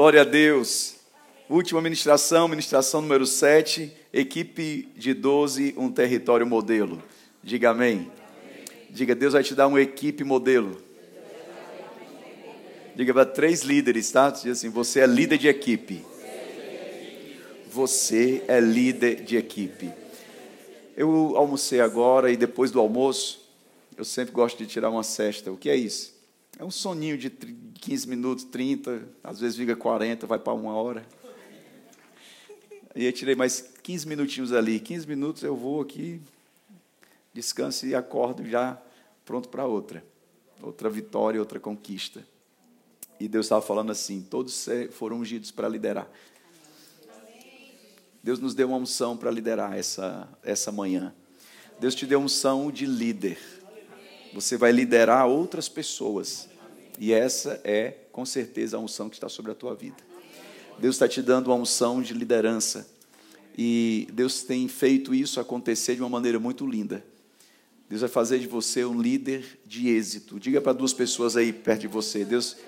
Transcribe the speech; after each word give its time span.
Glória 0.00 0.22
a 0.22 0.24
Deus. 0.24 0.94
Última 1.46 1.78
ministração, 1.82 2.48
ministração 2.48 3.02
número 3.02 3.26
7, 3.26 3.92
equipe 4.10 4.88
de 4.96 5.12
12, 5.12 5.74
um 5.76 5.92
território 5.92 6.46
modelo. 6.46 7.02
Diga 7.42 7.68
amém. 7.68 8.10
Diga, 8.88 9.14
Deus 9.14 9.34
vai 9.34 9.42
te 9.42 9.54
dar 9.54 9.66
uma 9.66 9.78
equipe 9.78 10.24
modelo. 10.24 10.80
Diga 12.96 13.12
para 13.12 13.26
três 13.26 13.60
líderes, 13.60 14.10
tá? 14.10 14.30
Diga 14.30 14.52
assim, 14.52 14.70
você 14.70 15.00
é 15.00 15.06
líder 15.06 15.36
de 15.36 15.48
equipe. 15.48 16.02
Você 17.70 18.42
é 18.48 18.58
líder 18.58 19.16
de 19.16 19.36
equipe. 19.36 19.92
Eu 20.96 21.34
almocei 21.36 21.82
agora 21.82 22.32
e 22.32 22.38
depois 22.38 22.70
do 22.70 22.80
almoço, 22.80 23.46
eu 23.98 24.04
sempre 24.06 24.32
gosto 24.32 24.56
de 24.56 24.66
tirar 24.66 24.88
uma 24.88 25.02
cesta. 25.02 25.52
O 25.52 25.58
que 25.58 25.68
é 25.68 25.76
isso? 25.76 26.19
É 26.60 26.64
um 26.64 26.70
soninho 26.70 27.16
de 27.16 27.30
15 27.30 28.06
minutos, 28.06 28.44
30, 28.44 29.08
às 29.24 29.40
vezes 29.40 29.56
fica 29.56 29.74
40, 29.74 30.26
vai 30.26 30.38
para 30.38 30.52
uma 30.52 30.74
hora. 30.74 31.06
E 32.94 33.06
eu 33.06 33.12
tirei 33.14 33.34
mais 33.34 33.62
15 33.82 34.06
minutinhos 34.06 34.52
ali. 34.52 34.78
15 34.78 35.08
minutos 35.08 35.42
eu 35.42 35.56
vou 35.56 35.80
aqui, 35.80 36.20
descanso 37.32 37.86
e 37.86 37.94
acordo 37.94 38.44
já 38.46 38.78
pronto 39.24 39.48
para 39.48 39.64
outra. 39.64 40.04
Outra 40.60 40.90
vitória, 40.90 41.40
outra 41.40 41.58
conquista. 41.58 42.22
E 43.18 43.26
Deus 43.26 43.46
estava 43.46 43.62
falando 43.62 43.90
assim: 43.90 44.20
todos 44.20 44.68
foram 44.90 45.20
ungidos 45.20 45.50
para 45.50 45.66
liderar. 45.66 46.10
Deus 48.22 48.38
nos 48.38 48.54
deu 48.54 48.68
uma 48.68 48.76
unção 48.76 49.16
para 49.16 49.30
liderar 49.30 49.78
essa, 49.78 50.28
essa 50.42 50.70
manhã. 50.70 51.14
Deus 51.80 51.94
te 51.94 52.04
deu 52.04 52.20
unção 52.20 52.70
de 52.70 52.84
líder. 52.84 53.38
Você 54.34 54.58
vai 54.58 54.72
liderar 54.72 55.26
outras 55.26 55.66
pessoas. 55.66 56.49
E 57.00 57.14
essa 57.14 57.58
é, 57.64 57.92
com 58.12 58.26
certeza, 58.26 58.76
a 58.76 58.80
unção 58.80 59.08
que 59.08 59.16
está 59.16 59.26
sobre 59.26 59.50
a 59.50 59.54
tua 59.54 59.74
vida. 59.74 59.96
Deus 60.78 60.96
está 60.96 61.08
te 61.08 61.22
dando 61.22 61.46
uma 61.46 61.56
unção 61.56 62.02
de 62.02 62.12
liderança. 62.12 62.86
E 63.56 64.06
Deus 64.12 64.42
tem 64.42 64.68
feito 64.68 65.14
isso 65.14 65.40
acontecer 65.40 65.94
de 65.94 66.02
uma 66.02 66.10
maneira 66.10 66.38
muito 66.38 66.66
linda. 66.66 67.02
Deus 67.88 68.02
vai 68.02 68.10
fazer 68.10 68.38
de 68.38 68.46
você 68.46 68.84
um 68.84 69.00
líder 69.00 69.60
de 69.64 69.88
êxito. 69.88 70.38
Diga 70.38 70.60
para 70.60 70.74
duas 70.74 70.92
pessoas 70.92 71.38
aí 71.38 71.54
perto 71.54 71.80
de 71.80 71.88
você: 71.88 72.22
Deus 72.22 72.58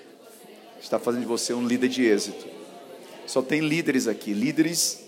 está 0.81 0.97
fazendo 0.97 1.21
de 1.21 1.27
você 1.27 1.53
um 1.53 1.65
líder 1.65 1.89
de 1.89 2.03
êxito. 2.03 2.47
Só 3.27 3.43
tem 3.43 3.61
líderes 3.61 4.07
aqui, 4.07 4.33
líderes, 4.33 5.03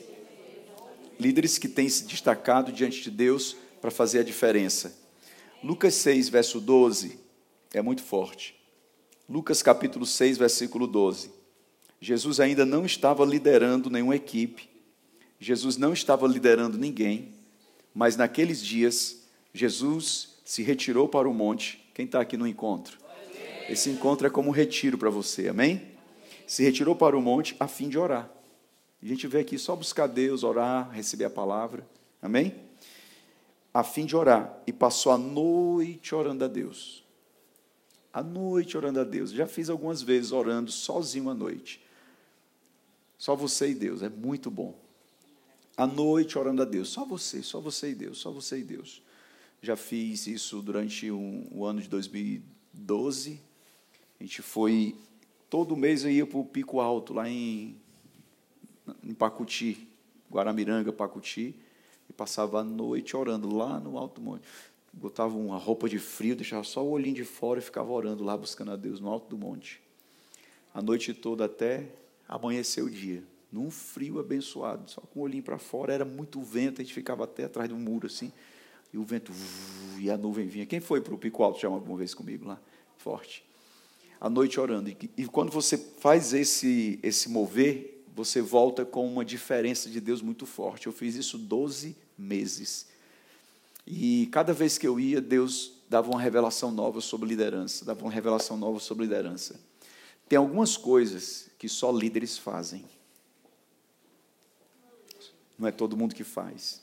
líderes 1.19 1.57
que 1.57 1.67
têm 1.67 1.89
se 1.89 2.05
destacado 2.05 2.71
diante 2.71 3.01
de 3.01 3.09
Deus 3.09 3.57
para 3.81 3.89
fazer 3.89 4.19
a 4.19 4.23
diferença. 4.23 4.95
Lucas 5.63 5.95
6, 5.95 6.29
verso 6.29 6.59
12, 6.61 7.19
é 7.73 7.81
muito 7.81 8.03
forte. 8.03 8.55
Lucas 9.27 9.63
capítulo 9.63 10.05
6, 10.05 10.37
versículo 10.37 10.85
12. 10.85 11.31
Jesus 11.99 12.39
ainda 12.39 12.63
não 12.63 12.85
estava 12.85 13.25
liderando 13.25 13.89
nenhuma 13.89 14.15
equipe, 14.15 14.69
Jesus 15.39 15.77
não 15.77 15.93
estava 15.93 16.27
liderando 16.27 16.77
ninguém, 16.77 17.33
mas 17.93 18.15
naqueles 18.15 18.63
dias, 18.63 19.23
Jesus 19.51 20.35
se 20.45 20.61
retirou 20.61 21.07
para 21.07 21.27
o 21.27 21.33
monte. 21.33 21.83
Quem 21.93 22.05
está 22.05 22.21
aqui 22.21 22.37
no 22.37 22.47
encontro? 22.47 22.99
Esse 23.67 23.89
encontro 23.89 24.27
é 24.27 24.29
como 24.29 24.49
um 24.49 24.53
retiro 24.53 24.95
para 24.95 25.09
você, 25.09 25.47
amém? 25.47 25.81
Se 26.45 26.63
retirou 26.63 26.95
para 26.95 27.17
o 27.17 27.21
monte 27.21 27.55
a 27.59 27.67
fim 27.67 27.89
de 27.89 27.97
orar. 27.97 28.29
A 29.01 29.05
gente 29.05 29.25
vê 29.25 29.39
aqui 29.39 29.57
só 29.57 29.75
buscar 29.75 30.05
Deus, 30.05 30.43
orar, 30.43 30.91
receber 30.91 31.25
a 31.25 31.29
palavra, 31.31 31.87
amém? 32.21 32.53
A 33.73 33.83
fim 33.83 34.05
de 34.05 34.15
orar. 34.15 34.55
E 34.67 34.71
passou 34.71 35.11
a 35.11 35.17
noite 35.17 36.13
orando 36.13 36.45
a 36.45 36.47
Deus 36.47 37.04
à 38.15 38.23
noite 38.23 38.77
orando 38.77 39.01
a 39.01 39.03
Deus. 39.03 39.31
Já 39.31 39.45
fiz 39.45 39.69
algumas 39.69 40.01
vezes 40.01 40.31
orando 40.31 40.71
sozinho 40.71 41.29
à 41.29 41.33
noite. 41.33 41.81
Só 43.17 43.35
você 43.35 43.71
e 43.71 43.75
Deus, 43.75 44.01
é 44.01 44.07
muito 44.07 44.49
bom. 44.49 44.73
À 45.75 45.85
noite 45.85 46.39
orando 46.39 46.61
a 46.61 46.65
Deus, 46.65 46.87
só 46.87 47.03
você, 47.03 47.43
só 47.43 47.59
você 47.59 47.91
e 47.91 47.95
Deus, 47.95 48.17
só 48.17 48.31
você 48.31 48.59
e 48.59 48.63
Deus. 48.63 49.01
Já 49.61 49.75
fiz 49.75 50.27
isso 50.27 50.61
durante 50.61 51.11
um, 51.11 51.45
o 51.51 51.65
ano 51.65 51.81
de 51.81 51.89
2012. 51.89 53.41
A 54.17 54.23
gente 54.23 54.41
foi, 54.41 54.95
todo 55.49 55.75
mês 55.75 56.05
eu 56.05 56.11
ia 56.11 56.25
para 56.25 56.37
o 56.37 56.45
Pico 56.45 56.79
Alto, 56.79 57.13
lá 57.13 57.29
em, 57.29 57.75
em 59.03 59.13
Pacuti, 59.13 59.89
Guaramiranga, 60.31 60.93
Pacuti, 60.93 61.53
e 62.09 62.13
passava 62.13 62.61
a 62.61 62.63
noite 62.63 63.17
orando 63.17 63.53
lá 63.53 63.77
no 63.77 63.97
Alto 63.97 64.21
Monte 64.21 64.47
botava 64.95 65.35
uma 65.35 65.57
roupa 65.57 65.89
de 65.89 65.99
frio, 65.99 66.35
deixava 66.35 66.63
só 66.63 66.83
o 66.83 66.89
olhinho 66.89 67.15
de 67.15 67.25
fora 67.25 67.59
e 67.59 67.61
ficava 67.61 67.91
orando 67.91 68.23
lá, 68.23 68.35
buscando 68.37 68.71
a 68.71 68.75
Deus 68.75 68.99
no 68.99 69.09
alto 69.09 69.29
do 69.29 69.37
monte. 69.37 69.81
A 70.73 70.81
noite 70.81 71.13
toda 71.13 71.45
até 71.45 71.89
amanhecer 72.27 72.83
o 72.83 72.89
dia, 72.89 73.23
num 73.51 73.69
frio 73.69 74.19
abençoado, 74.19 74.89
só 74.89 75.01
com 75.01 75.19
o 75.19 75.23
olhinho 75.23 75.43
para 75.43 75.57
fora, 75.57 75.93
era 75.93 76.05
muito 76.05 76.41
vento, 76.41 76.81
a 76.81 76.83
gente 76.83 76.93
ficava 76.93 77.25
até 77.25 77.43
atrás 77.43 77.71
um 77.71 77.77
muro 77.77 78.07
assim, 78.07 78.31
e 78.93 78.97
o 78.97 79.03
vento, 79.03 79.31
e 79.99 80.09
a 80.09 80.17
nuvem 80.17 80.47
vinha. 80.47 80.65
Quem 80.65 80.79
foi 80.79 81.01
para 81.01 81.13
o 81.13 81.17
Pico 81.17 81.43
Alto 81.43 81.59
já 81.59 81.67
alguma 81.67 81.97
vez 81.97 82.13
comigo 82.13 82.47
lá? 82.47 82.59
Forte. 82.97 83.43
A 84.19 84.29
noite 84.29 84.59
orando. 84.59 84.89
E, 84.89 84.97
e 85.17 85.25
quando 85.25 85.51
você 85.51 85.77
faz 85.77 86.33
esse, 86.33 86.99
esse 87.03 87.29
mover, 87.29 88.03
você 88.15 88.41
volta 88.41 88.85
com 88.85 89.05
uma 89.05 89.25
diferença 89.25 89.89
de 89.89 89.99
Deus 89.99 90.21
muito 90.21 90.45
forte. 90.45 90.87
Eu 90.87 90.93
fiz 90.93 91.15
isso 91.15 91.37
12 91.37 91.95
meses. 92.17 92.87
E 93.85 94.27
cada 94.31 94.53
vez 94.53 94.77
que 94.77 94.87
eu 94.87 94.99
ia, 94.99 95.21
Deus 95.21 95.73
dava 95.89 96.09
uma 96.09 96.19
revelação 96.19 96.71
nova 96.71 97.01
sobre 97.01 97.29
liderança, 97.29 97.85
dava 97.85 98.01
uma 98.03 98.11
revelação 98.11 98.57
nova 98.57 98.79
sobre 98.79 99.03
liderança. 99.03 99.59
Tem 100.27 100.37
algumas 100.37 100.75
coisas 100.75 101.49
que 101.59 101.69
só 101.69 101.91
líderes 101.91 102.37
fazem. 102.37 102.83
Não 105.57 105.67
é 105.67 105.71
todo 105.71 105.95
mundo 105.95 106.15
que 106.15 106.23
faz. 106.23 106.81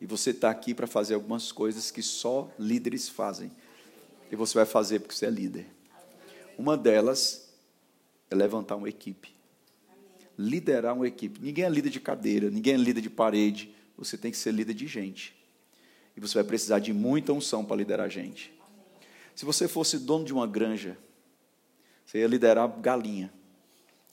E 0.00 0.06
você 0.06 0.30
está 0.30 0.50
aqui 0.50 0.74
para 0.74 0.86
fazer 0.86 1.14
algumas 1.14 1.50
coisas 1.50 1.90
que 1.90 2.02
só 2.02 2.50
líderes 2.58 3.08
fazem. 3.08 3.50
E 4.30 4.36
você 4.36 4.54
vai 4.54 4.66
fazer 4.66 5.00
porque 5.00 5.14
você 5.14 5.26
é 5.26 5.30
líder. 5.30 5.66
Uma 6.56 6.76
delas 6.76 7.48
é 8.30 8.34
levantar 8.34 8.76
uma 8.76 8.88
equipe. 8.88 9.34
Liderar 10.38 10.94
uma 10.94 11.06
equipe. 11.06 11.40
Ninguém 11.40 11.64
é 11.64 11.68
líder 11.68 11.90
de 11.90 12.00
cadeira, 12.00 12.50
ninguém 12.50 12.74
é 12.74 12.76
líder 12.76 13.00
de 13.00 13.10
parede. 13.10 13.74
Você 13.96 14.16
tem 14.16 14.30
que 14.30 14.36
ser 14.36 14.52
líder 14.52 14.74
de 14.74 14.86
gente. 14.86 15.43
E 16.16 16.20
você 16.20 16.34
vai 16.34 16.44
precisar 16.44 16.78
de 16.78 16.92
muita 16.92 17.32
unção 17.32 17.64
para 17.64 17.76
liderar 17.76 18.06
a 18.06 18.08
gente. 18.08 18.52
Se 19.34 19.44
você 19.44 19.66
fosse 19.66 19.98
dono 19.98 20.24
de 20.24 20.32
uma 20.32 20.46
granja, 20.46 20.96
você 22.04 22.18
ia 22.18 22.26
liderar 22.26 22.68
galinha. 22.80 23.32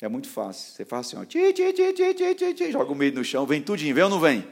É 0.01 0.07
muito 0.07 0.27
fácil. 0.27 0.73
Você 0.73 0.83
faz 0.83 1.07
assim, 1.07 1.17
ó, 1.17 1.25
tchi, 1.25 1.53
tchi, 1.53 1.73
tchi, 1.73 1.93
tchi, 1.93 2.35
tchi, 2.35 2.53
tchi, 2.55 2.71
joga 2.71 2.91
o 2.91 2.95
meio 2.95 3.13
no 3.13 3.23
chão, 3.23 3.45
vem 3.45 3.61
tudinho, 3.61 3.93
vem 3.93 4.03
ou 4.03 4.09
não 4.09 4.19
vem? 4.19 4.47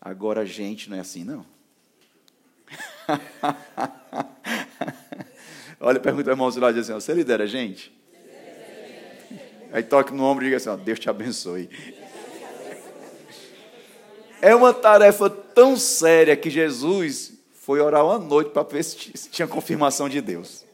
Agora 0.00 0.40
a 0.40 0.44
gente 0.46 0.88
não 0.88 0.96
é 0.96 1.00
assim, 1.00 1.24
não. 1.24 1.44
Olha, 5.78 6.00
pergunta 6.00 6.30
ao 6.30 6.34
irmão 6.34 6.50
lá, 6.56 6.72
diz 6.72 6.88
assim, 6.88 6.94
você 6.94 7.12
lidera 7.12 7.44
a 7.44 7.46
gente? 7.46 7.94
Aí 9.72 9.82
toque 9.82 10.14
no 10.14 10.24
ombro 10.24 10.44
e 10.44 10.46
diga 10.46 10.56
assim, 10.56 10.70
ó, 10.70 10.76
Deus 10.76 10.98
te 10.98 11.10
abençoe. 11.10 11.68
É 14.40 14.54
uma 14.54 14.72
tarefa 14.72 15.30
tão 15.30 15.76
séria 15.76 16.36
que 16.36 16.50
Jesus 16.50 17.32
foi 17.52 17.80
orar 17.80 18.04
uma 18.04 18.18
noite 18.18 18.50
para 18.50 18.62
ver 18.62 18.84
se 18.84 19.10
tinha 19.30 19.48
confirmação 19.48 20.08
de 20.08 20.20
Deus. 20.20 20.64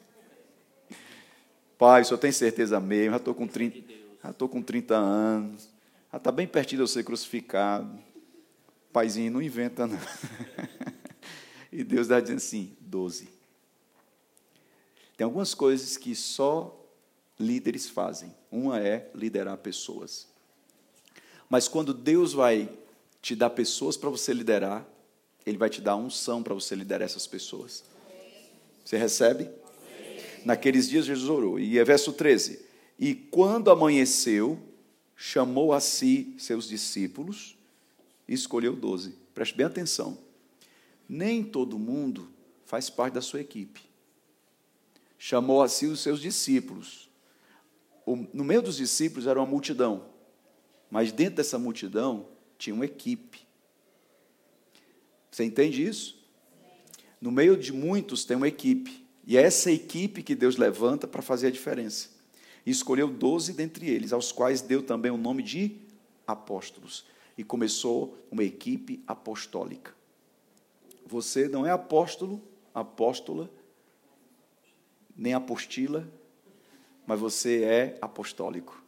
Pai, 1.78 2.04
só 2.04 2.16
tem 2.16 2.30
certeza 2.30 2.78
mesmo, 2.78 3.12
já 3.12 3.16
estou 3.16 3.34
com 3.34 3.46
30, 3.46 3.94
já 4.22 4.30
estou 4.30 4.48
com 4.48 4.62
30 4.62 4.94
anos, 4.94 5.68
já 6.12 6.18
está 6.18 6.30
bem 6.30 6.46
pertinho 6.46 6.78
de 6.78 6.82
eu 6.82 6.86
ser 6.86 7.02
crucificado. 7.02 7.98
Paizinho, 8.92 9.32
não 9.32 9.42
inventa 9.42 9.86
não. 9.86 9.98
E 11.72 11.82
Deus 11.82 12.02
está 12.02 12.20
dizendo 12.20 12.36
assim, 12.36 12.76
12. 12.80 13.30
Tem 15.16 15.24
algumas 15.24 15.54
coisas 15.54 15.96
que 15.96 16.14
só 16.14 16.78
líderes 17.40 17.88
fazem. 17.88 18.34
Uma 18.50 18.78
é 18.78 19.10
liderar 19.14 19.56
pessoas. 19.56 20.28
Mas 21.48 21.68
quando 21.68 21.94
Deus 21.94 22.34
vai 22.34 22.68
te 23.22 23.36
dá 23.36 23.48
pessoas 23.48 23.96
para 23.96 24.10
você 24.10 24.34
liderar, 24.34 24.86
Ele 25.46 25.56
vai 25.56 25.70
te 25.70 25.80
dar 25.80 25.94
unção 25.94 26.42
para 26.42 26.52
você 26.52 26.74
liderar 26.74 27.06
essas 27.06 27.26
pessoas. 27.26 27.84
Você 28.84 28.98
recebe? 28.98 29.48
Naqueles 30.44 30.88
dias 30.88 31.06
Jesus 31.06 31.30
orou. 31.30 31.58
E 31.58 31.78
é 31.78 31.84
verso 31.84 32.12
13. 32.12 32.66
E 32.98 33.14
quando 33.14 33.70
amanheceu, 33.70 34.58
chamou 35.14 35.72
a 35.72 35.78
si 35.78 36.34
seus 36.36 36.66
discípulos 36.68 37.56
e 38.26 38.34
escolheu 38.34 38.74
doze. 38.74 39.14
Preste 39.32 39.56
bem 39.56 39.66
atenção. 39.66 40.18
Nem 41.08 41.44
todo 41.44 41.78
mundo 41.78 42.28
faz 42.64 42.90
parte 42.90 43.14
da 43.14 43.20
sua 43.20 43.40
equipe. 43.40 43.80
Chamou 45.16 45.62
a 45.62 45.68
si 45.68 45.86
os 45.86 46.00
seus 46.00 46.20
discípulos. 46.20 47.08
no 48.32 48.42
meio 48.42 48.62
dos 48.62 48.76
discípulos 48.76 49.28
era 49.28 49.38
uma 49.38 49.46
multidão. 49.46 50.06
Mas 50.90 51.12
dentro 51.12 51.36
dessa 51.36 51.56
multidão 51.56 52.26
tinha 52.62 52.74
uma 52.74 52.84
equipe. 52.84 53.44
Você 55.28 55.42
entende 55.42 55.84
isso? 55.84 56.24
No 57.20 57.32
meio 57.32 57.56
de 57.56 57.72
muitos 57.72 58.24
tem 58.24 58.36
uma 58.36 58.46
equipe. 58.46 59.04
E 59.26 59.36
é 59.36 59.42
essa 59.42 59.68
equipe 59.68 60.22
que 60.22 60.36
Deus 60.36 60.56
levanta 60.56 61.08
para 61.08 61.22
fazer 61.22 61.48
a 61.48 61.50
diferença. 61.50 62.10
E 62.64 62.70
escolheu 62.70 63.08
doze 63.08 63.52
dentre 63.52 63.90
eles, 63.90 64.12
aos 64.12 64.30
quais 64.30 64.60
deu 64.60 64.80
também 64.80 65.10
o 65.10 65.16
nome 65.16 65.42
de 65.42 65.76
apóstolos. 66.24 67.04
E 67.36 67.42
começou 67.42 68.16
uma 68.30 68.44
equipe 68.44 69.02
apostólica. 69.08 69.92
Você 71.04 71.48
não 71.48 71.66
é 71.66 71.72
apóstolo, 71.72 72.40
apóstola, 72.72 73.50
nem 75.16 75.34
apostila, 75.34 76.08
mas 77.04 77.18
você 77.18 77.64
é 77.64 77.98
apostólico. 78.00 78.81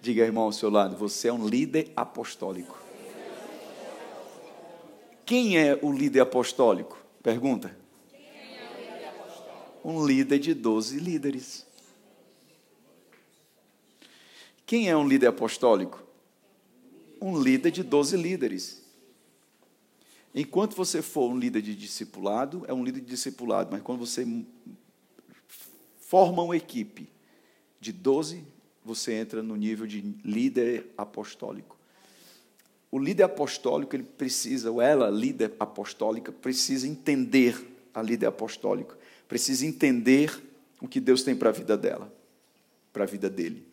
Diga, 0.00 0.24
irmão, 0.24 0.44
ao 0.44 0.52
seu 0.52 0.70
lado, 0.70 0.96
você 0.96 1.28
é 1.28 1.32
um 1.32 1.46
líder 1.46 1.90
apostólico. 1.96 2.78
Quem 5.26 5.58
é 5.58 5.78
o 5.82 5.92
líder 5.92 6.20
apostólico? 6.20 6.96
Pergunta. 7.22 7.76
Um 9.84 10.06
líder 10.06 10.38
de 10.38 10.54
12 10.54 10.98
líderes. 10.98 11.66
Quem 14.64 14.88
é 14.88 14.96
um 14.96 15.06
líder 15.06 15.28
apostólico? 15.28 16.02
Um 17.20 17.40
líder 17.40 17.70
de 17.70 17.82
12 17.82 18.16
líderes. 18.16 18.82
Enquanto 20.34 20.76
você 20.76 21.02
for 21.02 21.30
um 21.30 21.38
líder 21.38 21.62
de 21.62 21.74
discipulado, 21.74 22.64
é 22.68 22.72
um 22.72 22.84
líder 22.84 23.00
de 23.00 23.06
discipulado, 23.06 23.70
mas 23.72 23.82
quando 23.82 24.00
você 24.00 24.26
forma 25.98 26.42
uma 26.42 26.56
equipe 26.56 27.10
de 27.80 27.92
12, 27.92 28.44
você 28.84 29.12
entra 29.12 29.42
no 29.42 29.56
nível 29.56 29.86
de 29.86 30.00
líder 30.24 30.92
apostólico. 30.96 31.76
O 32.90 32.98
líder 32.98 33.24
apostólico, 33.24 33.94
ele 33.94 34.02
precisa, 34.02 34.70
ou 34.70 34.80
ela, 34.80 35.10
líder 35.10 35.54
apostólica, 35.60 36.32
precisa 36.32 36.86
entender 36.88 37.54
a 37.92 38.00
líder 38.00 38.26
apostólica, 38.26 38.96
precisa 39.26 39.66
entender 39.66 40.42
o 40.80 40.88
que 40.88 41.00
Deus 41.00 41.22
tem 41.22 41.36
para 41.36 41.50
a 41.50 41.52
vida 41.52 41.76
dela, 41.76 42.12
para 42.92 43.04
a 43.04 43.06
vida 43.06 43.28
dele. 43.28 43.66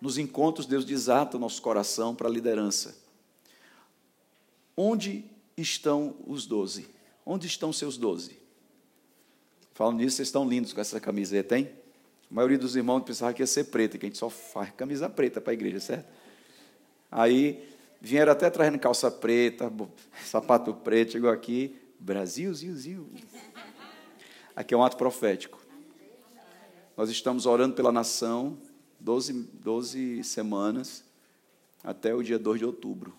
Nos 0.00 0.18
encontros, 0.18 0.66
Deus 0.66 0.84
desata 0.84 1.36
o 1.36 1.40
nosso 1.40 1.62
coração 1.62 2.14
para 2.14 2.28
a 2.28 2.30
liderança. 2.30 2.96
Onde 4.76 5.24
estão 5.56 6.16
os 6.26 6.46
doze? 6.46 6.88
Onde 7.24 7.46
estão 7.46 7.72
seus 7.72 7.96
doze? 7.96 8.38
Falando 9.74 9.98
nisso, 9.98 10.16
vocês 10.16 10.28
estão 10.28 10.48
lindos 10.48 10.72
com 10.72 10.80
essa 10.80 11.00
camiseta, 11.00 11.58
hein? 11.58 11.70
A 12.30 12.34
maioria 12.34 12.58
dos 12.58 12.76
irmãos 12.76 13.02
pensava 13.02 13.34
que 13.34 13.42
ia 13.42 13.46
ser 13.46 13.64
preta, 13.64 13.98
que 13.98 14.06
a 14.06 14.08
gente 14.08 14.18
só 14.18 14.30
faz 14.30 14.70
camisa 14.72 15.08
preta 15.08 15.40
para 15.40 15.52
a 15.52 15.54
igreja, 15.54 15.80
certo? 15.80 16.08
Aí 17.10 17.68
vieram 18.00 18.30
até 18.30 18.48
trazendo 18.48 18.78
calça 18.78 19.10
preta, 19.10 19.72
sapato 20.24 20.72
preto, 20.72 21.12
chegou 21.12 21.28
aqui, 21.28 21.76
Brasil, 21.98 22.54
ziu, 22.54 22.76
ziu. 22.76 23.10
Aqui 24.54 24.72
é 24.72 24.76
um 24.76 24.84
ato 24.84 24.96
profético. 24.96 25.60
Nós 26.96 27.10
estamos 27.10 27.46
orando 27.46 27.74
pela 27.74 27.90
nação 27.90 28.58
12, 29.00 29.32
12 29.32 30.22
semanas 30.22 31.04
até 31.82 32.14
o 32.14 32.22
dia 32.22 32.38
2 32.38 32.60
de 32.60 32.64
outubro. 32.64 33.12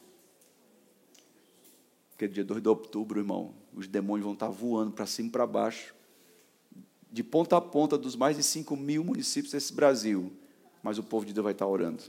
Porque 2.11 2.27
dia 2.27 2.45
2 2.45 2.61
de 2.61 2.69
outubro, 2.69 3.19
irmão, 3.19 3.53
os 3.73 3.87
demônios 3.87 4.23
vão 4.23 4.33
estar 4.33 4.49
voando 4.49 4.91
para 4.91 5.05
cima 5.05 5.27
e 5.27 5.31
para 5.31 5.45
baixo, 5.45 5.93
de 7.11 7.23
ponta 7.23 7.57
a 7.57 7.61
ponta 7.61 7.97
dos 7.97 8.15
mais 8.15 8.37
de 8.37 8.43
5 8.43 8.75
mil 8.77 9.03
municípios 9.03 9.51
desse 9.51 9.73
Brasil. 9.73 10.31
Mas 10.81 10.97
o 10.97 11.03
povo 11.03 11.25
de 11.25 11.33
Deus 11.33 11.43
vai 11.43 11.53
estar 11.53 11.67
orando. 11.67 12.03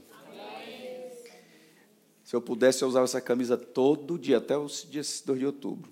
Se 2.23 2.35
eu 2.35 2.41
pudesse, 2.41 2.83
eu 2.83 2.87
usava 2.87 3.03
essa 3.03 3.21
camisa 3.21 3.57
todo 3.57 4.17
dia, 4.17 4.37
até 4.37 4.57
o 4.57 4.65
dia 4.65 5.01
2 5.25 5.39
de 5.39 5.45
outubro. 5.45 5.91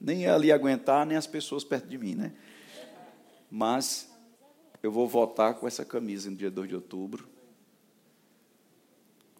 Nem 0.00 0.26
ali 0.26 0.50
aguentar, 0.50 1.04
nem 1.04 1.16
as 1.16 1.26
pessoas 1.26 1.62
perto 1.62 1.86
de 1.86 1.98
mim, 1.98 2.14
né? 2.14 2.32
Mas 3.50 4.10
eu 4.82 4.90
vou 4.90 5.06
votar 5.06 5.54
com 5.54 5.68
essa 5.68 5.84
camisa 5.84 6.30
no 6.30 6.36
dia 6.36 6.50
2 6.50 6.70
de 6.70 6.74
outubro. 6.74 7.28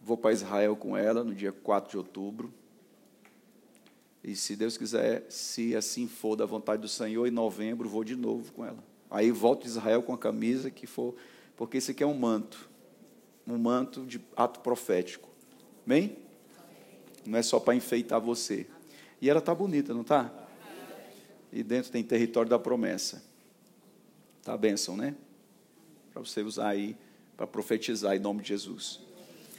Vou 0.03 0.19
para 0.19 0.33
Israel 0.33 0.77
com 0.77 0.97
ela 0.97 1.25
no 1.25 1.35
dia 1.35 1.51
4 1.51 1.91
de 1.91 1.97
outubro. 1.97 2.53
E 4.23 4.37
se 4.37 4.55
Deus 4.55 4.77
quiser, 4.77 5.25
se 5.31 5.75
assim 5.75 6.07
for 6.07 6.37
da 6.37 6.45
vontade 6.45 6.83
do 6.83 6.89
Senhor, 6.89 7.27
em 7.27 7.31
novembro 7.31 7.89
vou 7.89 8.05
de 8.05 8.17
novo 8.17 8.53
com 8.53 8.65
ela. 8.65 8.83
Aí 9.11 9.31
volto 9.31 9.63
de 9.63 9.69
Israel 9.69 10.03
com 10.03 10.13
a 10.13 10.19
camisa 10.19 10.71
que 10.71 10.87
for, 10.87 11.15
porque 11.57 11.79
esse 11.79 11.91
aqui 11.91 12.03
é 12.03 12.07
um 12.07 12.15
manto 12.15 12.71
um 13.47 13.59
manto 13.59 14.05
de 14.05 14.21
ato 14.37 14.61
profético. 14.61 15.29
Bem? 15.85 16.17
Não 17.27 17.39
é 17.39 17.43
só 17.43 17.59
para 17.59 17.75
enfeitar 17.75 18.21
você. 18.21 18.67
E 19.21 19.29
ela 19.29 19.41
está 19.41 19.55
bonita, 19.55 19.93
não 19.93 20.03
está? 20.03 20.33
E 21.53 21.63
dentro 21.63 21.91
tem 21.91 22.03
território 22.03 22.49
da 22.49 22.59
promessa. 22.59 23.23
Tá 24.43 24.55
a 24.55 24.57
bênção, 24.57 24.97
né? 24.97 25.15
Para 26.13 26.23
você 26.23 26.43
usar 26.43 26.69
aí, 26.69 26.97
para 27.37 27.47
profetizar 27.47 28.15
em 28.17 28.21
nome 28.21 28.43
de 28.43 28.49
Jesus. 28.49 29.01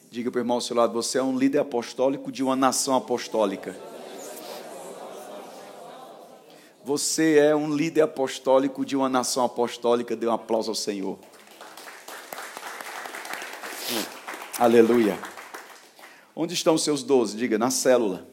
Diga 0.09 0.31
para 0.31 0.39
o 0.39 0.41
irmão 0.41 0.55
ao 0.55 0.61
seu 0.61 0.75
lado: 0.75 0.93
você 0.93 1.17
é 1.17 1.23
um 1.23 1.37
líder 1.37 1.59
apostólico 1.59 2.31
de 2.31 2.43
uma 2.43 2.55
nação 2.55 2.95
apostólica. 2.95 3.75
Você 6.83 7.37
é 7.37 7.55
um 7.55 7.75
líder 7.75 8.01
apostólico 8.01 8.83
de 8.83 8.95
uma 8.95 9.07
nação 9.07 9.45
apostólica. 9.45 10.15
Dê 10.15 10.25
um 10.25 10.31
aplauso 10.31 10.71
ao 10.71 10.75
Senhor. 10.75 11.19
Aleluia. 14.57 15.17
Onde 16.35 16.55
estão 16.55 16.73
os 16.73 16.83
seus 16.83 17.03
doze? 17.03 17.37
Diga, 17.37 17.59
na 17.59 17.69
célula. 17.69 18.27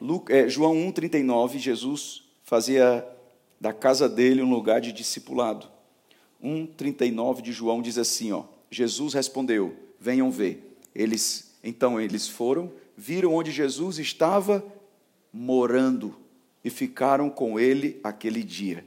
Luca, 0.00 0.34
é, 0.34 0.48
João 0.48 0.74
1,39, 0.74 1.58
Jesus 1.58 2.22
fazia 2.44 3.06
da 3.60 3.72
casa 3.72 4.08
dele 4.08 4.42
um 4.42 4.50
lugar 4.50 4.80
de 4.80 4.92
discipulado. 4.92 5.66
1,39 6.42 7.42
de 7.42 7.52
João 7.52 7.82
diz 7.82 7.98
assim: 7.98 8.30
ó, 8.32 8.44
Jesus 8.70 9.12
respondeu: 9.12 9.74
Venham 9.98 10.30
ver. 10.30 10.78
Eles, 10.94 11.56
então 11.64 12.00
eles 12.00 12.28
foram, 12.28 12.72
viram 12.96 13.34
onde 13.34 13.50
Jesus 13.50 13.98
estava 13.98 14.64
morando 15.32 16.19
e 16.64 16.70
ficaram 16.70 17.30
com 17.30 17.58
ele 17.58 18.00
aquele 18.02 18.42
dia. 18.42 18.84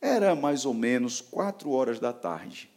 Era 0.00 0.34
mais 0.34 0.64
ou 0.64 0.72
menos 0.72 1.20
quatro 1.20 1.70
horas 1.70 1.98
da 1.98 2.12
tarde. 2.12 2.70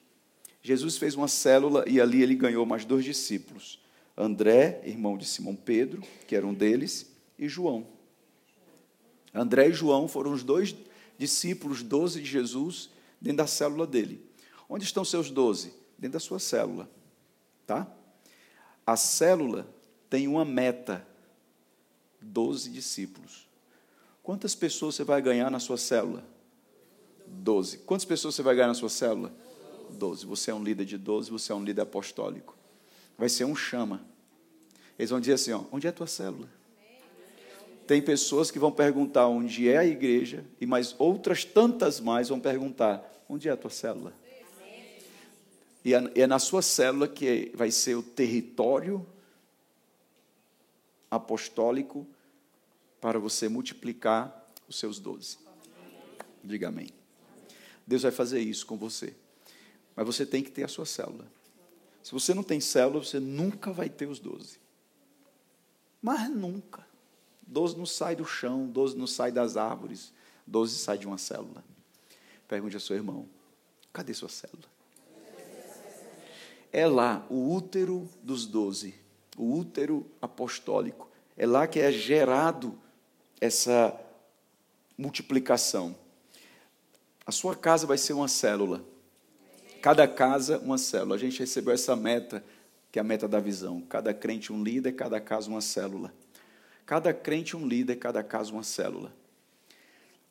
Jesus 0.62 0.98
fez 0.98 1.15
uma 1.15 1.27
célula 1.27 1.83
e 1.88 2.00
ali 2.00 2.21
ele 2.21 2.36
ganhou 2.36 2.65
mais 2.65 2.86
dois 2.86 3.03
discípulos: 3.03 3.80
André, 4.18 4.81
irmão 4.86 5.18
de 5.18 5.25
Simão 5.25 5.56
Pedro, 5.56 6.03
que 6.27 6.36
era 6.36 6.45
um 6.45 6.53
deles, 6.53 7.12
e 7.38 7.48
João. 7.48 7.88
André 9.33 9.69
e 9.69 9.74
João 9.74 10.07
foram 10.07 10.31
os 10.31 10.44
dois 10.44 10.75
discípulos, 11.18 11.83
doze 11.83 12.19
de 12.19 12.30
Jesus, 12.30 12.89
dentro 13.19 13.38
da 13.38 13.48
célula 13.48 13.88
dele. 13.88 14.24
Onde 14.68 14.83
estão 14.83 15.06
seus 15.06 15.30
doze? 15.30 15.74
Dentro 15.98 16.13
da 16.13 16.19
sua 16.19 16.39
célula. 16.39 16.89
Tá? 17.65 17.88
A 18.86 18.96
célula 18.98 19.67
tem 20.10 20.27
uma 20.27 20.43
meta: 20.43 21.05
doze 22.20 22.70
discípulos. 22.70 23.50
Quantas 24.24 24.54
pessoas 24.54 24.96
você 24.96 25.04
vai 25.04 25.22
ganhar 25.22 25.50
na 25.50 25.60
sua 25.60 25.78
célula? 25.78 26.24
Doze. 27.25 27.80
Quantas 27.80 28.06
pessoas 28.06 28.36
você 28.36 28.44
vai 28.44 28.56
ganhar 28.56 28.68
na 28.68 28.74
sua 28.74 28.90
célula? 28.90 29.34
12. 29.92 30.25
Você 30.25 30.51
é 30.51 30.54
um 30.54 30.63
líder 30.63 30.86
de 30.86 30.98
12, 30.98 31.32
você 31.32 31.51
é 31.51 31.56
um 31.56 31.63
líder 31.63 31.82
apostólico. 31.82 32.56
Vai 33.18 33.30
ser 33.30 33.46
um 33.46 33.56
chama. 33.56 34.01
Eles 34.98 35.10
vão 35.10 35.20
dizer 35.20 35.34
assim: 35.34 35.51
ó, 35.51 35.63
onde 35.72 35.88
é 35.88 35.90
a 35.90 35.94
tua 35.94 36.08
célula? 36.08 36.48
Tem 37.88 38.01
pessoas 38.01 38.51
que 38.51 38.60
vão 38.60 38.72
perguntar 38.72 39.28
onde 39.28 39.68
é 39.68 39.78
a 39.78 39.86
igreja, 39.86 40.46
e 40.62 40.66
mais 40.66 40.96
outras 40.98 41.44
tantas 41.44 42.00
mais 42.00 42.30
vão 42.30 42.40
perguntar: 42.40 43.04
onde 43.28 43.50
é 43.50 43.51
a 43.51 43.58
tua 43.58 43.72
célula? 43.72 44.13
E 45.84 45.94
é 45.94 46.28
na 46.28 46.38
sua 46.38 46.62
célula 46.62 47.08
que 47.08 47.51
vai 47.56 47.72
ser 47.72 47.96
o 47.96 48.04
território 48.04 49.06
apostólico 51.10 52.08
para 53.01 53.17
você 53.17 53.50
multiplicar 53.50 54.48
os 54.70 54.77
seus 54.77 55.00
doze. 55.00 55.39
Diga 56.43 56.70
amém. 56.70 56.89
Deus 57.86 58.03
vai 58.03 58.12
fazer 58.12 58.39
isso 58.39 58.65
com 58.65 58.77
você. 58.77 59.15
Mas 59.96 60.05
você 60.05 60.25
tem 60.25 60.43
que 60.43 60.51
ter 60.51 60.63
a 60.63 60.67
sua 60.67 60.86
célula. 60.86 61.27
Se 62.03 62.12
você 62.12 62.34
não 62.34 62.43
tem 62.43 62.62
célula, 62.62 63.03
você 63.03 63.20
nunca 63.20 63.74
vai 63.74 63.89
ter 63.89 64.08
os 64.08 64.20
doze. 64.20 64.60
Mas 66.01 66.29
nunca. 66.29 66.86
Doze 67.46 67.77
não 67.77 67.86
sai 67.86 68.15
do 68.15 68.24
chão, 68.24 68.67
doze 68.67 68.96
não 68.96 69.08
sai 69.08 69.31
das 69.31 69.58
árvores, 69.58 70.13
doze 70.48 70.77
sai 70.77 70.98
de 70.98 71.05
uma 71.05 71.17
célula. 71.17 71.63
Pergunte 72.48 72.75
ao 72.75 72.81
seu 72.81 72.96
irmão: 72.96 73.27
cadê 73.91 74.13
sua 74.13 74.29
célula? 74.29 74.70
É 76.72 76.88
lá 76.88 77.25
o 77.29 77.53
útero 77.53 78.10
dos 78.24 78.46
doze, 78.46 78.96
o 79.36 79.53
útero 79.58 80.10
apostólico. 80.22 81.10
É 81.36 81.46
lá 81.46 81.67
que 81.67 81.79
é 81.79 81.91
gerado 81.91 82.79
essa 83.41 84.00
multiplicação. 84.95 85.95
A 87.25 87.31
sua 87.31 87.55
casa 87.55 87.88
vai 87.88 87.98
ser 87.98 88.13
uma 88.13 88.27
célula. 88.27 88.86
Cada 89.81 90.07
casa, 90.07 90.60
uma 90.60 90.77
célula. 90.77 91.15
A 91.15 91.19
gente 91.19 91.39
recebeu 91.39 91.74
essa 91.74 91.95
meta, 91.95 92.43
que 92.91 93.00
é 93.00 93.01
a 93.01 93.03
meta 93.03 93.27
da 93.27 93.39
visão. 93.39 93.81
Cada 93.81 94.13
crente, 94.13 94.53
um 94.53 94.63
líder, 94.63 94.91
cada 94.91 95.19
casa, 95.19 95.50
uma 95.50 95.62
célula. 95.62 96.13
Cada 96.86 97.12
crente, 97.13 97.57
um 97.57 97.67
líder, 97.67 97.95
cada 97.95 98.24
casa, 98.24 98.51
uma 98.53 98.63
célula. 98.63 99.12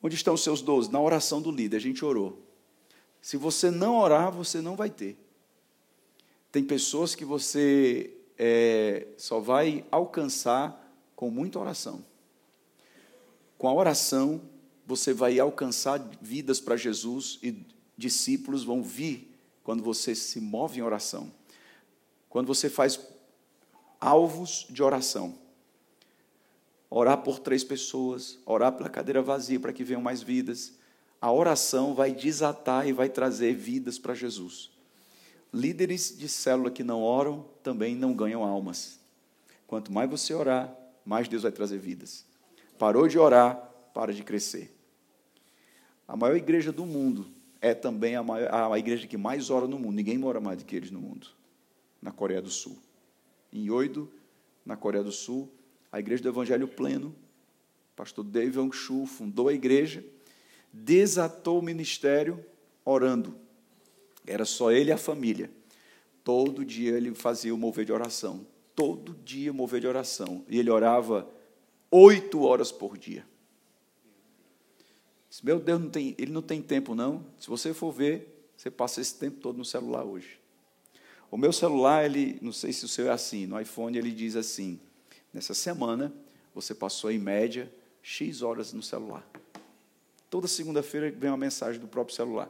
Onde 0.01 0.15
estão 0.15 0.33
os 0.33 0.43
seus 0.43 0.61
doze? 0.61 0.91
Na 0.91 1.01
oração 1.01 1.41
do 1.41 1.51
líder, 1.51 1.77
a 1.77 1.81
gente 1.81 2.03
orou. 2.05 2.41
Se 3.21 3.35
você 3.35 3.69
não 3.69 3.99
orar, 3.99 4.31
você 4.31 4.61
não 4.61 4.75
vai 4.75 4.89
ter. 4.89 5.17
Tem 6.51 6.63
pessoas 6.63 7.13
que 7.13 7.25
você 7.25 8.11
é, 8.37 9.07
só 9.17 9.39
vai 9.39 9.85
alcançar 9.91 10.77
com 11.15 11.29
muita 11.29 11.59
oração. 11.59 12.03
Com 13.61 13.67
a 13.67 13.73
oração, 13.75 14.41
você 14.87 15.13
vai 15.13 15.39
alcançar 15.39 15.99
vidas 16.19 16.59
para 16.59 16.75
Jesus 16.75 17.37
e 17.43 17.63
discípulos 17.95 18.63
vão 18.63 18.81
vir 18.81 19.37
quando 19.63 19.83
você 19.83 20.15
se 20.15 20.41
move 20.41 20.79
em 20.79 20.81
oração. 20.81 21.31
Quando 22.27 22.47
você 22.47 22.71
faz 22.71 22.99
alvos 23.99 24.65
de 24.67 24.81
oração. 24.81 25.35
Orar 26.89 27.19
por 27.19 27.37
três 27.37 27.63
pessoas, 27.63 28.39
orar 28.47 28.71
pela 28.71 28.89
cadeira 28.89 29.21
vazia 29.21 29.59
para 29.59 29.71
que 29.71 29.83
venham 29.83 30.01
mais 30.01 30.23
vidas. 30.23 30.73
A 31.21 31.31
oração 31.31 31.93
vai 31.93 32.15
desatar 32.15 32.87
e 32.87 32.91
vai 32.91 33.09
trazer 33.09 33.53
vidas 33.53 33.99
para 33.99 34.15
Jesus. 34.15 34.71
Líderes 35.53 36.17
de 36.17 36.27
célula 36.27 36.71
que 36.71 36.83
não 36.83 37.03
oram 37.03 37.45
também 37.61 37.95
não 37.95 38.15
ganham 38.15 38.43
almas. 38.43 38.99
Quanto 39.67 39.91
mais 39.91 40.09
você 40.09 40.33
orar, 40.33 40.75
mais 41.05 41.27
Deus 41.27 41.43
vai 41.43 41.51
trazer 41.51 41.77
vidas. 41.77 42.30
Parou 42.81 43.07
de 43.07 43.19
orar, 43.19 43.57
para 43.93 44.11
de 44.11 44.23
crescer. 44.23 44.75
A 46.07 46.17
maior 46.17 46.35
igreja 46.35 46.71
do 46.71 46.83
mundo 46.83 47.27
é 47.61 47.75
também 47.75 48.15
a, 48.15 48.23
maior, 48.23 48.73
a 48.73 48.79
igreja 48.79 49.05
que 49.05 49.17
mais 49.17 49.51
ora 49.51 49.67
no 49.67 49.77
mundo. 49.77 49.93
Ninguém 49.93 50.17
mora 50.17 50.39
mais 50.39 50.57
do 50.57 50.65
que 50.65 50.77
eles 50.77 50.89
no 50.89 50.99
mundo. 50.99 51.27
Na 52.01 52.11
Coreia 52.11 52.41
do 52.41 52.49
Sul. 52.49 52.75
Em 53.53 53.69
Oido, 53.69 54.11
na 54.65 54.75
Coreia 54.75 55.03
do 55.03 55.11
Sul, 55.11 55.47
a 55.91 55.99
igreja 55.99 56.23
do 56.23 56.29
Evangelho 56.29 56.67
Pleno, 56.67 57.15
pastor 57.95 58.23
David 58.23 58.57
Wang 58.57 58.75
Shu 58.75 59.05
fundou 59.05 59.47
a 59.47 59.53
igreja, 59.53 60.03
desatou 60.73 61.59
o 61.59 61.61
ministério 61.61 62.43
orando. 62.83 63.35
Era 64.25 64.43
só 64.43 64.71
ele 64.71 64.89
e 64.89 64.91
a 64.91 64.97
família. 64.97 65.51
Todo 66.23 66.65
dia 66.65 66.93
ele 66.93 67.13
fazia 67.13 67.53
o 67.53 67.57
mover 67.59 67.85
de 67.85 67.93
oração. 67.93 68.43
Todo 68.75 69.13
dia 69.23 69.53
mover 69.53 69.81
de 69.81 69.85
oração. 69.85 70.43
E 70.49 70.57
ele 70.57 70.71
orava 70.71 71.29
oito 71.91 72.41
horas 72.43 72.71
por 72.71 72.97
dia. 72.97 73.25
Meu 75.43 75.59
Deus, 75.59 75.79
não 75.79 75.89
tem, 75.89 76.15
ele 76.17 76.31
não 76.31 76.41
tem 76.41 76.61
tempo, 76.61 76.95
não. 76.95 77.25
Se 77.39 77.47
você 77.47 77.73
for 77.73 77.91
ver, 77.91 78.49
você 78.55 78.69
passa 78.69 79.01
esse 79.01 79.15
tempo 79.15 79.39
todo 79.39 79.57
no 79.57 79.65
celular 79.65 80.03
hoje. 80.03 80.39
O 81.29 81.37
meu 81.37 81.53
celular, 81.53 82.03
ele, 82.03 82.37
não 82.41 82.51
sei 82.51 82.73
se 82.73 82.83
o 82.83 82.87
seu 82.87 83.07
é 83.07 83.11
assim, 83.11 83.45
no 83.45 83.59
iPhone 83.59 83.97
ele 83.97 84.11
diz 84.11 84.35
assim: 84.35 84.79
nessa 85.33 85.53
semana 85.53 86.13
você 86.53 86.75
passou 86.75 87.09
em 87.09 87.17
média 87.17 87.71
X 88.01 88.41
horas 88.41 88.73
no 88.73 88.83
celular. 88.83 89.25
Toda 90.29 90.47
segunda-feira 90.47 91.09
vem 91.09 91.29
uma 91.29 91.37
mensagem 91.37 91.79
do 91.79 91.87
próprio 91.87 92.15
celular. 92.15 92.49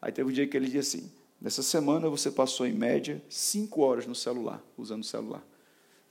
Aí 0.00 0.12
teve 0.12 0.28
um 0.28 0.32
dia 0.32 0.46
que 0.46 0.56
ele 0.56 0.68
disse 0.68 0.98
assim: 0.98 1.12
nessa 1.40 1.62
semana 1.62 2.08
você 2.10 2.30
passou 2.30 2.66
em 2.66 2.72
média 2.72 3.22
cinco 3.28 3.80
horas 3.80 4.06
no 4.06 4.14
celular, 4.14 4.62
usando 4.76 5.02
o 5.02 5.06
celular. 5.06 5.42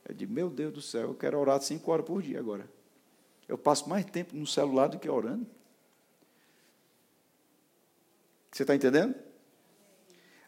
Eu 0.08 0.16
disse, 0.16 0.32
meu 0.32 0.50
Deus 0.50 0.74
do 0.74 0.82
céu, 0.82 1.10
eu 1.10 1.16
quero 1.16 1.38
orar 1.38 1.62
cinco 1.62 1.92
horas 1.92 2.06
por 2.06 2.22
dia 2.22 2.40
agora. 2.40 2.70
Eu 3.48 3.58
passo 3.58 3.90
mais 3.90 4.06
tempo 4.06 4.36
no 4.36 4.48
celular 4.48 4.88
do 4.88 4.98
que 4.98 5.10
orando. 5.10 5.46
Você 8.52 8.64
está 8.64 8.74
entendendo? 8.74 9.16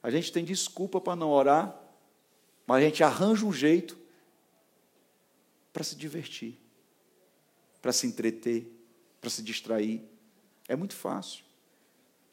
A 0.01 0.09
gente 0.09 0.31
tem 0.31 0.43
desculpa 0.43 1.01
para 1.01 1.15
não 1.15 1.29
orar, 1.29 1.77
mas 2.65 2.77
a 2.77 2.85
gente 2.85 3.03
arranja 3.03 3.45
um 3.45 3.51
jeito 3.51 3.97
para 5.73 5.83
se 5.83 5.95
divertir, 5.95 6.57
para 7.81 7.91
se 7.91 8.07
entreter, 8.07 8.71
para 9.19 9.29
se 9.29 9.43
distrair. 9.43 10.03
É 10.67 10.75
muito 10.75 10.95
fácil 10.95 11.49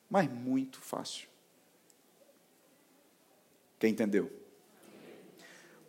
mas 0.08 0.30
muito 0.30 0.80
fácil. 0.80 1.28
Quem 3.78 3.90
entendeu? 3.90 4.30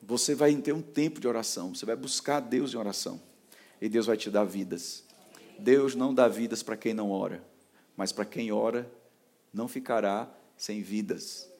Você 0.08 0.34
vai 0.34 0.56
ter 0.56 0.72
um 0.72 0.82
tempo 0.82 1.20
de 1.20 1.28
oração, 1.28 1.76
você 1.76 1.86
vai 1.86 1.98
buscar 1.98 2.40
Deus 2.40 2.74
em 2.74 2.78
oração, 2.78 3.22
e 3.82 3.90
Deus 3.90 4.06
vai 4.06 4.16
te 4.16 4.32
dar 4.32 4.46
vidas. 4.46 5.04
Deus 5.60 5.96
não 5.96 6.14
dá 6.14 6.30
vidas 6.30 6.64
para 6.64 6.78
quem 6.78 6.94
não 6.94 7.12
ora, 7.12 7.44
mas 7.98 8.14
para 8.14 8.24
quem 8.24 8.50
ora, 8.50 8.90
não 9.54 9.68
ficará 9.68 10.34
sem 10.56 10.82
vidas. 10.82 11.52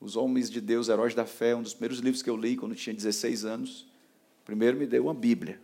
Os 0.00 0.16
Homens 0.16 0.50
de 0.50 0.60
Deus, 0.60 0.88
Heróis 0.88 1.14
da 1.14 1.24
Fé, 1.24 1.54
um 1.54 1.62
dos 1.62 1.72
primeiros 1.72 2.00
livros 2.00 2.20
que 2.20 2.28
eu 2.28 2.36
li 2.36 2.56
quando 2.56 2.74
tinha 2.74 2.92
16 2.92 3.44
anos. 3.44 3.86
Primeiro 4.44 4.76
me 4.76 4.84
deu 4.84 5.04
uma 5.04 5.14
Bíblia. 5.14 5.60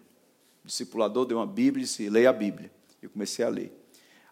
O 0.63 0.69
discipulador 0.69 1.27
deu 1.27 1.39
uma 1.39 1.47
Bíblia 1.47 1.83
e 1.83 1.85
disse: 1.85 2.09
leia 2.09 2.31
a 2.31 2.33
Bíblia. 2.33 2.71
Eu 3.03 3.11
comecei 3.11 3.45
a 3.45 3.49
ler. 3.49 3.77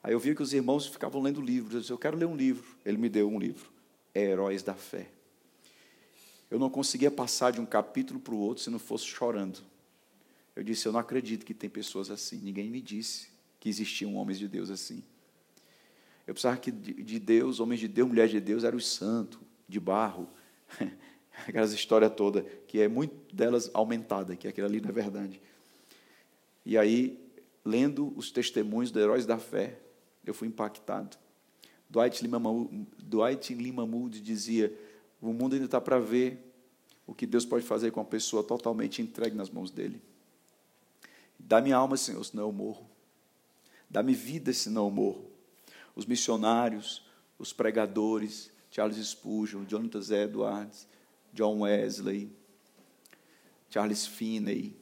Aí 0.03 0.13
eu 0.13 0.21
vi 0.21 0.37
que 0.37 0.43
os 0.43 0.53
irmãos 0.53 0.87
ficavam 0.87 1.21
lendo 1.21 1.41
livros. 1.41 1.75
Eu 1.75 1.81
disse, 1.81 1.93
eu 1.93 1.99
quero 1.99 2.17
ler 2.17 2.27
um 2.27 2.37
livro. 2.37 2.77
Ele 2.85 2.97
me 2.97 3.09
deu 3.09 3.29
um 3.29 3.39
livro. 3.39 3.71
É 4.15 4.23
Heróis 4.23 4.63
da 4.63 4.75
Fé. 4.75 5.18
Eu 6.50 6.59
não 6.59 6.71
conseguia 6.71 7.11
passar 7.11 7.52
de 7.52 7.61
um 7.61 7.67
capítulo 7.67 8.19
para 8.19 8.35
o 8.35 8.38
outro 8.38 8.62
se 8.62 8.71
não 8.71 8.78
fosse 8.78 9.05
chorando. 9.05 9.61
Eu 10.57 10.62
disse, 10.62 10.87
eu 10.87 10.93
não 10.93 11.00
acredito 11.00 11.45
que 11.45 11.55
tem 11.55 11.69
pessoas 11.69 12.11
assim. 12.11 12.38
Ninguém 12.38 12.71
me 12.71 12.81
disse 12.81 13.28
que 13.61 13.69
existiam 13.69 14.17
homens 14.17 14.38
de 14.38 14.49
Deus 14.49 14.71
assim. 14.71 15.02
Eu 16.26 16.35
pensava 16.35 16.57
que 16.57 16.71
de 16.71 17.19
Deus, 17.19 17.61
homens 17.61 17.81
de 17.81 17.88
Deus, 17.88 18.09
mulheres 18.09 18.31
de 18.31 18.40
Deus, 18.40 18.64
eram 18.64 18.76
os 18.76 18.87
santos, 18.87 19.38
de 19.69 19.78
barro. 19.78 20.28
Aquelas 21.47 21.73
histórias 21.73 22.12
todas, 22.14 22.45
que 22.67 22.81
é 22.81 22.88
muito 22.88 23.35
delas 23.35 23.71
aumentada, 23.73 24.35
que 24.35 24.49
aquilo 24.49 24.67
ali 24.67 24.81
não 24.81 24.90
é 24.90 24.93
verdade. 24.93 25.40
E 26.67 26.76
aí, 26.76 27.19
lendo 27.64 28.12
os 28.17 28.31
testemunhos 28.31 28.90
dos 28.90 29.00
heróis 29.00 29.25
da 29.25 29.38
fé, 29.38 29.78
eu 30.25 30.35
fui 30.35 30.49
impactado. 30.49 31.17
Dwight 31.88 32.23
Lima, 32.23 32.40
Dwight 32.99 33.55
Lima 33.55 33.87
Moody 33.87 34.21
dizia: 34.21 34.73
o 35.21 35.33
mundo 35.33 35.55
ainda 35.55 35.67
está 35.67 35.81
para 35.81 35.99
ver 35.99 36.49
o 37.07 37.15
que 37.15 37.27
Deus 37.27 37.45
pode 37.45 37.65
fazer 37.65 37.91
com 37.91 38.01
uma 38.01 38.07
pessoa 38.07 38.45
totalmente 38.45 39.01
entregue 39.01 39.37
nas 39.37 39.51
mãos 39.51 39.71
dele. 39.71 40.01
Dá-me 41.39 41.73
alma, 41.73 41.97
Senhor, 41.97 42.23
senão 42.25 42.45
eu 42.45 42.53
morro. 42.53 42.89
Dá-me 43.89 44.15
vida, 44.15 44.53
senão 44.53 44.87
eu 44.87 44.91
morro. 44.91 45.31
Os 45.97 46.05
missionários, 46.05 47.03
os 47.39 47.53
pregadores, 47.53 48.51
Charles 48.71 48.99
Spurgeon, 48.99 49.65
Jonathan 49.65 50.01
Edwards, 50.15 50.87
John 51.33 51.61
Wesley, 51.61 52.31
Charles 53.71 54.07
Finney, 54.07 54.77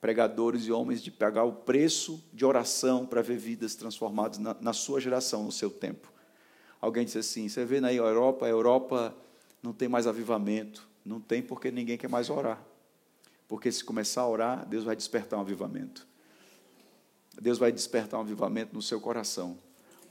pregadores 0.00 0.66
e 0.66 0.72
homens 0.72 1.02
de 1.02 1.10
pagar 1.10 1.44
o 1.44 1.52
preço 1.52 2.22
de 2.32 2.44
oração 2.44 3.04
para 3.06 3.22
ver 3.22 3.38
vidas 3.38 3.74
transformadas 3.74 4.38
na, 4.38 4.54
na, 4.60 4.72
sua 4.72 5.00
geração, 5.00 5.42
no 5.42 5.52
seu 5.52 5.70
tempo. 5.70 6.12
Alguém 6.80 7.04
disse 7.04 7.18
assim: 7.18 7.48
você 7.48 7.64
vê 7.64 7.80
na 7.80 7.92
Europa, 7.92 8.46
a 8.46 8.48
Europa 8.48 9.16
não 9.66 9.72
tem 9.72 9.88
mais 9.88 10.06
avivamento. 10.06 10.86
Não 11.04 11.20
tem 11.20 11.42
porque 11.42 11.72
ninguém 11.72 11.98
quer 11.98 12.08
mais 12.08 12.30
orar. 12.30 12.62
Porque 13.48 13.70
se 13.70 13.84
começar 13.84 14.22
a 14.22 14.28
orar, 14.28 14.64
Deus 14.66 14.84
vai 14.84 14.94
despertar 14.94 15.38
um 15.38 15.42
avivamento. 15.42 16.06
Deus 17.40 17.58
vai 17.58 17.72
despertar 17.72 18.18
um 18.18 18.22
avivamento 18.22 18.72
no 18.72 18.80
seu 18.80 19.00
coração. 19.00 19.58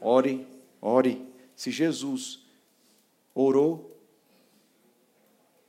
Ore, 0.01 0.45
ore. 0.81 1.25
Se 1.55 1.71
Jesus 1.71 2.45
orou, 3.33 3.97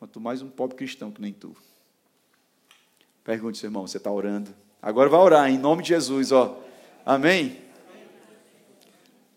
quanto 0.00 0.20
mais 0.20 0.42
um 0.42 0.50
pobre 0.50 0.76
cristão 0.76 1.12
que 1.12 1.20
nem 1.20 1.32
tu. 1.32 1.56
Pergunte, 3.22 3.58
seu 3.58 3.68
irmão, 3.68 3.86
você 3.86 3.98
está 3.98 4.10
orando? 4.10 4.52
Agora 4.82 5.08
vai 5.08 5.20
orar, 5.20 5.48
em 5.48 5.58
nome 5.58 5.84
de 5.84 5.90
Jesus, 5.90 6.32
ó. 6.32 6.60
Amém? 7.04 7.62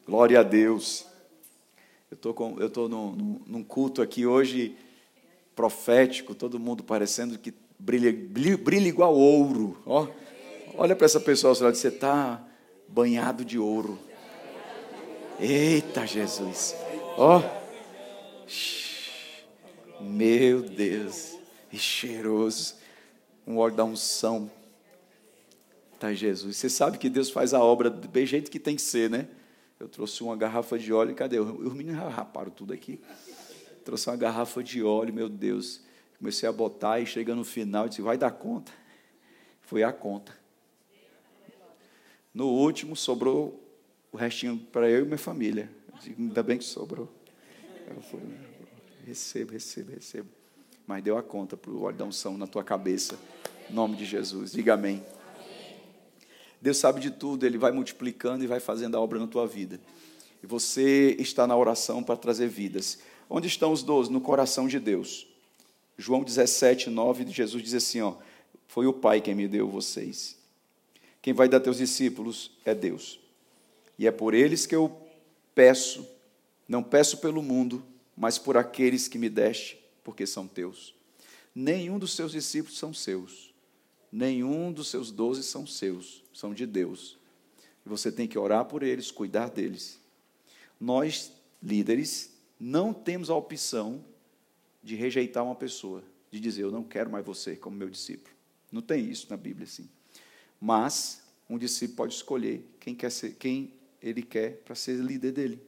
Glória 0.08 0.40
a 0.40 0.44
Deus. 0.44 1.09
Eu 2.12 2.18
tô 2.18 2.34
com, 2.34 2.60
eu 2.60 2.68
estou 2.68 2.90
num, 2.90 3.40
num 3.46 3.64
culto 3.64 4.02
aqui 4.02 4.26
hoje 4.26 4.76
profético, 5.56 6.34
todo 6.34 6.60
mundo 6.60 6.84
parecendo 6.84 7.38
que 7.38 7.54
brilha, 7.78 8.12
brilha, 8.12 8.58
brilha 8.58 8.88
igual 8.88 9.16
ouro. 9.16 9.78
Ó, 9.86 10.08
olha 10.76 10.96
para 10.96 11.06
essa 11.06 11.20
pessoa, 11.20 11.54
você 11.54 11.88
está 11.90 12.44
banhado 12.88 13.46
de 13.46 13.60
ouro. 13.60 14.00
Eita 15.40 16.08
Jesus. 16.08 16.76
Ó. 17.18 17.42
Meu 20.02 20.62
Deus. 20.64 21.38
E 21.72 21.78
cheiroso 21.78 22.80
um 23.50 23.58
óleo 23.58 23.76
da 23.76 23.84
unção. 23.84 24.50
Tá, 26.00 26.14
Jesus. 26.14 26.56
Você 26.56 26.70
sabe 26.70 27.00
que 27.00 27.10
Deus 27.10 27.32
faz 27.32 27.52
a 27.52 27.62
obra 27.62 27.90
do 27.90 28.26
jeito 28.26 28.52
que 28.52 28.60
tem 28.60 28.76
que 28.76 28.82
ser, 28.82 29.10
né? 29.10 29.28
Eu 29.80 29.88
trouxe 29.88 30.22
uma 30.24 30.36
garrafa 30.36 30.78
de 30.78 30.92
óleo, 30.92 31.16
cadê? 31.16 31.40
Os 31.40 31.74
meninos 31.74 32.02
raparam 32.14 32.52
tudo 32.52 32.74
aqui. 32.74 33.00
Trouxe 33.86 34.10
uma 34.10 34.18
garrafa 34.18 34.64
de 34.64 34.84
óleo, 34.84 35.14
meu 35.14 35.30
Deus. 35.30 35.82
Comecei 36.18 36.48
a 36.50 36.52
botar 36.52 37.00
e 37.00 37.06
chega 37.06 37.34
no 37.34 37.44
final, 37.44 37.88
disse, 37.88 38.02
vai 38.02 38.18
dar 38.18 38.32
conta. 38.32 38.72
Foi 39.62 39.84
a 39.84 39.94
conta. 39.94 40.38
No 42.34 42.48
último, 42.48 42.96
sobrou 42.96 43.64
o 44.12 44.18
restinho 44.18 44.58
para 44.72 44.90
eu 44.90 45.04
e 45.04 45.06
minha 45.06 45.18
família. 45.18 45.70
Ainda 46.18 46.44
bem 46.44 46.58
que 46.58 46.66
sobrou. 46.66 47.10
Eu 47.88 48.02
falei, 48.02 48.28
recebo, 49.06 49.54
recebo, 49.54 49.92
recebo 49.92 50.40
mas 50.90 51.04
deu 51.04 51.20
a 51.20 51.22
conta 51.22 51.56
para 51.56 51.70
o 51.70 51.84
óleo 51.84 51.96
da 51.96 52.04
unção 52.04 52.36
na 52.36 52.48
tua 52.48 52.64
cabeça. 52.64 53.16
Em 53.70 53.74
nome 53.74 53.96
de 53.96 54.06
Jesus. 54.06 54.54
Diga 54.54 54.74
amém. 54.74 55.06
Deus 56.62 56.78
sabe 56.78 57.00
de 57.00 57.12
tudo, 57.12 57.46
Ele 57.46 57.58
vai 57.58 57.72
multiplicando 57.72 58.44
e 58.44 58.48
vai 58.48 58.60
fazendo 58.60 58.96
a 58.96 59.00
obra 59.00 59.20
na 59.20 59.28
tua 59.28 59.48
vida. 59.48 59.80
E 60.44 60.48
você 60.48 61.16
está 61.20 61.46
na 61.46 61.56
oração 61.56 62.04
para 62.04 62.16
trazer 62.16 62.48
vidas. 62.48 63.00
Onde 63.30 63.48
estão 63.48 63.72
os 63.72 63.84
doze? 63.84 64.12
No 64.12 64.22
coração 64.22 64.68
de 64.68 64.80
Deus. 64.80 65.28
João 65.98 66.24
17, 66.24 66.90
9, 66.90 67.28
Jesus 67.30 67.62
diz 67.62 67.74
assim: 67.74 68.02
ó, 68.02 68.16
Foi 68.68 68.88
o 68.88 68.94
Pai 68.94 69.22
quem 69.22 69.36
me 69.36 69.48
deu 69.48 69.68
vocês. 69.68 70.38
Quem 71.22 71.34
vai 71.34 71.50
dar 71.50 71.60
teus 71.60 71.78
discípulos 71.78 72.52
é 72.66 72.74
Deus. 72.74 73.20
E 73.98 74.08
é 74.08 74.12
por 74.12 74.34
eles 74.34 74.66
que 74.66 74.76
eu 74.76 74.96
peço, 75.54 76.08
não 76.68 76.82
peço 76.82 77.18
pelo 77.18 77.44
mundo, 77.44 77.84
mas 78.16 78.38
por 78.38 78.56
aqueles 78.56 79.10
que 79.10 79.18
me 79.18 79.30
deste, 79.30 79.78
porque 80.04 80.26
são 80.26 80.48
teus. 80.48 80.96
Nenhum 81.54 82.00
dos 82.00 82.14
seus 82.14 82.32
discípulos 82.32 82.78
são 82.78 82.94
seus, 82.94 83.54
nenhum 84.10 84.72
dos 84.72 84.88
seus 84.88 85.12
doze 85.12 85.44
são 85.44 85.68
seus, 85.68 86.24
são 86.40 86.54
de 86.54 86.66
Deus. 86.66 87.18
E 87.86 87.90
você 87.90 88.10
tem 88.10 88.26
que 88.26 88.40
orar 88.40 88.64
por 88.64 88.82
eles, 88.82 89.12
cuidar 89.12 89.50
deles. 89.50 90.00
Nós, 90.80 91.34
líderes, 91.62 92.34
não 92.58 92.94
temos 92.94 93.30
a 93.30 93.36
opção 93.36 94.06
de 94.82 94.96
rejeitar 94.96 95.44
uma 95.44 95.56
pessoa, 95.56 96.02
de 96.32 96.40
dizer, 96.40 96.64
eu 96.64 96.72
não 96.72 96.84
quero 96.84 97.10
mais 97.10 97.26
você 97.26 97.58
como 97.58 97.76
meu 97.76 97.90
discípulo. 97.90 98.34
Não 98.72 98.82
tem 98.82 99.10
isso 99.10 99.28
na 99.30 99.36
Bíblia 99.36 99.66
assim. 99.66 99.90
Mas 100.62 101.22
um 101.50 101.58
discípulo 101.58 101.98
pode 101.98 102.14
escolher 102.14 102.66
quem 102.80 102.96
quer 102.96 103.12
ser, 103.12 103.36
quem 103.36 103.74
ele 104.02 104.24
quer 104.24 104.62
para 104.64 104.76
ser 104.76 104.96
líder 104.96 105.34
dele. 105.34 105.62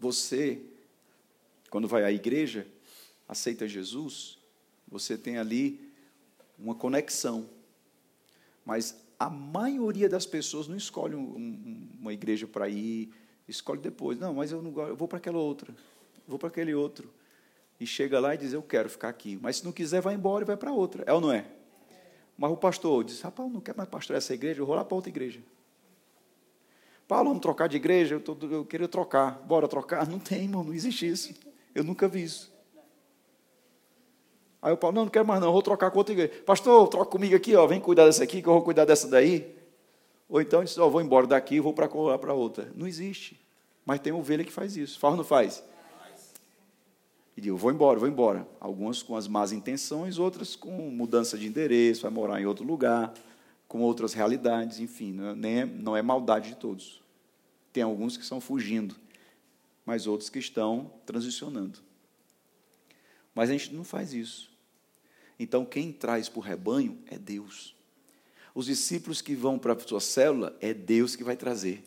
Você, 0.00 0.62
quando 1.68 1.86
vai 1.86 2.02
à 2.02 2.10
igreja, 2.10 2.66
aceita 3.28 3.66
Jesus, 3.66 4.38
você 4.88 5.16
tem 5.16 5.38
ali 5.38 5.92
uma 6.58 6.74
conexão. 6.74 7.48
Mas 8.64 9.02
a 9.18 9.30
maioria 9.30 10.08
das 10.08 10.26
pessoas 10.26 10.68
não 10.68 10.76
escolhe 10.76 11.14
um, 11.14 11.88
uma 12.00 12.12
igreja 12.12 12.46
para 12.46 12.68
ir, 12.68 13.12
escolhe 13.48 13.80
depois. 13.80 14.18
Não, 14.18 14.34
mas 14.34 14.52
eu, 14.52 14.62
não, 14.62 14.88
eu 14.88 14.96
vou 14.96 15.08
para 15.08 15.18
aquela 15.18 15.38
outra, 15.38 15.74
vou 16.26 16.38
para 16.38 16.48
aquele 16.48 16.74
outro. 16.74 17.12
E 17.80 17.86
chega 17.86 18.20
lá 18.20 18.34
e 18.34 18.38
diz, 18.38 18.52
eu 18.52 18.62
quero 18.62 18.88
ficar 18.88 19.08
aqui. 19.08 19.38
Mas 19.42 19.56
se 19.56 19.64
não 19.64 19.72
quiser, 19.72 20.00
vai 20.00 20.14
embora 20.14 20.44
e 20.44 20.46
vai 20.46 20.56
para 20.56 20.72
outra. 20.72 21.02
É 21.06 21.12
ou 21.12 21.20
não 21.20 21.32
é? 21.32 21.46
Mas 22.38 22.50
o 22.50 22.56
pastor 22.56 23.04
diz, 23.04 23.20
rapaz, 23.20 23.48
eu 23.48 23.52
não 23.52 23.60
quero 23.60 23.76
mais 23.76 23.88
pastorear 23.88 24.18
essa 24.18 24.34
igreja, 24.34 24.60
eu 24.60 24.66
vou 24.66 24.74
lá 24.74 24.84
para 24.84 24.94
outra 24.94 25.10
igreja. 25.10 25.40
Paulo, 27.08 27.28
vamos 27.28 27.42
trocar 27.42 27.68
de 27.68 27.76
igreja? 27.76 28.14
Eu, 28.14 28.20
tô, 28.20 28.36
eu 28.46 28.64
queria 28.64 28.88
trocar. 28.88 29.32
Bora 29.40 29.68
trocar? 29.68 30.06
Não 30.08 30.18
tem, 30.18 30.44
irmão, 30.44 30.64
não 30.64 30.72
existe 30.72 31.06
isso. 31.06 31.34
Eu 31.74 31.84
nunca 31.84 32.08
vi 32.08 32.22
isso. 32.22 32.51
Aí 34.62 34.72
o 34.72 34.76
Paulo, 34.76 34.94
não, 34.94 35.02
não 35.04 35.10
quero 35.10 35.26
mais 35.26 35.40
não, 35.40 35.52
vou 35.52 35.60
trocar 35.60 35.90
com 35.90 35.98
outra 35.98 36.14
igreja. 36.14 36.32
Pastor, 36.46 36.86
troca 36.88 37.10
comigo 37.10 37.34
aqui, 37.34 37.56
ó, 37.56 37.66
vem 37.66 37.80
cuidar 37.80 38.06
dessa 38.06 38.22
aqui, 38.22 38.40
que 38.40 38.48
eu 38.48 38.52
vou 38.52 38.62
cuidar 38.62 38.84
dessa 38.84 39.08
daí. 39.08 39.52
Ou 40.28 40.40
então, 40.40 40.62
diz, 40.62 40.76
vou 40.76 41.00
embora 41.00 41.26
daqui 41.26 41.58
vou 41.58 41.74
para 41.74 42.32
outra. 42.32 42.72
Não 42.76 42.86
existe. 42.86 43.38
Mas 43.84 43.98
tem 43.98 44.12
ovelha 44.12 44.44
que 44.44 44.52
faz 44.52 44.76
isso. 44.76 44.98
Faz 45.00 45.12
ou 45.12 45.18
não 45.18 45.24
faz? 45.24 45.64
E 47.36 47.40
digo, 47.40 47.56
vou 47.56 47.72
embora, 47.72 47.98
vou 47.98 48.08
embora. 48.08 48.46
Algumas 48.60 49.02
com 49.02 49.16
as 49.16 49.26
más 49.26 49.50
intenções, 49.50 50.18
outras 50.18 50.54
com 50.54 50.70
mudança 50.70 51.36
de 51.36 51.46
endereço, 51.48 52.02
vai 52.02 52.10
morar 52.10 52.40
em 52.40 52.46
outro 52.46 52.64
lugar, 52.64 53.12
com 53.66 53.80
outras 53.80 54.12
realidades, 54.12 54.78
enfim, 54.78 55.12
não 55.12 55.48
é, 55.48 55.64
não 55.64 55.96
é 55.96 56.02
maldade 56.02 56.50
de 56.50 56.56
todos. 56.56 57.02
Tem 57.72 57.82
alguns 57.82 58.16
que 58.16 58.22
estão 58.22 58.40
fugindo, 58.40 58.94
mas 59.84 60.06
outros 60.06 60.28
que 60.28 60.38
estão 60.38 60.92
transicionando. 61.06 61.78
Mas 63.34 63.48
a 63.48 63.54
gente 63.54 63.74
não 63.74 63.82
faz 63.82 64.12
isso. 64.12 64.51
Então, 65.42 65.64
quem 65.64 65.90
traz 65.90 66.28
para 66.28 66.38
o 66.38 66.42
rebanho 66.42 66.96
é 67.10 67.18
Deus. 67.18 67.74
Os 68.54 68.66
discípulos 68.66 69.20
que 69.20 69.34
vão 69.34 69.58
para 69.58 69.72
a 69.72 69.78
sua 69.80 70.00
célula, 70.00 70.56
é 70.60 70.72
Deus 70.72 71.16
que 71.16 71.24
vai 71.24 71.36
trazer. 71.36 71.82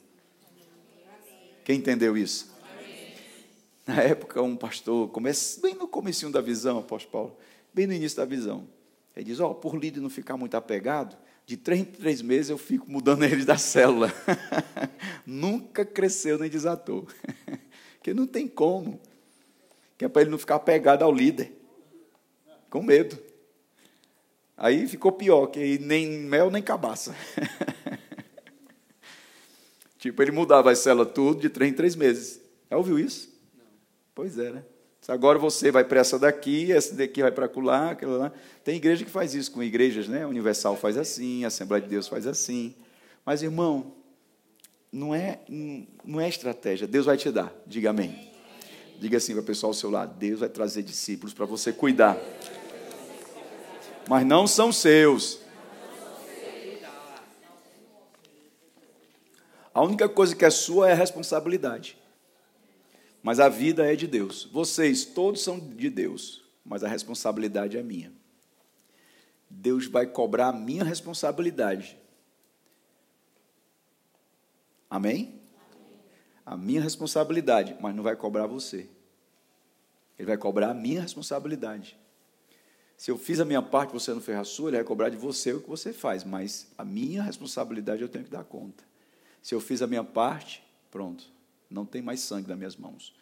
Quem 1.64 1.78
entendeu 1.78 2.18
isso? 2.18 2.54
Na 3.88 4.02
época, 4.02 4.42
um 4.42 4.58
pastor, 4.58 5.10
bem 5.62 5.74
no 5.74 5.88
começo 5.88 6.30
da 6.32 6.42
visão, 6.42 6.80
apóstolo 6.80 7.12
Paulo, 7.12 7.38
bem 7.74 7.88
no 7.88 7.94
início 7.94 8.18
da 8.18 8.26
visão, 8.26 8.68
ele 9.16 9.26
diz, 9.26 9.40
ó, 9.40 9.52
oh, 9.52 9.56
por 9.56 9.78
líder 9.78 10.02
não 10.02 10.10
ficar 10.10 10.36
muito 10.36 10.56
apegado, 10.56 11.16
de 11.46 11.56
três 11.56 11.80
em 11.80 11.86
três 11.86 12.22
meses 12.22 12.50
eu 12.50 12.58
fico 12.58 12.92
mudando 12.92 13.24
ele 13.26 13.46
da 13.46 13.58
célula. 13.58 14.12
Nunca 15.26 15.86
cresceu 15.86 16.38
nem 16.38 16.50
desatou. 16.50 17.08
Porque 17.96 18.14
não 18.14 18.28
tem 18.28 18.50
como. 18.50 19.00
Que 19.98 20.04
é 20.04 20.10
para 20.10 20.24
ele 20.24 20.32
não 20.32 20.38
ficar 20.38 20.56
apegado 20.56 21.04
ao 21.04 21.12
líder. 21.14 21.54
Com 22.70 22.84
medo. 22.84 23.18
Aí 24.58 24.88
ficou 24.88 25.12
pior, 25.12 25.48
que 25.48 25.78
nem 25.80 26.08
mel 26.08 26.50
nem 26.50 26.64
cabaça. 26.64 27.14
tipo, 30.00 30.22
ele 30.22 30.32
mudava 30.32 30.72
a 30.72 30.76
célula 30.76 31.06
tudo 31.06 31.42
de 31.42 31.50
três 31.50 31.72
em 31.72 31.76
três 31.76 31.96
meses. 31.96 32.40
Já 32.70 32.78
ouviu 32.78 32.98
isso? 32.98 33.30
Não. 33.58 33.66
Pois 34.14 34.40
é, 34.40 34.52
né? 34.52 34.64
Agora 35.08 35.38
você 35.38 35.70
vai 35.72 35.84
para 35.84 36.00
essa 36.00 36.18
daqui, 36.18 36.72
essa 36.72 36.96
daqui 36.96 37.22
vai 37.22 37.32
para 37.32 37.46
acolá, 37.46 37.92
aquela 37.92 38.18
lá. 38.18 38.32
Tem 38.64 38.76
igreja 38.76 39.06
que 39.06 39.12
faz 39.12 39.36
isso 39.36 39.52
com 39.52 39.62
igrejas, 39.62 40.08
né? 40.08 40.26
Universal 40.26 40.76
faz 40.76 40.98
assim, 40.98 41.44
a 41.44 41.48
Assembleia 41.48 41.84
de 41.84 41.90
Deus 41.90 42.08
faz 42.08 42.26
assim. 42.26 42.74
Mas, 43.24 43.44
irmão, 43.44 43.94
não 44.92 45.14
é, 45.14 45.42
não 46.04 46.20
é 46.20 46.28
estratégia. 46.28 46.88
Deus 46.88 47.06
vai 47.06 47.18
te 47.18 47.30
dar. 47.30 47.54
Diga 47.68 47.92
amém. 47.92 48.32
Diga 49.00 49.18
assim 49.18 49.34
para 49.34 49.42
o 49.42 49.46
pessoal 49.46 49.72
ao 49.72 49.74
seu 49.76 49.92
lado: 49.92 50.18
Deus 50.18 50.40
vai 50.40 50.50
trazer 50.50 50.82
discípulos 50.82 51.34
para 51.34 51.46
você 51.46 51.72
cuidar 51.72 52.18
mas 54.08 54.26
não 54.26 54.48
são 54.48 54.72
seus. 54.72 55.40
A 59.74 59.82
única 59.82 60.08
coisa 60.08 60.36
que 60.36 60.46
é 60.46 60.50
sua 60.50 60.90
é 60.90 60.94
a 60.94 60.96
responsabilidade. 60.96 61.98
Mas 63.22 63.40
a 63.40 63.50
vida 63.50 63.92
é 63.92 63.96
de 63.96 64.08
Deus. 64.08 64.46
Vocês 64.46 65.04
todos 65.04 65.44
são 65.44 65.60
de 65.60 65.90
Deus, 65.90 66.44
mas 66.64 66.84
a 66.84 66.88
responsabilidade 66.88 67.78
é 67.78 67.84
minha. 67.84 68.14
Deus 69.50 69.88
vai 69.88 70.06
cobrar 70.06 70.50
a 70.50 70.54
minha 70.54 70.84
responsabilidade. 70.84 71.98
Amém? 74.90 75.42
A 76.46 76.56
minha 76.56 76.82
responsabilidade, 76.82 77.76
mas 77.82 77.96
não 77.96 78.04
vai 78.04 78.16
cobrar 78.16 78.48
você. 78.48 78.88
Ele 80.18 80.28
vai 80.28 80.38
cobrar 80.38 80.70
a 80.70 80.74
minha 80.74 81.02
responsabilidade. 81.02 81.98
Se 82.98 83.12
eu 83.12 83.18
fiz 83.18 83.40
a 83.40 83.46
minha 83.46 83.62
parte, 83.62 83.92
você 83.92 84.14
não 84.14 84.22
fez 84.22 84.38
a 84.38 84.44
sua, 84.44 84.70
ele 84.70 84.78
vai 84.78 84.86
cobrar 84.86 85.10
de 85.10 85.18
você 85.18 85.54
o 85.54 85.62
que 85.62 85.70
você 85.70 85.92
faz, 85.92 86.24
mas 86.24 86.68
a 86.78 86.86
minha 86.86 87.22
responsabilidade 87.22 88.02
eu 88.02 88.10
tenho 88.10 88.24
que 88.24 88.32
dar 88.32 88.44
conta. 88.44 88.84
Se 89.42 89.54
eu 89.54 89.60
fiz 89.60 89.82
a 89.82 89.88
minha 89.88 90.04
parte, 90.04 90.64
pronto, 90.90 91.26
não 91.70 91.86
tem 91.86 92.02
mais 92.02 92.22
sangue 92.22 92.48
nas 92.48 92.58
minhas 92.58 92.76
mãos. 92.76 93.14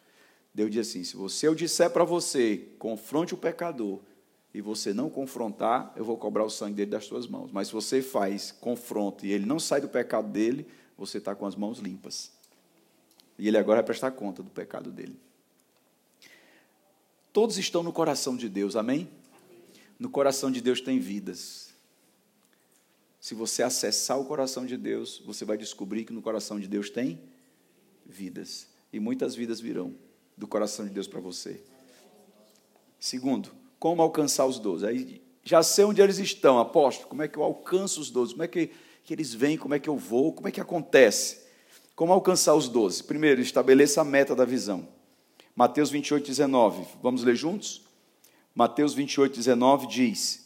Deus 0.54 0.70
diz 0.70 0.88
assim: 0.88 1.02
se 1.02 1.16
você 1.16 1.48
eu 1.48 1.54
disser 1.54 1.90
para 1.90 2.04
você, 2.04 2.68
confronte 2.78 3.34
o 3.34 3.36
pecador, 3.36 4.00
e 4.54 4.60
você 4.60 4.94
não 4.94 5.10
confrontar, 5.10 5.92
eu 5.96 6.04
vou 6.04 6.16
cobrar 6.16 6.44
o 6.44 6.50
sangue 6.50 6.76
dele 6.76 6.92
das 6.92 7.04
suas 7.04 7.26
mãos. 7.26 7.50
Mas 7.50 7.66
se 7.66 7.74
você 7.74 8.00
faz 8.00 8.52
confronto 8.52 9.26
e 9.26 9.32
ele 9.32 9.44
não 9.44 9.58
sai 9.58 9.80
do 9.80 9.88
pecado 9.88 10.28
dele, 10.28 10.64
você 10.96 11.18
está 11.18 11.34
com 11.34 11.44
as 11.44 11.56
mãos 11.56 11.80
limpas. 11.80 12.30
E 13.36 13.48
ele 13.48 13.58
agora 13.58 13.78
vai 13.78 13.86
prestar 13.86 14.12
conta 14.12 14.44
do 14.44 14.50
pecado 14.50 14.92
dele. 14.92 15.18
Todos 17.32 17.58
estão 17.58 17.82
no 17.82 17.92
coração 17.92 18.36
de 18.36 18.48
Deus, 18.48 18.76
amém? 18.76 19.10
No 19.98 20.10
coração 20.10 20.50
de 20.50 20.60
Deus 20.60 20.80
tem 20.80 20.98
vidas. 20.98 21.74
Se 23.20 23.34
você 23.34 23.62
acessar 23.62 24.18
o 24.18 24.24
coração 24.24 24.66
de 24.66 24.76
Deus, 24.76 25.22
você 25.24 25.44
vai 25.44 25.56
descobrir 25.56 26.04
que 26.04 26.12
no 26.12 26.20
coração 26.20 26.60
de 26.60 26.68
Deus 26.68 26.90
tem 26.90 27.22
vidas. 28.04 28.68
E 28.92 29.00
muitas 29.00 29.34
vidas 29.34 29.60
virão 29.60 29.94
do 30.36 30.46
coração 30.46 30.86
de 30.86 30.92
Deus 30.92 31.06
para 31.06 31.20
você. 31.20 31.62
Segundo, 32.98 33.50
como 33.78 34.02
alcançar 34.02 34.46
os 34.46 34.58
doze? 34.58 34.86
Aí 34.86 35.22
já 35.42 35.62
sei 35.62 35.84
onde 35.84 36.00
eles 36.00 36.18
estão, 36.18 36.58
apóstolo. 36.58 37.08
Como 37.08 37.22
é 37.22 37.28
que 37.28 37.38
eu 37.38 37.42
alcanço 37.42 38.00
os 38.00 38.10
doze? 38.10 38.32
Como 38.32 38.42
é 38.42 38.48
que, 38.48 38.70
que 39.04 39.12
eles 39.12 39.32
vêm? 39.32 39.56
Como 39.56 39.74
é 39.74 39.78
que 39.78 39.88
eu 39.88 39.96
vou? 39.96 40.32
Como 40.32 40.48
é 40.48 40.50
que 40.50 40.60
acontece? 40.60 41.44
Como 41.94 42.12
alcançar 42.12 42.54
os 42.54 42.68
doze? 42.68 43.04
Primeiro, 43.04 43.40
estabeleça 43.40 44.00
a 44.00 44.04
meta 44.04 44.34
da 44.34 44.44
visão. 44.44 44.88
Mateus 45.54 45.90
28, 45.90 46.26
19. 46.26 46.86
Vamos 47.02 47.22
ler 47.22 47.36
juntos? 47.36 47.83
Mateus 48.54 48.94
28, 48.94 49.34
19 49.34 49.86
diz: 49.88 50.44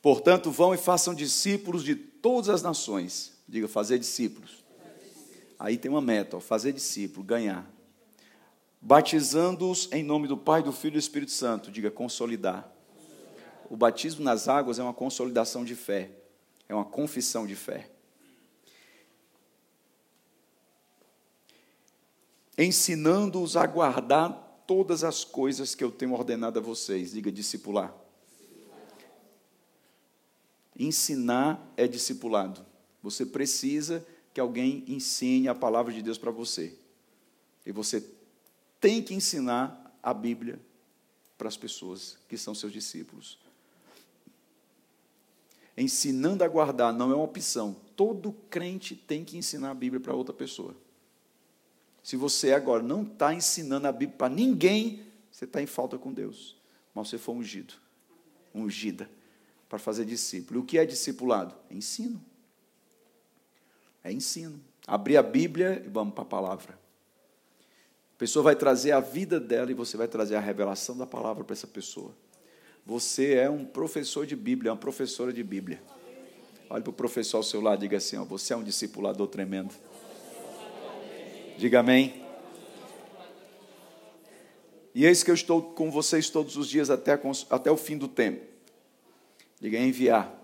Portanto, 0.00 0.50
vão 0.50 0.72
e 0.72 0.78
façam 0.78 1.14
discípulos 1.14 1.84
de 1.84 1.94
todas 1.94 2.48
as 2.48 2.62
nações. 2.62 3.34
Diga, 3.46 3.68
fazer 3.68 3.98
discípulos. 3.98 4.64
Aí 5.58 5.76
tem 5.76 5.90
uma 5.90 6.00
meta, 6.00 6.36
ó, 6.36 6.40
fazer 6.40 6.72
discípulo, 6.72 7.24
ganhar. 7.24 7.70
Batizando-os 8.80 9.90
em 9.92 10.02
nome 10.02 10.28
do 10.28 10.36
Pai, 10.36 10.62
do 10.62 10.72
Filho 10.72 10.92
e 10.92 10.98
do 10.98 10.98
Espírito 10.98 11.32
Santo. 11.32 11.70
Diga, 11.70 11.90
consolidar. 11.90 12.72
O 13.68 13.76
batismo 13.76 14.24
nas 14.24 14.48
águas 14.48 14.78
é 14.78 14.82
uma 14.82 14.94
consolidação 14.94 15.64
de 15.64 15.74
fé, 15.74 16.10
é 16.68 16.74
uma 16.74 16.84
confissão 16.84 17.46
de 17.46 17.56
fé. 17.56 17.90
Ensinando-os 22.56 23.56
a 23.56 23.66
guardar 23.66 24.45
todas 24.66 25.04
as 25.04 25.24
coisas 25.24 25.74
que 25.74 25.84
eu 25.84 25.90
tenho 25.90 26.12
ordenado 26.12 26.58
a 26.58 26.62
vocês. 26.62 27.12
Diga 27.12 27.30
discipular. 27.30 27.94
Ensinar 30.78 31.72
é 31.76 31.86
discipulado. 31.86 32.64
Você 33.02 33.24
precisa 33.24 34.06
que 34.34 34.40
alguém 34.40 34.84
ensine 34.86 35.48
a 35.48 35.54
palavra 35.54 35.92
de 35.92 36.02
Deus 36.02 36.18
para 36.18 36.30
você. 36.30 36.76
E 37.64 37.72
você 37.72 38.04
tem 38.80 39.02
que 39.02 39.14
ensinar 39.14 39.98
a 40.02 40.12
Bíblia 40.12 40.60
para 41.38 41.48
as 41.48 41.56
pessoas 41.56 42.18
que 42.28 42.36
são 42.36 42.54
seus 42.54 42.72
discípulos. 42.72 43.38
Ensinando 45.76 46.42
a 46.42 46.48
guardar 46.48 46.92
não 46.92 47.10
é 47.10 47.14
uma 47.14 47.24
opção. 47.24 47.76
Todo 47.94 48.32
crente 48.50 48.94
tem 48.94 49.24
que 49.24 49.36
ensinar 49.36 49.70
a 49.70 49.74
Bíblia 49.74 50.00
para 50.00 50.14
outra 50.14 50.34
pessoa. 50.34 50.74
Se 52.06 52.14
você 52.14 52.52
agora 52.52 52.84
não 52.84 53.02
está 53.02 53.34
ensinando 53.34 53.88
a 53.88 53.90
Bíblia 53.90 54.16
para 54.16 54.32
ninguém, 54.32 55.02
você 55.28 55.44
está 55.44 55.60
em 55.60 55.66
falta 55.66 55.98
com 55.98 56.12
Deus. 56.12 56.56
Mas 56.94 57.08
você 57.08 57.18
foi 57.18 57.34
ungido, 57.34 57.74
ungida, 58.54 59.10
para 59.68 59.76
fazer 59.76 60.04
discípulo. 60.04 60.60
E 60.60 60.62
o 60.62 60.64
que 60.64 60.78
é 60.78 60.86
discipulado? 60.86 61.52
É 61.68 61.74
ensino. 61.74 62.24
É 64.04 64.12
ensino. 64.12 64.60
Abrir 64.86 65.16
a 65.16 65.22
Bíblia 65.22 65.82
e 65.84 65.88
vamos 65.88 66.14
para 66.14 66.22
a 66.22 66.26
palavra. 66.26 66.78
A 68.14 68.18
pessoa 68.18 68.44
vai 68.44 68.54
trazer 68.54 68.92
a 68.92 69.00
vida 69.00 69.40
dela 69.40 69.68
e 69.72 69.74
você 69.74 69.96
vai 69.96 70.06
trazer 70.06 70.36
a 70.36 70.40
revelação 70.40 70.96
da 70.96 71.08
palavra 71.08 71.42
para 71.42 71.54
essa 71.54 71.66
pessoa. 71.66 72.14
Você 72.86 73.34
é 73.34 73.50
um 73.50 73.64
professor 73.64 74.24
de 74.24 74.36
Bíblia, 74.36 74.68
é 74.68 74.72
uma 74.72 74.78
professora 74.78 75.32
de 75.32 75.42
Bíblia. 75.42 75.82
Olhe 76.70 76.84
para 76.84 76.90
o 76.90 76.94
professor 76.94 77.38
ao 77.38 77.42
seu 77.42 77.60
lado 77.60 77.80
e 77.80 77.88
diga 77.88 77.96
assim: 77.96 78.16
ó, 78.16 78.24
você 78.24 78.52
é 78.52 78.56
um 78.56 78.62
discipulador 78.62 79.26
tremendo. 79.26 79.74
Diga 81.58 81.80
amém. 81.80 82.22
E 84.94 85.06
eis 85.06 85.22
que 85.22 85.30
eu 85.30 85.34
estou 85.34 85.62
com 85.62 85.90
vocês 85.90 86.28
todos 86.28 86.56
os 86.56 86.68
dias 86.68 86.90
até, 86.90 87.18
até 87.50 87.70
o 87.70 87.76
fim 87.76 87.96
do 87.96 88.08
tempo. 88.08 88.44
Diga 89.58 89.78
enviar. 89.78 90.34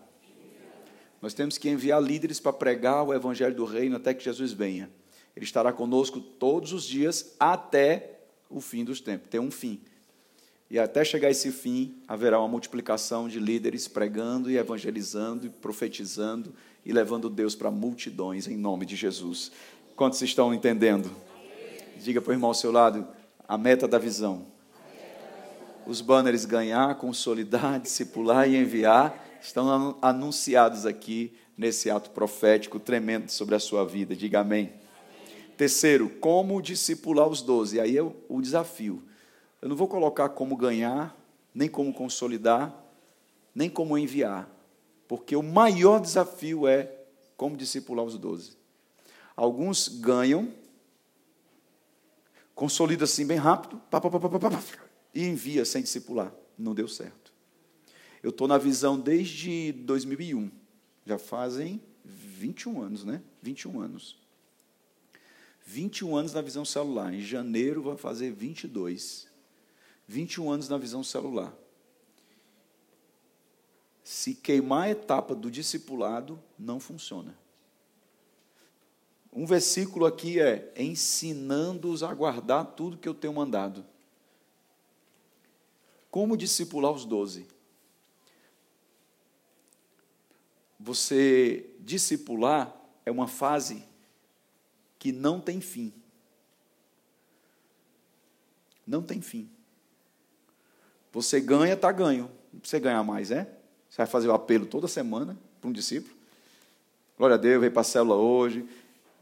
Nós 1.21 1.35
temos 1.35 1.59
que 1.59 1.69
enviar 1.69 2.03
líderes 2.03 2.41
para 2.41 2.53
pregar 2.53 3.05
o 3.05 3.13
evangelho 3.13 3.55
do 3.55 3.65
reino 3.65 3.97
até 3.97 4.15
que 4.15 4.25
Jesus 4.25 4.53
venha. 4.53 4.91
Ele 5.37 5.45
estará 5.45 5.73
conosco 5.73 6.19
todos 6.19 6.73
os 6.73 6.85
dias 6.85 7.35
até 7.39 8.21
o 8.49 8.61
fim 8.61 8.83
dos 8.83 9.01
tempos. 9.01 9.29
Tem 9.29 9.41
um 9.41 9.51
fim. 9.51 9.81
E 10.71 10.79
até 10.79 11.05
chegar 11.05 11.31
esse 11.31 11.53
fim, 11.53 12.03
haverá 12.09 12.39
uma 12.39 12.49
multiplicação 12.49 13.29
de 13.29 13.39
líderes 13.39 13.87
pregando 13.87 14.51
e 14.51 14.57
evangelizando 14.57 15.47
e 15.47 15.51
profetizando 15.51 16.55
e 16.85 16.93
levando 16.93 17.29
Deus 17.29 17.55
para 17.55 17.71
multidões 17.71 18.49
em 18.49 18.57
nome 18.57 18.87
de 18.87 18.97
Jesus. 18.97 19.53
Quantos 20.03 20.21
estão 20.21 20.53
entendendo? 20.53 21.13
Diga 21.97 22.21
para 22.21 22.31
o 22.31 22.35
irmão 22.35 22.51
ao 22.51 22.55
seu 22.55 22.73
lado 22.73 23.07
a 23.47 23.57
meta 23.57 23.87
da 23.87 24.01
visão. 24.01 24.45
Os 25.87 26.01
banners 26.01 26.45
ganhar, 26.45 26.97
consolidar, 26.97 27.79
discipular 27.79 28.51
e 28.51 28.57
enviar 28.57 29.39
estão 29.41 29.97
anunciados 30.03 30.87
aqui 30.87 31.33
nesse 31.57 31.89
ato 31.89 32.11
profético 32.11 32.81
tremendo 32.81 33.31
sobre 33.31 33.55
a 33.55 33.61
sua 33.61 33.85
vida. 33.85 34.17
Diga 34.17 34.41
amém. 34.41 34.73
Terceiro, 35.57 36.09
como 36.09 36.61
discipular 36.61 37.29
os 37.29 37.41
doze. 37.41 37.79
Aí 37.79 37.97
é 37.97 38.03
o 38.03 38.41
desafio. 38.41 39.05
Eu 39.63 39.69
não 39.69 39.77
vou 39.77 39.87
colocar 39.87 40.31
como 40.31 40.57
ganhar, 40.57 41.17
nem 41.55 41.69
como 41.69 41.95
consolidar, 41.95 42.75
nem 43.55 43.71
como 43.71 43.97
enviar, 43.97 44.51
porque 45.07 45.37
o 45.37 45.45
maior 45.45 46.01
desafio 46.01 46.67
é 46.67 46.91
como 47.37 47.57
discipular 47.57 48.05
os 48.05 48.19
doze. 48.19 48.62
Alguns 49.37 49.89
ganham, 49.89 50.53
consolida 52.55 53.05
assim 53.05 53.27
bem 53.27 53.39
rápido, 53.39 53.81
pá, 53.91 54.01
pá, 54.01 54.11
pá, 54.11 54.63
e 55.15 55.27
envia 55.27 55.65
sem 55.65 55.83
discipular. 55.83 56.33
Não 56.59 56.75
deu 56.75 56.89
certo. 56.89 57.33
Eu 58.23 58.31
estou 58.31 58.47
na 58.47 58.59
visão 58.59 58.99
desde 58.99 59.73
2001. 59.73 60.51
Já 61.05 61.19
fazem 61.19 61.83
21 62.05 62.83
anos, 62.83 63.05
né? 63.05 63.23
21 63.43 63.81
anos. 63.81 64.19
21 65.65 66.17
anos 66.17 66.33
na 66.33 66.41
visão 66.41 66.65
celular. 66.65 67.13
Em 67.13 67.21
janeiro 67.21 67.83
vai 67.83 67.97
fazer 67.97 68.31
22. 68.33 69.29
21 70.07 70.51
anos 70.51 70.69
na 70.69 70.79
visão 70.79 71.03
celular. 71.03 71.53
Se 74.05 74.35
queimar 74.35 74.85
a 74.85 74.91
etapa 74.91 75.35
do 75.35 75.51
discipulado, 75.51 76.41
não 76.59 76.79
funciona. 76.79 77.37
Um 79.33 79.47
versículo 79.47 80.05
aqui 80.05 80.39
é: 80.41 80.73
ensinando-os 80.77 82.03
a 82.03 82.13
guardar 82.13 82.67
tudo 82.67 82.99
que 82.99 83.09
eu 83.09 83.15
tenho 83.15 83.33
mandado. 83.33 83.85
Como 86.11 86.37
discipular 86.37 86.93
os 86.93 87.07
doze? 87.07 87.49
Você 90.79 91.71
discipular 91.81 92.77
é 93.07 93.11
uma 93.11 93.27
fase 93.27 93.85
que 94.99 95.11
não 95.11 95.41
tem 95.41 95.61
fim. 95.61 95.93
Não 98.87 99.03
tem 99.03 99.23
fim. 99.23 99.49
Você 101.13 101.41
ganha, 101.41 101.75
está 101.75 101.91
ganho. 101.91 102.31
Não 102.53 102.61
precisa 102.61 102.81
ganhar 102.81 103.03
mais, 103.03 103.31
é? 103.31 103.45
Você 103.89 103.99
vai 103.99 104.07
fazer 104.07 104.29
o 104.29 104.33
apelo 104.33 104.67
toda 104.67 104.89
semana 104.89 105.39
para 105.61 105.71
um 105.71 105.73
discípulo. 105.73 106.15
Glória 107.17 107.35
a 107.35 107.39
Deus, 107.39 107.61
veio 107.61 107.73
para 107.73 107.83
a 107.83 107.85
célula 107.85 108.17
hoje. 108.17 108.69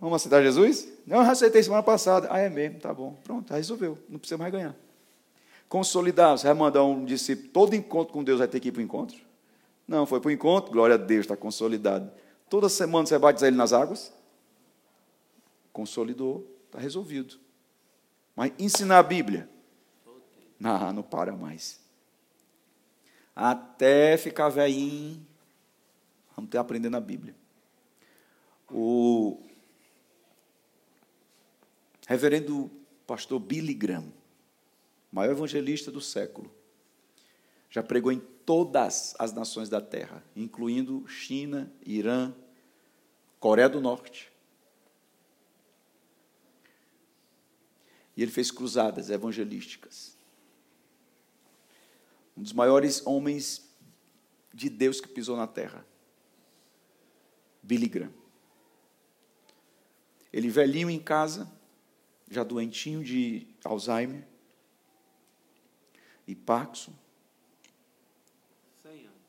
Vamos 0.01 0.17
aceitar 0.17 0.43
Jesus? 0.43 0.89
Não, 1.07 1.19
eu 1.23 1.31
aceitei 1.31 1.63
semana 1.63 1.83
passada. 1.83 2.27
Ah, 2.31 2.39
é 2.39 2.49
mesmo, 2.49 2.81
tá 2.81 2.93
bom. 2.95 3.19
Pronto, 3.23 3.53
resolveu. 3.53 3.99
Não 4.09 4.19
precisa 4.19 4.39
mais 4.39 4.51
ganhar. 4.51 4.75
Consolidar, 5.69 6.37
você 6.37 6.47
vai 6.47 6.55
mandar 6.55 6.83
um 6.83 7.05
discípulo, 7.05 7.49
todo 7.51 7.77
encontro 7.77 8.13
com 8.13 8.25
Deus 8.25 8.39
vai 8.39 8.49
ter 8.49 8.59
que 8.59 8.69
ir 8.69 8.73
para 8.73 8.81
o 8.81 8.83
encontro? 8.83 9.19
Não, 9.87 10.07
foi 10.07 10.19
para 10.19 10.29
o 10.29 10.33
encontro, 10.33 10.73
glória 10.73 10.95
a 10.95 10.99
Deus, 10.99 11.21
está 11.21 11.37
consolidado. 11.37 12.11
Toda 12.49 12.69
semana 12.69 13.07
você 13.07 13.19
batizar 13.19 13.49
ele 13.49 13.57
nas 13.57 13.73
águas? 13.73 14.13
Consolidou, 15.73 16.45
está 16.67 16.81
resolvido. 16.81 17.39
Mas 18.35 18.53
ensinar 18.59 18.99
a 18.99 19.03
Bíblia? 19.03 19.49
Não, 20.59 20.93
não 20.93 21.03
para 21.03 21.37
mais. 21.37 21.79
Até 23.37 24.17
ficar 24.17 24.49
velhinho, 24.49 25.25
vamos 26.35 26.51
ter 26.51 26.59
aprendendo 26.59 26.97
a 26.97 27.01
Bíblia. 27.01 27.35
O 28.69 29.41
Reverendo 32.11 32.69
pastor 33.07 33.39
Billy 33.39 33.73
Graham, 33.73 34.13
maior 35.13 35.31
evangelista 35.31 35.93
do 35.93 36.01
século, 36.01 36.53
já 37.71 37.85
pregou 37.85 38.11
em 38.11 38.19
todas 38.19 39.15
as 39.17 39.33
nações 39.33 39.69
da 39.69 39.81
terra, 39.81 40.25
incluindo 40.35 41.07
China, 41.07 41.73
Irã, 41.87 42.35
Coreia 43.39 43.69
do 43.69 43.81
Norte. 43.81 44.33
E 48.17 48.23
ele 48.23 48.33
fez 48.33 48.51
cruzadas 48.51 49.09
evangelísticas. 49.09 50.17
Um 52.37 52.43
dos 52.43 52.53
maiores 52.53 53.07
homens 53.07 53.73
de 54.53 54.69
Deus 54.69 55.01
que 55.01 55.07
pisou 55.07 55.37
na 55.37 55.47
terra. 55.47 55.87
Billy 57.63 57.87
Graham. 57.87 58.13
Ele 60.33 60.49
velhinho 60.49 60.91
em 60.91 60.99
casa, 60.99 61.60
já 62.31 62.45
doentinho 62.45 63.03
de 63.03 63.47
Alzheimer 63.65 64.27
e 66.27 66.35
Parkinson. 66.35 66.95
100 68.83 68.93
anos. 69.07 69.21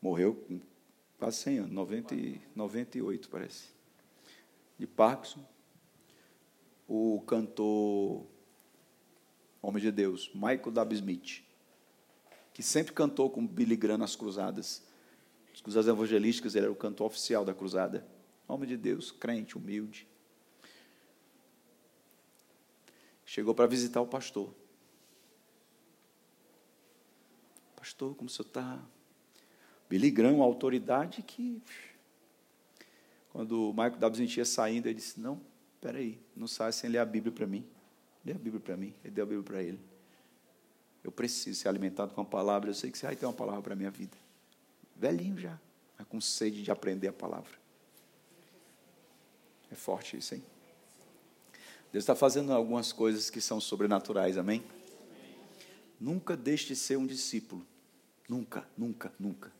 Morreu 0.00 0.34
com 0.36 0.60
quase 1.18 1.38
100 1.38 1.58
anos, 1.58 1.72
90, 1.72 2.14
98 2.54 3.28
parece. 3.28 3.68
De 4.78 4.86
Parkinson. 4.86 5.44
O 6.86 7.20
cantor 7.26 8.26
Homem 9.62 9.82
de 9.82 9.92
Deus, 9.92 10.30
Michael 10.34 10.70
W. 10.70 10.94
Smith, 10.94 11.44
que 12.54 12.62
sempre 12.62 12.94
cantou 12.94 13.28
com 13.28 13.46
Billy 13.46 13.76
Graham 13.76 13.98
nas 13.98 14.16
cruzadas. 14.16 14.82
As 15.52 15.60
cruzadas 15.60 15.88
evangelísticas, 15.88 16.54
ele 16.54 16.64
era 16.64 16.72
o 16.72 16.76
cantor 16.76 17.08
oficial 17.08 17.44
da 17.44 17.52
cruzada. 17.52 18.06
Homem 18.48 18.68
de 18.68 18.76
Deus, 18.76 19.10
crente, 19.10 19.58
humilde. 19.58 20.08
Chegou 23.30 23.54
para 23.54 23.68
visitar 23.68 24.00
o 24.00 24.06
pastor. 24.08 24.52
Pastor, 27.76 28.16
como 28.16 28.28
o 28.28 28.32
senhor 28.32 28.48
está? 28.48 28.82
Billy 29.88 30.10
Graham, 30.10 30.42
autoridade 30.42 31.22
que. 31.22 31.62
Quando 33.32 33.70
o 33.70 33.72
Michael 33.72 33.98
W. 33.98 34.36
ia 34.36 34.44
saindo, 34.44 34.88
ele 34.88 34.96
disse: 34.96 35.20
Não, 35.20 35.40
peraí, 35.80 36.18
não 36.34 36.48
sai 36.48 36.72
sem 36.72 36.90
ler 36.90 36.98
a 36.98 37.04
Bíblia 37.04 37.32
para 37.32 37.46
mim. 37.46 37.64
Lê 38.24 38.32
a 38.32 38.38
Bíblia 38.38 38.60
para 38.60 38.76
mim. 38.76 38.92
Ele 39.04 39.14
deu 39.14 39.22
a 39.22 39.26
Bíblia 39.28 39.44
para 39.44 39.62
ele. 39.62 39.78
Eu 41.04 41.12
preciso 41.12 41.60
ser 41.60 41.68
alimentado 41.68 42.12
com 42.12 42.22
a 42.22 42.24
palavra. 42.24 42.70
Eu 42.70 42.74
sei 42.74 42.90
que 42.90 42.98
você 42.98 43.06
vai 43.06 43.14
ter 43.14 43.26
uma 43.26 43.32
palavra 43.32 43.62
para 43.62 43.74
a 43.74 43.76
minha 43.76 43.92
vida. 43.92 44.16
Velhinho 44.96 45.38
já, 45.38 45.56
mas 45.96 46.06
com 46.08 46.20
sede 46.20 46.64
de 46.64 46.70
aprender 46.72 47.06
a 47.06 47.12
palavra. 47.12 47.52
É 49.70 49.76
forte 49.76 50.16
isso, 50.16 50.34
hein? 50.34 50.42
Deus 51.92 52.02
está 52.02 52.14
fazendo 52.14 52.52
algumas 52.52 52.92
coisas 52.92 53.30
que 53.30 53.40
são 53.40 53.60
sobrenaturais, 53.60 54.38
amém? 54.38 54.62
Nunca 56.00 56.36
deixe 56.36 56.68
de 56.68 56.76
ser 56.76 56.96
um 56.96 57.06
discípulo. 57.06 57.66
Nunca, 58.28 58.68
nunca, 58.78 59.12
nunca. 59.18 59.52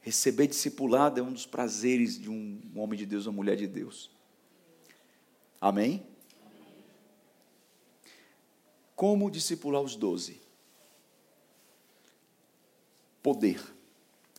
Receber 0.00 0.46
discipulado 0.46 1.20
é 1.20 1.22
um 1.22 1.32
dos 1.32 1.46
prazeres 1.46 2.18
de 2.18 2.30
um 2.30 2.60
homem 2.74 2.98
de 2.98 3.06
Deus, 3.06 3.26
uma 3.26 3.34
mulher 3.34 3.56
de 3.56 3.66
Deus. 3.66 4.10
Amém? 5.60 6.04
Como 8.96 9.30
discipular 9.30 9.82
os 9.82 9.94
doze? 9.94 10.40
Poder. 13.22 13.62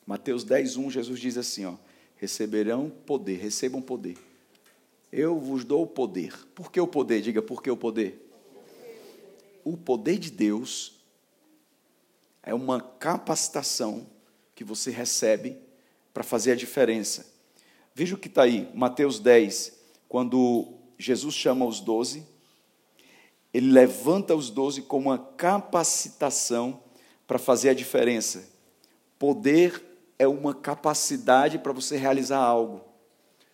Mateus 0.05 0.43
10, 0.43 0.75
1, 0.75 0.91
Jesus 0.91 1.19
diz 1.19 1.37
assim: 1.37 1.65
ó, 1.65 1.77
receberão 2.17 2.89
poder, 2.89 3.37
recebam 3.37 3.81
poder. 3.81 4.17
Eu 5.15 5.39
vos 5.39 5.63
dou 5.63 5.83
o 5.83 5.87
poder. 5.87 6.33
Por 6.55 6.71
que 6.71 6.81
o 6.81 6.87
poder? 6.87 7.21
Diga, 7.21 7.39
por 7.39 7.61
que 7.61 7.69
o 7.69 7.77
poder? 7.77 8.27
O 9.63 9.77
poder 9.77 10.17
de 10.17 10.31
Deus 10.31 11.03
é 12.41 12.51
uma 12.51 12.81
capacitação 12.81 14.07
que 14.55 14.63
você 14.63 14.89
recebe 14.89 15.55
para 16.11 16.23
fazer 16.23 16.53
a 16.53 16.55
diferença. 16.55 17.31
Veja 17.93 18.15
o 18.15 18.17
que 18.17 18.27
está 18.27 18.41
aí, 18.41 18.67
Mateus 18.73 19.19
10, 19.19 19.77
quando 20.09 20.73
Jesus 20.97 21.35
chama 21.35 21.63
os 21.63 21.79
doze, 21.79 22.25
ele 23.53 23.71
levanta 23.71 24.35
os 24.35 24.49
doze 24.49 24.81
como 24.81 25.11
uma 25.11 25.19
capacitação 25.19 26.81
para 27.27 27.37
fazer 27.37 27.69
a 27.69 27.75
diferença. 27.75 28.49
Poder 29.19 29.79
é 30.17 30.27
uma 30.27 30.55
capacidade 30.55 31.59
para 31.59 31.71
você 31.71 31.97
realizar 31.97 32.39
algo. 32.39 32.92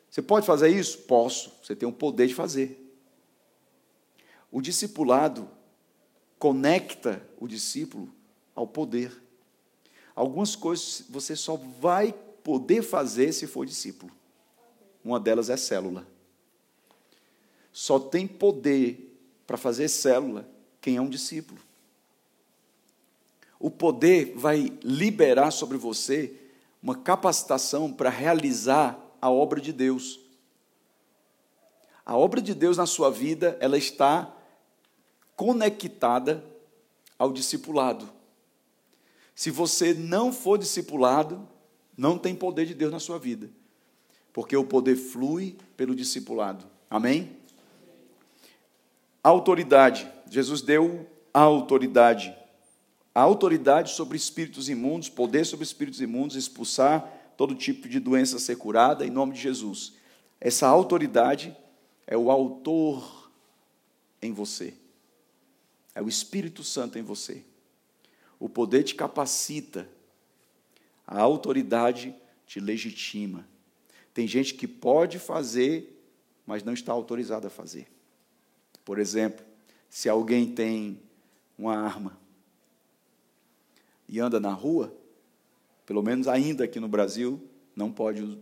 Você 0.10 0.22
pode 0.22 0.46
fazer 0.46 0.70
isso? 0.70 1.00
Posso. 1.00 1.52
Você 1.64 1.76
tem 1.76 1.88
o 1.88 1.94
poder 1.94 2.28
de 2.28 2.36
fazer. 2.36 2.86
O 4.52 4.62
discipulado 4.62 5.50
conecta 6.40 7.22
o 7.40 7.48
discípulo 7.48 8.12
ao 8.56 8.66
poder. 8.66 9.12
Algumas 10.16 10.56
coisas 10.56 11.06
você 11.10 11.36
só 11.36 11.56
vai 11.56 12.14
poder 12.44 12.82
fazer 12.82 13.32
se 13.32 13.46
for 13.46 13.66
discípulo. 13.66 14.12
Uma 15.04 15.20
delas 15.20 15.50
é 15.50 15.58
célula. 15.58 16.08
Só 17.72 18.00
tem 18.00 18.28
poder 18.28 19.16
para 19.46 19.58
fazer 19.58 19.88
célula 19.88 20.50
quem 20.82 20.98
é 20.98 21.02
um 21.02 21.10
discípulo. 21.10 21.60
O 23.60 23.70
poder 23.70 24.34
vai 24.36 24.74
liberar 24.84 25.52
sobre 25.52 25.78
você 25.78 26.34
uma 26.82 26.96
capacitação 26.96 27.92
para 27.92 28.10
realizar 28.10 28.98
a 29.22 29.30
obra 29.30 29.60
de 29.60 29.74
Deus. 29.74 30.20
A 32.06 32.18
obra 32.18 32.42
de 32.42 32.54
Deus 32.54 32.78
na 32.78 32.86
sua 32.86 33.12
vida, 33.12 33.58
ela 33.60 33.78
está 33.78 34.36
conectada 35.36 36.44
ao 37.18 37.32
discipulado. 37.32 38.10
Se 39.36 39.52
você 39.52 39.94
não 39.94 40.34
for 40.34 40.58
discipulado, 40.58 41.48
não 41.96 42.18
tem 42.18 42.36
poder 42.36 42.66
de 42.66 42.74
Deus 42.74 42.92
na 42.92 43.00
sua 43.00 43.20
vida. 43.20 43.50
Porque 44.34 44.56
o 44.56 44.66
poder 44.66 44.96
flui 44.96 45.56
pelo 45.78 45.96
discipulado. 45.96 46.66
Amém? 46.90 47.38
Autoridade. 49.24 50.10
Jesus 50.30 50.62
deu 50.62 51.08
a 51.34 51.42
autoridade. 51.42 52.36
A 53.14 53.22
autoridade 53.22 53.92
sobre 53.92 54.18
espíritos 54.18 54.70
imundos, 54.70 55.10
poder 55.10 55.46
sobre 55.46 55.64
espíritos 55.64 56.02
imundos, 56.02 56.36
expulsar 56.36 57.19
todo 57.40 57.56
tipo 57.56 57.88
de 57.88 58.02
doença 58.02 58.38
ser 58.38 58.58
curada 58.58 59.08
em 59.08 59.10
nome 59.10 59.32
de 59.32 59.40
Jesus. 59.40 59.94
Essa 60.42 60.68
autoridade 60.68 61.56
é 62.06 62.18
o 62.18 62.30
autor 62.30 63.32
em 64.22 64.34
você. 64.34 64.74
É 65.96 66.02
o 66.02 66.10
Espírito 66.10 66.66
Santo 66.66 67.00
em 67.00 67.02
você. 67.02 67.46
O 68.38 68.50
poder 68.50 68.84
te 68.84 68.94
capacita. 68.94 69.88
A 71.08 71.22
autoridade 71.22 72.14
te 72.46 72.60
legitima. 72.60 73.48
Tem 74.14 74.28
gente 74.28 74.54
que 74.54 74.68
pode 74.68 75.18
fazer, 75.18 75.98
mas 76.46 76.62
não 76.62 76.74
está 76.74 76.92
autorizada 76.92 77.48
a 77.48 77.50
fazer. 77.50 77.88
Por 78.84 79.00
exemplo, 79.00 79.46
se 79.90 80.10
alguém 80.10 80.54
tem 80.54 81.00
uma 81.58 81.78
arma 81.78 82.20
e 84.10 84.20
anda 84.20 84.42
na 84.42 84.52
rua, 84.52 84.94
pelo 85.90 86.04
menos 86.04 86.28
ainda 86.28 86.66
aqui 86.66 86.80
no 86.80 86.88
Brasil, 86.88 87.42
não 87.76 87.92
pode 87.92 88.38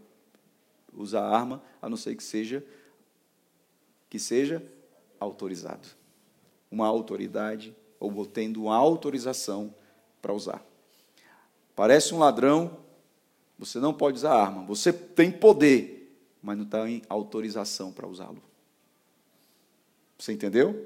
usar 0.94 1.24
arma, 1.24 1.64
a 1.82 1.88
não 1.88 1.96
ser 1.96 2.14
que 2.14 2.22
seja 2.22 2.62
que 4.10 4.20
seja 4.20 4.62
autorizado. 5.18 5.88
Uma 6.70 6.88
autoridade 6.88 7.74
ou 8.02 8.26
tendo 8.26 8.64
uma 8.64 8.76
autorização 8.76 9.74
para 10.22 10.34
usar. 10.34 10.62
Parece 11.74 12.14
um 12.14 12.20
ladrão, 12.20 12.80
você 13.58 13.80
não 13.80 13.94
pode 13.94 14.18
usar 14.18 14.34
arma. 14.34 14.66
Você 14.66 14.92
tem 14.92 15.32
poder, 15.32 16.20
mas 16.44 16.58
não 16.58 16.66
está 16.66 16.90
em 16.90 17.02
autorização 17.08 17.94
para 17.94 18.06
usá-lo. 18.06 18.44
Você 20.20 20.34
entendeu? 20.34 20.86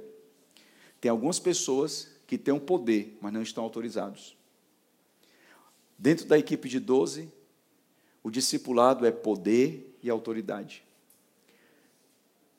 Tem 0.99 1.09
algumas 1.09 1.39
pessoas 1.39 2.07
que 2.27 2.37
têm 2.37 2.53
um 2.53 2.59
poder, 2.59 3.17
mas 3.19 3.33
não 3.33 3.41
estão 3.41 3.63
autorizados. 3.63 4.39
Dentro 6.01 6.25
da 6.25 6.35
equipe 6.35 6.67
de 6.67 6.79
12, 6.79 7.31
o 8.23 8.31
discipulado 8.31 9.05
é 9.05 9.11
poder 9.11 9.95
e 10.01 10.09
autoridade. 10.09 10.83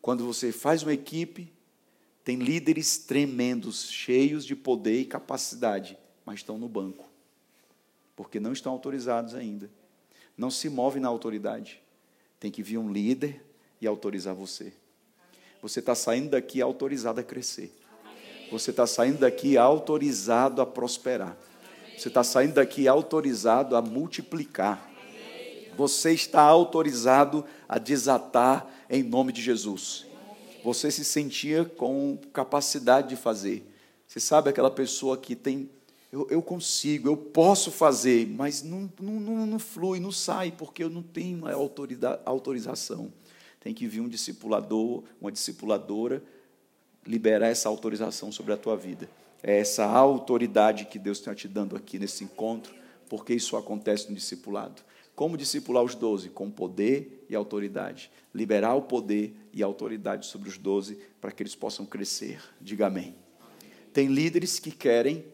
Quando 0.00 0.24
você 0.24 0.52
faz 0.52 0.84
uma 0.84 0.92
equipe, 0.92 1.52
tem 2.22 2.36
líderes 2.36 2.98
tremendos, 2.98 3.90
cheios 3.90 4.46
de 4.46 4.54
poder 4.54 5.00
e 5.00 5.04
capacidade, 5.04 5.98
mas 6.24 6.36
estão 6.36 6.56
no 6.56 6.68
banco, 6.68 7.04
porque 8.14 8.38
não 8.38 8.52
estão 8.52 8.70
autorizados 8.70 9.34
ainda. 9.34 9.68
Não 10.38 10.48
se 10.48 10.68
move 10.68 11.00
na 11.00 11.08
autoridade. 11.08 11.82
Tem 12.38 12.48
que 12.48 12.62
vir 12.62 12.78
um 12.78 12.92
líder 12.92 13.44
e 13.80 13.88
autorizar 13.88 14.36
você. 14.36 14.72
Você 15.60 15.80
está 15.80 15.96
saindo 15.96 16.30
daqui 16.30 16.62
autorizado 16.62 17.18
a 17.18 17.24
crescer. 17.24 17.76
Você 18.52 18.70
está 18.70 18.86
saindo 18.86 19.18
daqui 19.18 19.58
autorizado 19.58 20.62
a 20.62 20.66
prosperar. 20.66 21.36
Você 22.02 22.08
está 22.08 22.24
saindo 22.24 22.54
daqui 22.54 22.88
autorizado 22.88 23.76
a 23.76 23.80
multiplicar. 23.80 24.90
Você 25.76 26.12
está 26.12 26.42
autorizado 26.42 27.44
a 27.68 27.78
desatar 27.78 28.66
em 28.90 29.04
nome 29.04 29.32
de 29.32 29.40
Jesus. 29.40 30.04
Você 30.64 30.90
se 30.90 31.04
sentia 31.04 31.64
com 31.64 32.18
capacidade 32.32 33.10
de 33.10 33.14
fazer. 33.14 33.64
Você 34.04 34.18
sabe 34.18 34.50
aquela 34.50 34.68
pessoa 34.68 35.16
que 35.16 35.36
tem, 35.36 35.70
eu, 36.10 36.26
eu 36.28 36.42
consigo, 36.42 37.08
eu 37.08 37.16
posso 37.16 37.70
fazer, 37.70 38.26
mas 38.26 38.64
não, 38.64 38.90
não, 39.00 39.20
não, 39.20 39.46
não 39.46 39.58
flui, 39.60 40.00
não 40.00 40.10
sai, 40.10 40.50
porque 40.50 40.82
eu 40.82 40.90
não 40.90 41.04
tenho 41.04 41.46
a 41.46 41.52
autorização. 42.24 43.12
Tem 43.60 43.72
que 43.72 43.86
vir 43.86 44.00
um 44.00 44.08
discipulador, 44.08 45.04
uma 45.20 45.30
discipuladora, 45.30 46.20
liberar 47.06 47.46
essa 47.46 47.68
autorização 47.68 48.32
sobre 48.32 48.52
a 48.52 48.56
tua 48.56 48.76
vida. 48.76 49.08
É 49.42 49.58
essa 49.58 49.84
autoridade 49.84 50.84
que 50.84 50.98
Deus 50.98 51.18
está 51.18 51.34
te 51.34 51.48
dando 51.48 51.74
aqui 51.74 51.98
nesse 51.98 52.22
encontro, 52.22 52.72
porque 53.08 53.34
isso 53.34 53.56
acontece 53.56 54.08
no 54.08 54.14
discipulado. 54.14 54.82
Como 55.14 55.36
discipular 55.36 55.82
os 55.82 55.94
doze? 55.94 56.30
Com 56.30 56.50
poder 56.50 57.26
e 57.28 57.34
autoridade. 57.34 58.10
Liberar 58.34 58.74
o 58.74 58.82
poder 58.82 59.34
e 59.52 59.62
a 59.62 59.66
autoridade 59.66 60.26
sobre 60.26 60.48
os 60.48 60.56
doze 60.56 60.98
para 61.20 61.32
que 61.32 61.42
eles 61.42 61.54
possam 61.54 61.84
crescer. 61.84 62.42
Diga 62.60 62.86
amém. 62.86 63.14
Tem 63.92 64.06
líderes 64.06 64.58
que 64.58 64.70
querem 64.70 65.24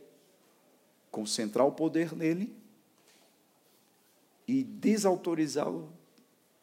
concentrar 1.10 1.66
o 1.66 1.72
poder 1.72 2.14
nele 2.14 2.52
e 4.46 4.64
desautorizar 4.64 5.68
o, 5.68 5.88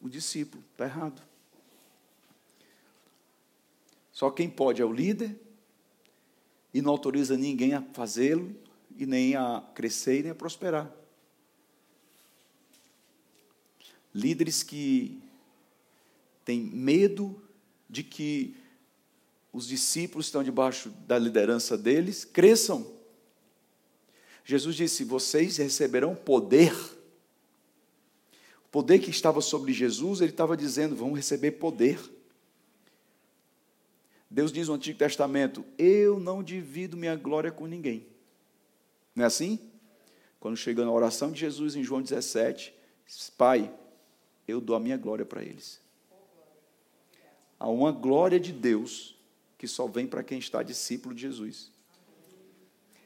o 0.02 0.10
discípulo. 0.10 0.64
Está 0.72 0.86
errado. 0.86 1.22
Só 4.12 4.30
quem 4.30 4.50
pode 4.50 4.82
é 4.82 4.86
o 4.86 4.92
líder 4.92 5.40
e 6.76 6.82
não 6.82 6.92
autoriza 6.92 7.38
ninguém 7.38 7.74
a 7.74 7.82
fazê-lo 7.94 8.54
e 8.98 9.06
nem 9.06 9.34
a 9.34 9.64
crescer 9.74 10.20
e 10.20 10.24
nem 10.24 10.32
a 10.34 10.36
prosperar. 10.36 10.94
Líderes 14.14 14.62
que 14.62 15.18
têm 16.44 16.60
medo 16.60 17.42
de 17.90 18.04
que 18.04 18.58
os 19.54 19.66
discípulos 19.66 20.26
estão 20.26 20.44
debaixo 20.44 20.90
da 21.08 21.18
liderança 21.18 21.78
deles 21.78 22.26
cresçam. 22.26 22.86
Jesus 24.44 24.76
disse: 24.76 25.06
Vocês 25.06 25.56
receberão 25.56 26.14
poder. 26.14 26.76
O 28.66 28.70
poder 28.70 29.00
que 29.00 29.10
estava 29.10 29.40
sobre 29.40 29.72
Jesus, 29.72 30.20
ele 30.20 30.32
estava 30.32 30.58
dizendo: 30.58 30.94
vão 30.94 31.14
receber 31.14 31.52
poder. 31.52 31.98
Deus 34.36 34.52
diz 34.52 34.68
no 34.68 34.74
Antigo 34.74 35.00
Testamento: 35.00 35.64
Eu 35.78 36.20
não 36.20 36.44
divido 36.44 36.98
minha 36.98 37.16
glória 37.16 37.54
com 37.54 37.66
ninguém. 37.68 38.06
Não 39.16 39.24
é 39.24 39.28
assim? 39.28 39.58
Quando 40.42 40.58
chega 40.58 40.84
na 40.84 40.92
oração 40.92 41.32
de 41.32 41.40
Jesus 41.40 41.74
em 41.78 41.84
João 41.86 42.02
17, 42.02 42.74
Pai, 43.38 43.74
eu 44.46 44.60
dou 44.60 44.76
a 44.76 44.80
minha 44.80 44.98
glória 44.98 45.26
para 45.26 45.42
eles. 45.42 45.80
Há 47.58 47.70
uma 47.70 47.94
glória 47.94 48.38
de 48.38 48.52
Deus 48.52 49.16
que 49.58 49.70
só 49.70 49.88
vem 49.88 50.06
para 50.06 50.22
quem 50.22 50.38
está 50.38 50.62
discípulo 50.62 51.16
de 51.16 51.22
Jesus. 51.22 51.72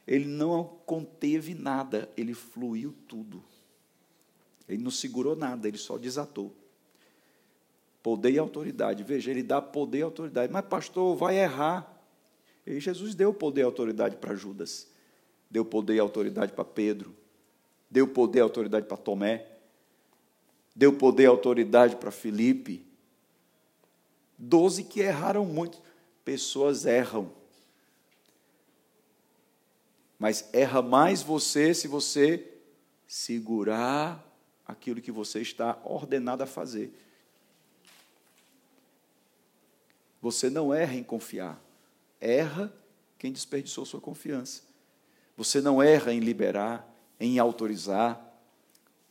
Ele 0.08 0.26
não 0.26 0.64
conteve 0.84 1.54
nada, 1.54 2.10
ele 2.16 2.34
fluiu 2.34 2.92
tudo. 3.06 3.40
Ele 4.68 4.82
não 4.82 4.90
segurou 4.90 5.36
nada, 5.36 5.68
ele 5.68 5.78
só 5.78 5.96
desatou. 5.96 6.52
Poder 8.02 8.30
e 8.30 8.38
autoridade. 8.38 9.02
Veja, 9.02 9.30
ele 9.30 9.42
dá 9.42 9.60
poder 9.60 9.98
e 9.98 10.02
autoridade. 10.02 10.52
Mas, 10.52 10.64
pastor, 10.66 11.16
vai 11.16 11.38
errar. 11.38 12.00
E 12.66 12.80
Jesus 12.80 13.14
deu 13.14 13.32
poder 13.34 13.62
e 13.62 13.64
autoridade 13.64 14.16
para 14.16 14.34
Judas. 14.34 14.88
Deu 15.50 15.64
poder 15.64 15.94
e 15.94 15.98
autoridade 15.98 16.52
para 16.52 16.64
Pedro. 16.64 17.14
Deu 17.90 18.06
poder 18.06 18.38
e 18.38 18.42
autoridade 18.42 18.86
para 18.86 18.96
Tomé. 18.96 19.46
Deu 20.74 20.92
poder 20.92 21.24
e 21.24 21.26
autoridade 21.26 21.96
para 21.96 22.10
Filipe. 22.10 22.86
Doze 24.38 24.84
que 24.84 25.00
erraram 25.00 25.44
muito. 25.44 25.82
Pessoas 26.24 26.86
erram. 26.86 27.30
Mas 30.18 30.48
erra 30.52 30.80
mais 30.80 31.22
você 31.22 31.74
se 31.74 31.88
você 31.88 32.46
segurar 33.06 34.24
aquilo 34.66 35.00
que 35.00 35.10
você 35.10 35.40
está 35.40 35.78
ordenado 35.84 36.42
a 36.42 36.46
fazer. 36.46 36.94
Você 40.20 40.50
não 40.50 40.72
erra 40.72 40.94
em 40.94 41.02
confiar, 41.02 41.60
erra 42.20 42.72
quem 43.18 43.32
desperdiçou 43.32 43.84
sua 43.86 44.00
confiança. 44.00 44.62
Você 45.36 45.60
não 45.60 45.82
erra 45.82 46.12
em 46.12 46.20
liberar, 46.20 46.86
em 47.18 47.38
autorizar. 47.38 48.26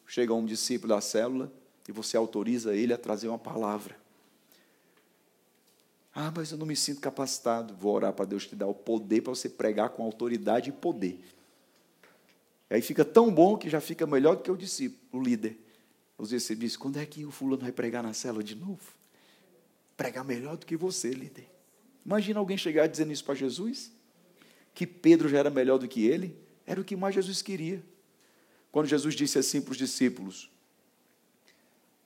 Chega 0.06 0.34
um 0.34 0.45
discípulo 0.45 0.93
da 0.93 1.02
célula 1.02 1.52
e 1.88 1.91
você 1.91 2.17
autoriza 2.17 2.76
ele 2.76 2.93
a 2.93 2.98
trazer 2.98 3.28
uma 3.28 3.39
palavra. 3.39 3.98
Ah, 6.13 6.32
mas 6.36 6.52
eu 6.52 6.58
não 6.58 6.65
me 6.65 6.76
sinto 6.76 7.02
capacitado. 7.02 7.76
Vou 7.76 7.95
orar 7.95 8.13
para 8.13 8.26
Deus 8.26 8.48
te 8.48 8.56
dar 8.56 8.67
o 8.67 8.74
poder 8.74 9.22
para 9.22 9.34
você 9.34 9.50
pregar 9.50 9.89
com 9.89 10.04
autoridade 10.04 10.69
e 10.69 10.74
poder. 10.74 11.19
Aí 12.69 12.82
fica 12.82 13.04
tão 13.04 13.32
bom 13.32 13.58
que 13.58 13.69
já 13.69 13.82
fica 13.82 14.06
melhor 14.06 14.36
do 14.36 14.43
que 14.43 14.52
o 14.52 14.58
discípulo, 14.58 15.22
o 15.22 15.24
líder. 15.24 15.58
Os 16.17 16.30
discípulos 16.30 16.72
dizem, 16.72 16.80
quando 16.80 16.98
é 16.98 17.06
que 17.06 17.26
o 17.26 17.32
fulano 17.32 17.62
vai 17.62 17.72
pregar 17.72 18.04
na 18.04 18.13
célula 18.13 18.43
de 18.43 18.56
novo? 18.56 18.99
Pregar 20.00 20.24
melhor 20.24 20.56
do 20.56 20.66
que 20.66 20.78
você, 20.78 21.10
líder. 21.10 21.52
Imagina 22.06 22.40
alguém 22.40 22.58
chegar 22.58 22.88
dizendo 22.88 23.12
isso 23.12 23.26
para 23.26 23.36
Jesus? 23.36 23.92
Que 24.74 24.88
Pedro 24.88 25.28
já 25.28 25.40
era 25.40 25.50
melhor 25.50 25.78
do 25.78 25.90
que 25.90 26.08
ele? 26.08 26.34
Era 26.66 26.80
o 26.80 26.86
que 26.86 26.96
mais 26.96 27.14
Jesus 27.14 27.42
queria. 27.42 27.84
Quando 28.72 28.88
Jesus 28.88 29.14
disse 29.14 29.38
assim 29.38 29.60
para 29.60 29.74
os 29.74 29.78
discípulos: 29.78 30.50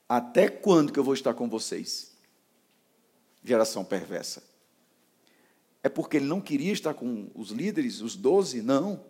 Até 0.09 0.49
quando 0.49 0.91
que 0.91 0.97
eu 0.97 1.03
vou 1.03 1.13
estar 1.13 1.35
com 1.35 1.47
vocês? 1.47 2.11
Geração 3.43 3.85
perversa. 3.85 4.41
É 5.83 5.87
porque 5.87 6.17
ele 6.17 6.25
não 6.25 6.41
queria 6.41 6.73
estar 6.73 6.95
com 6.95 7.29
os 7.35 7.51
líderes, 7.51 8.01
os 8.01 8.15
doze? 8.15 8.63
Não 8.63 9.05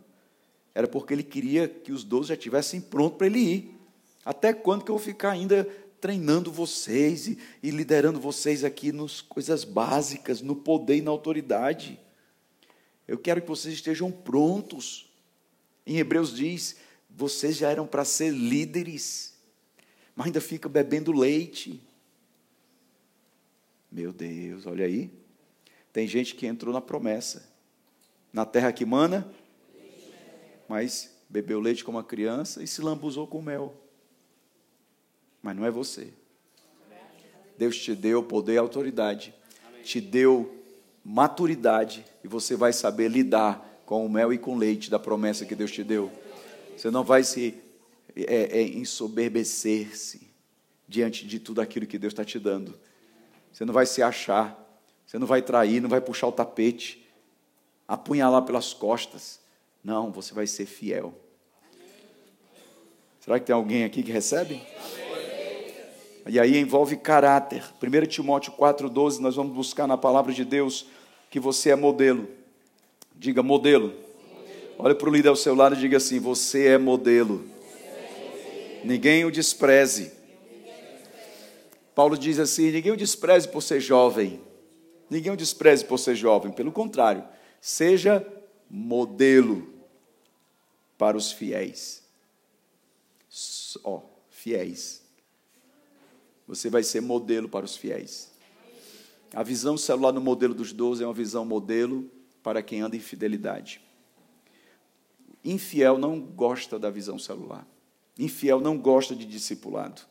era 0.76 0.90
porque 0.90 1.14
ele 1.14 1.24
queria 1.24 1.70
que 1.70 1.94
os 1.94 2.04
doze 2.04 2.28
já 2.28 2.34
estivessem 2.34 2.82
prontos 2.82 3.18
para 3.18 3.28
ele 3.28 3.40
ir. 3.40 3.80
Até 4.26 4.54
quando 4.54 4.84
que 4.84 4.92
eu 4.92 4.98
vou 4.98 5.06
ficar 5.06 5.32
ainda 5.32 5.66
treinando 6.04 6.52
vocês 6.52 7.30
e, 7.30 7.38
e 7.64 7.72
liderando 7.72 8.20
vocês 8.20 8.66
aqui 8.66 8.92
nas 8.92 9.22
coisas 9.22 9.64
básicas, 9.64 10.42
no 10.42 10.54
poder 10.54 10.98
e 10.98 11.02
na 11.02 11.10
autoridade? 11.10 11.98
Eu 13.08 13.18
quero 13.18 13.42
que 13.42 13.48
vocês 13.48 13.76
estejam 13.76 14.12
prontos. 14.12 15.10
Em 15.88 16.00
Hebreus 16.00 16.36
diz: 16.36 16.76
vocês 17.10 17.56
já 17.56 17.72
eram 17.72 17.88
para 17.88 18.04
ser 18.04 18.32
líderes, 18.32 19.34
mas 20.14 20.26
ainda 20.26 20.42
fica 20.42 20.68
bebendo 20.68 21.14
leite. 21.14 21.82
Meu 23.90 24.12
Deus, 24.12 24.66
olha 24.66 24.86
aí. 24.86 25.10
Tem 25.94 26.06
gente 26.06 26.36
que 26.36 26.46
entrou 26.46 26.74
na 26.74 26.82
promessa. 26.82 27.50
Na 28.34 28.46
terra 28.46 28.74
que 28.74 28.84
mana, 28.84 29.34
mas 30.68 31.16
bebeu 31.30 31.62
leite 31.62 31.82
como 31.82 31.98
uma 31.98 32.04
criança 32.04 32.62
e 32.62 32.68
se 32.68 32.82
lambuzou 32.82 33.26
com 33.26 33.42
mel. 33.42 33.83
Mas 35.44 35.56
não 35.58 35.66
é 35.66 35.70
você. 35.70 36.14
Deus 37.58 37.78
te 37.78 37.94
deu 37.94 38.24
poder 38.24 38.54
e 38.54 38.58
autoridade, 38.58 39.36
te 39.84 40.00
deu 40.00 40.64
maturidade 41.04 42.06
e 42.24 42.28
você 42.28 42.56
vai 42.56 42.72
saber 42.72 43.10
lidar 43.10 43.84
com 43.86 44.06
o 44.06 44.10
mel 44.10 44.32
e 44.32 44.38
com 44.38 44.56
o 44.56 44.58
leite 44.58 44.90
da 44.90 44.98
promessa 44.98 45.46
que 45.46 45.54
Deus 45.54 45.70
te 45.70 45.84
deu. 45.84 46.10
Você 46.76 46.90
não 46.90 47.04
vai 47.04 47.24
se 47.24 47.62
é, 48.16 48.60
é, 48.60 48.64
ensoberbecer-se 48.64 50.32
diante 50.88 51.28
de 51.28 51.40
tudo 51.40 51.60
aquilo 51.60 51.86
que 51.86 52.00
Deus 52.00 52.14
está 52.14 52.24
te 52.24 52.40
dando. 52.40 52.80
Você 53.52 53.66
não 53.66 53.74
vai 53.74 53.86
se 53.86 54.02
achar, 54.02 54.60
você 55.06 55.20
não 55.20 55.28
vai 55.28 55.42
trair, 55.42 55.82
não 55.82 55.90
vai 55.90 56.02
puxar 56.02 56.28
o 56.28 56.32
tapete, 56.32 57.08
apunhalar 57.88 58.44
pelas 58.44 58.74
costas. 58.74 59.42
Não, 59.84 60.12
você 60.12 60.34
vai 60.34 60.48
ser 60.48 60.66
fiel. 60.66 61.14
Será 63.20 63.40
que 63.40 63.46
tem 63.46 63.54
alguém 63.54 63.84
aqui 63.84 64.02
que 64.02 64.12
recebe? 64.12 64.62
E 66.26 66.40
aí 66.40 66.58
envolve 66.58 66.96
caráter. 66.98 67.64
1 67.82 68.06
Timóteo 68.08 68.54
4,12, 68.54 69.20
nós 69.20 69.36
vamos 69.36 69.54
buscar 69.54 69.88
na 69.88 69.98
palavra 69.98 70.32
de 70.32 70.46
Deus 70.46 70.86
que 71.30 71.40
você 71.40 71.72
é 71.72 71.76
modelo. 71.76 72.28
Diga 73.16 73.44
modelo. 73.44 73.94
Olha 74.78 74.96
para 74.96 75.10
o 75.10 75.12
líder 75.12 75.30
ao 75.30 75.36
seu 75.36 75.54
lado 75.54 75.76
e 75.76 75.80
diga 75.80 75.98
assim: 75.98 76.20
Você 76.20 76.68
é 76.68 76.78
modelo. 76.78 77.46
Ninguém 78.84 79.26
o 79.26 79.32
despreze. 79.32 80.12
Paulo 81.94 82.18
diz 82.18 82.40
assim: 82.40 82.72
Ninguém 82.72 82.92
o 82.92 82.98
despreze 82.98 83.48
por 83.48 83.62
ser 83.62 83.80
jovem. 83.80 84.42
Ninguém 85.10 85.32
o 85.32 85.38
despreze 85.38 85.86
por 85.86 86.00
ser 86.00 86.16
jovem. 86.16 86.52
Pelo 86.52 86.72
contrário, 86.72 87.24
seja 87.62 88.26
modelo 88.70 89.68
para 90.98 91.16
os 91.16 91.32
fiéis. 91.32 92.02
Ó, 93.84 93.98
oh, 93.98 94.02
fiéis. 94.30 95.03
Você 96.56 96.70
vai 96.70 96.84
ser 96.84 97.02
modelo 97.02 97.50
para 97.50 97.66
os 97.66 97.76
fiéis. 97.76 98.32
A 99.34 99.42
visão 99.42 99.76
celular 99.76 100.12
no 100.12 100.22
modelo 100.22 100.54
dos 100.54 100.72
12 100.72 101.04
é 101.04 101.08
uma 101.08 101.14
visão 101.14 101.44
modelo 101.44 102.10
para 102.44 102.62
quem 102.62 102.82
anda 102.82 102.96
em 102.96 103.00
fidelidade. 103.00 103.82
Infiel 105.44 105.98
não 105.98 106.20
gosta 106.20 106.78
da 106.78 106.92
visão 106.92 107.18
celular. 107.18 107.68
Infiel 108.18 108.62
não 108.62 108.78
gosta 108.78 109.16
de 109.16 109.26
discipulado. 109.26 110.04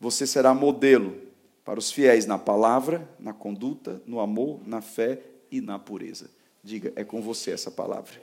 Você 0.00 0.26
será 0.26 0.52
modelo 0.52 1.16
para 1.64 1.78
os 1.78 1.92
fiéis 1.92 2.26
na 2.26 2.36
palavra, 2.36 3.08
na 3.20 3.32
conduta, 3.32 4.02
no 4.04 4.18
amor, 4.18 4.60
na 4.66 4.80
fé 4.80 5.22
e 5.50 5.60
na 5.60 5.78
pureza. 5.78 6.28
Diga, 6.64 6.92
é 6.96 7.04
com 7.04 7.22
você 7.22 7.52
essa 7.52 7.70
palavra. 7.70 8.20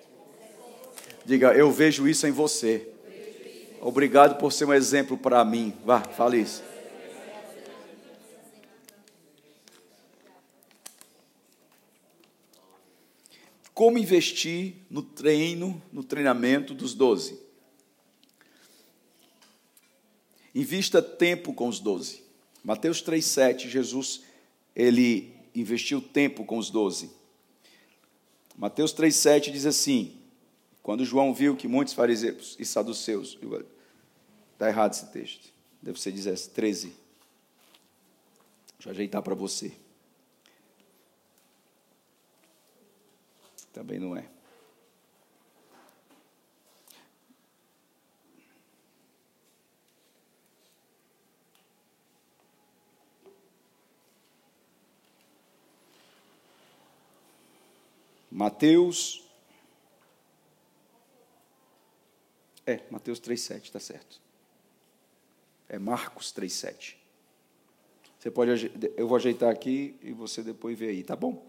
Diga, 1.26 1.54
eu 1.54 1.72
vejo 1.72 2.06
isso 2.06 2.28
em 2.28 2.32
você. 2.32 2.90
Obrigado 3.80 4.38
por 4.38 4.52
ser 4.52 4.66
um 4.66 4.74
exemplo 4.74 5.18
para 5.18 5.44
mim. 5.46 5.74
Vá, 5.86 6.02
fale 6.02 6.42
isso. 6.42 6.62
Como 13.80 13.98
investir 13.98 14.76
no 14.90 15.02
treino, 15.02 15.82
no 15.90 16.04
treinamento 16.04 16.74
dos 16.74 16.94
doze? 16.94 17.40
Invista 20.54 21.02
tempo 21.02 21.54
com 21.54 21.70
os 21.70 21.80
doze. 21.80 22.22
Mateus 22.62 23.02
3,7, 23.02 23.70
Jesus, 23.70 24.24
ele 24.76 25.34
investiu 25.56 26.02
tempo 26.02 26.44
com 26.44 26.58
os 26.58 26.70
doze. 26.70 27.10
Mateus 28.58 28.94
3,7 28.94 29.50
diz 29.50 29.66
assim: 29.66 30.18
quando 30.84 31.06
João 31.06 31.34
viu 31.34 31.56
que 31.56 31.66
muitos 31.66 31.94
fariseus 31.94 32.58
e 32.60 32.66
saduceus. 32.66 33.40
Está 34.56 34.68
errado 34.68 34.92
esse 34.92 35.06
texto. 35.06 35.54
Deve 35.82 35.98
ser 36.02 36.12
13. 36.12 36.88
Deixa 38.76 38.90
eu 38.90 38.92
ajeitar 38.92 39.22
para 39.22 39.36
você. 39.36 39.72
Também 43.74 44.00
não 44.00 44.16
é. 44.16 44.30
Mateus 58.32 59.30
É, 62.70 62.82
Mateus 62.92 63.20
3,7, 63.20 63.64
está 63.64 63.80
certo. 63.80 64.22
É 65.68 65.80
Marcos 65.80 66.32
3,7. 66.32 66.98
Você 68.20 68.30
pode, 68.30 68.72
eu 68.96 69.08
vou 69.08 69.16
ajeitar 69.16 69.50
aqui 69.50 69.98
e 70.04 70.12
você 70.12 70.44
depois 70.44 70.78
vê 70.78 70.90
aí, 70.90 71.04
tá 71.04 71.16
bom? 71.16 71.49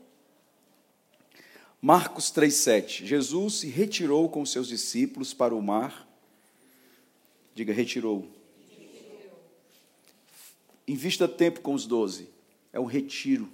Marcos 1.83 2.31
3,7. 2.31 3.07
Jesus 3.07 3.55
se 3.55 3.68
retirou 3.68 4.28
com 4.28 4.45
seus 4.45 4.68
discípulos 4.68 5.33
para 5.33 5.55
o 5.55 5.62
mar. 5.62 6.07
Diga, 7.55 7.72
retirou. 7.72 8.28
retirou. 8.68 9.43
Invista 10.87 11.26
tempo 11.26 11.62
com 11.62 11.72
os 11.72 11.87
doze. 11.87 12.28
É 12.70 12.78
um 12.78 12.85
retiro. 12.85 13.51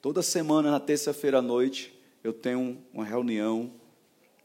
Toda 0.00 0.22
semana, 0.22 0.70
na 0.70 0.78
terça-feira 0.78 1.38
à 1.38 1.42
noite, 1.42 1.92
eu 2.22 2.32
tenho 2.32 2.78
uma 2.92 3.04
reunião 3.04 3.72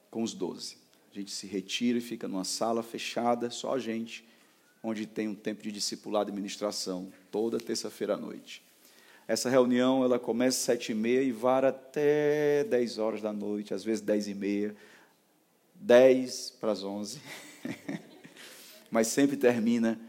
com 0.09 0.23
os 0.23 0.33
doze. 0.33 0.77
A 1.11 1.15
gente 1.15 1.31
se 1.31 1.45
retira 1.45 1.99
e 1.99 2.01
fica 2.01 2.27
numa 2.27 2.43
sala 2.43 2.81
fechada, 2.81 3.51
só 3.51 3.75
a 3.75 3.79
gente, 3.79 4.27
onde 4.81 5.05
tem 5.05 5.27
um 5.27 5.35
tempo 5.35 5.61
de 5.61 5.71
discipulado 5.71 6.31
e 6.31 6.33
ministração, 6.33 7.13
toda 7.31 7.59
terça-feira 7.59 8.15
à 8.15 8.17
noite. 8.17 8.63
Essa 9.27 9.49
reunião 9.49 10.03
ela 10.03 10.19
começa 10.19 10.57
às 10.57 10.63
sete 10.63 10.91
e 10.91 10.95
meia 10.95 11.21
e 11.21 11.31
vara 11.31 11.69
até 11.69 12.63
dez 12.65 12.97
horas 12.97 13.21
da 13.21 13.31
noite, 13.31 13.73
às 13.73 13.83
vezes 13.83 14.01
dez 14.01 14.27
e 14.27 14.33
meia, 14.33 14.75
dez 15.75 16.49
para 16.59 16.71
as 16.71 16.83
onze, 16.83 17.21
mas 18.91 19.07
sempre 19.07 19.37
termina 19.37 19.99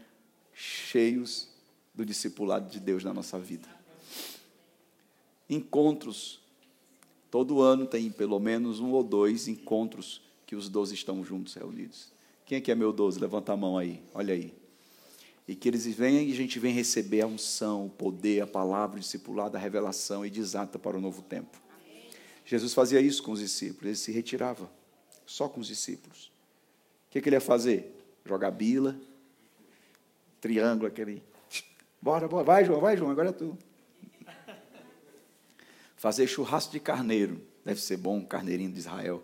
cheios 0.53 1.47
do 1.93 2.05
discipulado 2.05 2.69
de 2.69 2.79
Deus 2.79 3.03
na 3.03 3.13
nossa 3.13 3.39
vida. 3.39 3.67
Encontros, 5.49 6.41
todo 7.31 7.61
ano 7.61 7.85
tem 7.85 8.11
pelo 8.11 8.39
menos 8.39 8.79
um 8.79 8.91
ou 8.91 9.03
dois 9.03 9.47
encontros 9.47 10.21
que 10.45 10.55
os 10.55 10.67
doze 10.67 10.93
estão 10.93 11.23
juntos, 11.23 11.53
reunidos. 11.53 12.11
Quem 12.45 12.57
é 12.57 12.61
que 12.61 12.71
é 12.71 12.75
meu 12.75 12.91
doze? 12.91 13.19
Levanta 13.19 13.53
a 13.53 13.57
mão 13.57 13.77
aí, 13.77 14.01
olha 14.13 14.33
aí. 14.33 14.64
E 15.47 15.55
que 15.55 15.69
eles 15.69 15.85
venham 15.85 16.23
e 16.23 16.31
a 16.31 16.35
gente 16.35 16.57
vem 16.57 16.73
receber 16.73 17.21
a 17.21 17.27
unção, 17.27 17.85
o 17.85 17.89
poder, 17.89 18.41
a 18.41 18.47
palavra, 18.47 18.97
o 18.97 18.99
discipulado, 18.99 19.55
a 19.55 19.59
revelação 19.59 20.25
e 20.25 20.29
desata 20.29 20.79
para 20.79 20.97
o 20.97 21.01
novo 21.01 21.21
tempo. 21.21 21.61
Jesus 22.43 22.73
fazia 22.73 22.99
isso 22.99 23.23
com 23.23 23.31
os 23.31 23.39
discípulos, 23.39 23.85
ele 23.85 23.95
se 23.95 24.11
retirava, 24.11 24.69
só 25.25 25.47
com 25.47 25.59
os 25.59 25.67
discípulos. 25.67 26.31
O 27.07 27.11
que, 27.11 27.21
que 27.21 27.29
ele 27.29 27.35
ia 27.35 27.41
fazer? 27.41 27.95
Jogar 28.23 28.51
bila, 28.51 28.99
triângulo 30.41 30.87
aquele. 30.87 31.23
Bora, 32.01 32.27
bora, 32.27 32.43
vai 32.43 32.65
João, 32.65 32.79
vai 32.79 32.95
João, 32.95 33.09
agora 33.09 33.29
é 33.29 33.31
tu. 33.31 33.57
Fazer 35.95 36.27
churrasco 36.27 36.71
de 36.71 36.79
carneiro, 36.79 37.41
deve 37.63 37.81
ser 37.81 37.97
bom, 37.97 38.17
um 38.17 38.25
carneirinho 38.25 38.71
de 38.71 38.77
Israel. 38.77 39.23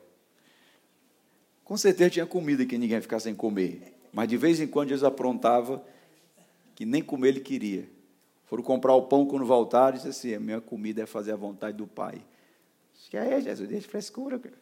Com 1.63 1.77
certeza 1.77 2.09
tinha 2.09 2.25
comida 2.25 2.65
que 2.65 2.77
ninguém 2.77 2.97
ia 2.97 3.01
ficar 3.01 3.19
sem 3.19 3.35
comer. 3.35 3.93
Mas 4.11 4.27
de 4.27 4.35
vez 4.35 4.59
em 4.59 4.67
quando 4.67 4.89
Jesus 4.89 5.03
aprontava 5.03 5.85
que 6.81 6.85
nem 6.87 7.03
comer 7.03 7.27
ele 7.27 7.41
queria. 7.41 7.87
Foram 8.45 8.63
comprar 8.63 8.95
o 8.95 9.03
pão 9.03 9.23
quando 9.23 9.45
voltaram 9.45 9.91
e 9.95 9.99
disse 9.99 10.07
assim: 10.07 10.33
a 10.33 10.39
minha 10.39 10.59
comida 10.59 11.03
é 11.03 11.05
fazer 11.05 11.31
a 11.31 11.35
vontade 11.35 11.77
do 11.77 11.85
Pai. 11.85 12.25
Que 13.07 13.15
é, 13.17 13.39
Jesus, 13.39 13.69
deixa 13.69 13.85
de 13.85 13.91
frescura. 13.91 14.39
Cara. 14.39 14.57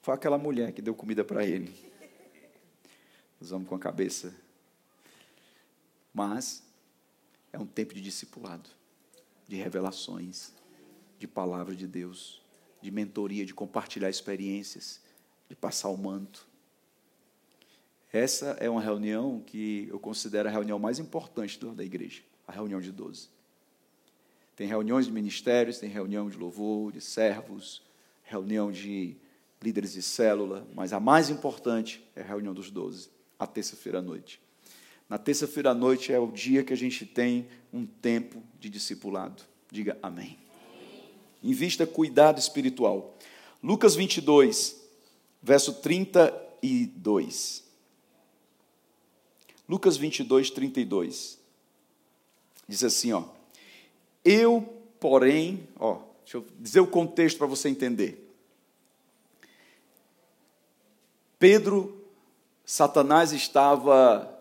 Foi 0.00 0.14
aquela 0.14 0.38
mulher 0.38 0.70
que 0.70 0.80
deu 0.80 0.94
comida 0.94 1.24
para 1.24 1.44
ele. 1.44 1.74
Os 3.40 3.50
homens 3.50 3.68
com 3.68 3.74
a 3.74 3.80
cabeça. 3.80 4.32
Mas 6.14 6.62
é 7.52 7.58
um 7.58 7.66
tempo 7.66 7.92
de 7.92 8.00
discipulado, 8.00 8.70
de 9.48 9.56
revelações, 9.56 10.52
de 11.18 11.26
palavra 11.26 11.74
de 11.74 11.88
Deus 11.88 12.40
de 12.80 12.92
mentoria, 12.92 13.44
de 13.44 13.52
compartilhar 13.52 14.08
experiências, 14.08 15.00
de 15.48 15.56
passar 15.56 15.88
o 15.88 15.96
manto. 15.96 16.46
Essa 18.16 18.56
é 18.60 18.70
uma 18.70 18.80
reunião 18.80 19.42
que 19.44 19.88
eu 19.90 20.00
considero 20.00 20.48
a 20.48 20.50
reunião 20.50 20.78
mais 20.78 20.98
importante 20.98 21.62
da 21.62 21.84
igreja, 21.84 22.22
a 22.48 22.52
reunião 22.52 22.80
de 22.80 22.90
12. 22.90 23.28
Tem 24.56 24.66
reuniões 24.66 25.04
de 25.04 25.12
ministérios, 25.12 25.78
tem 25.78 25.90
reunião 25.90 26.30
de 26.30 26.38
louvor, 26.38 26.92
de 26.92 27.00
servos, 27.02 27.82
reunião 28.22 28.72
de 28.72 29.16
líderes 29.60 29.92
de 29.92 30.00
célula, 30.00 30.66
mas 30.74 30.94
a 30.94 31.00
mais 31.00 31.28
importante 31.28 32.02
é 32.16 32.22
a 32.22 32.24
reunião 32.24 32.54
dos 32.54 32.70
12, 32.70 33.10
a 33.38 33.46
terça-feira 33.46 33.98
à 33.98 34.02
noite. 34.02 34.40
Na 35.10 35.18
terça-feira 35.18 35.72
à 35.72 35.74
noite 35.74 36.10
é 36.10 36.18
o 36.18 36.32
dia 36.32 36.64
que 36.64 36.72
a 36.72 36.76
gente 36.76 37.04
tem 37.04 37.46
um 37.70 37.84
tempo 37.84 38.42
de 38.58 38.70
discipulado. 38.70 39.42
Diga 39.70 39.98
amém. 40.02 40.38
Invista 41.42 41.86
cuidado 41.86 42.38
espiritual. 42.38 43.14
Lucas 43.62 43.94
22, 43.94 44.74
verso 45.42 45.74
32. 45.74 47.65
Lucas 49.68 49.96
22, 49.96 50.50
32. 50.50 51.38
Diz 52.68 52.84
assim, 52.84 53.12
ó. 53.12 53.24
Eu, 54.24 54.62
porém, 54.98 55.68
ó, 55.78 56.00
deixa 56.22 56.38
eu 56.38 56.46
dizer 56.58 56.80
o 56.80 56.86
contexto 56.86 57.38
para 57.38 57.46
você 57.46 57.68
entender. 57.68 58.22
Pedro, 61.38 62.04
Satanás 62.64 63.32
estava 63.32 64.32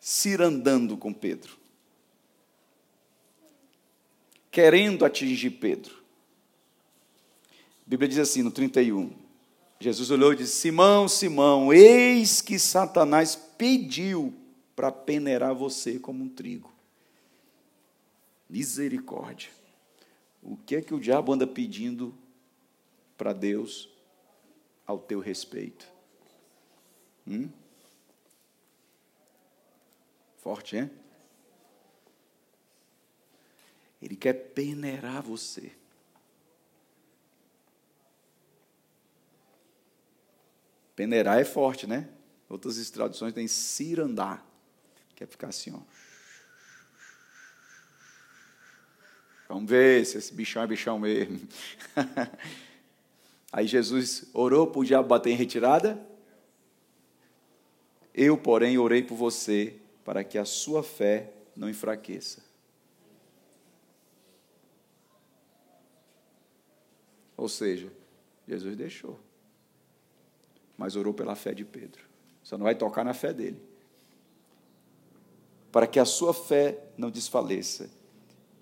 cirandando 0.00 0.96
com 0.96 1.12
Pedro 1.12 1.62
querendo 4.52 5.06
atingir 5.06 5.50
Pedro. 5.50 5.94
A 7.86 7.90
Bíblia 7.90 8.06
diz 8.06 8.18
assim 8.18 8.42
no 8.42 8.50
31. 8.50 9.10
Jesus 9.82 10.10
olhou 10.10 10.32
e 10.32 10.36
disse: 10.36 10.60
Simão, 10.60 11.08
Simão, 11.08 11.72
eis 11.72 12.40
que 12.40 12.58
Satanás 12.58 13.34
pediu 13.34 14.32
para 14.76 14.92
peneirar 14.92 15.54
você 15.54 15.98
como 15.98 16.24
um 16.24 16.28
trigo. 16.28 16.72
Misericórdia. 18.48 19.50
O 20.42 20.56
que 20.56 20.76
é 20.76 20.82
que 20.82 20.94
o 20.94 21.00
diabo 21.00 21.32
anda 21.32 21.46
pedindo 21.46 22.14
para 23.16 23.32
Deus 23.32 23.88
ao 24.86 24.98
teu 24.98 25.20
respeito? 25.20 25.86
Hum? 27.26 27.48
Forte, 30.38 30.76
hein? 30.76 30.90
Ele 34.00 34.16
quer 34.16 34.32
peneirar 34.32 35.22
você. 35.22 35.81
Peneirar 41.02 41.40
é 41.40 41.44
forte, 41.44 41.84
né? 41.84 42.08
Outras 42.48 42.88
traduções 42.88 43.34
têm 43.34 43.48
cirandar. 43.48 44.46
Quer 45.16 45.26
ficar 45.26 45.48
assim, 45.48 45.74
ó. 45.74 45.80
Vamos 49.48 49.68
ver 49.68 50.06
se 50.06 50.16
esse 50.16 50.32
bichão 50.32 50.62
é 50.62 50.66
bichão 50.68 51.00
mesmo. 51.00 51.40
Aí 53.50 53.66
Jesus 53.66 54.26
orou 54.32 54.68
para 54.68 54.78
o 54.80 54.84
diabo 54.84 55.08
bater 55.08 55.30
em 55.30 55.34
retirada. 55.34 56.00
Eu, 58.14 58.38
porém, 58.38 58.78
orei 58.78 59.02
por 59.02 59.16
você 59.16 59.74
para 60.04 60.22
que 60.22 60.38
a 60.38 60.44
sua 60.44 60.84
fé 60.84 61.32
não 61.56 61.68
enfraqueça. 61.68 62.44
Ou 67.36 67.48
seja, 67.48 67.92
Jesus 68.46 68.76
deixou. 68.76 69.18
Mas 70.76 70.96
orou 70.96 71.12
pela 71.12 71.34
fé 71.34 71.54
de 71.54 71.64
Pedro. 71.64 72.02
Você 72.42 72.56
não 72.56 72.64
vai 72.64 72.74
tocar 72.74 73.04
na 73.04 73.14
fé 73.14 73.32
dele. 73.32 73.60
Para 75.70 75.86
que 75.86 75.98
a 75.98 76.04
sua 76.04 76.34
fé 76.34 76.78
não 76.96 77.10
desfaleça. 77.10 77.90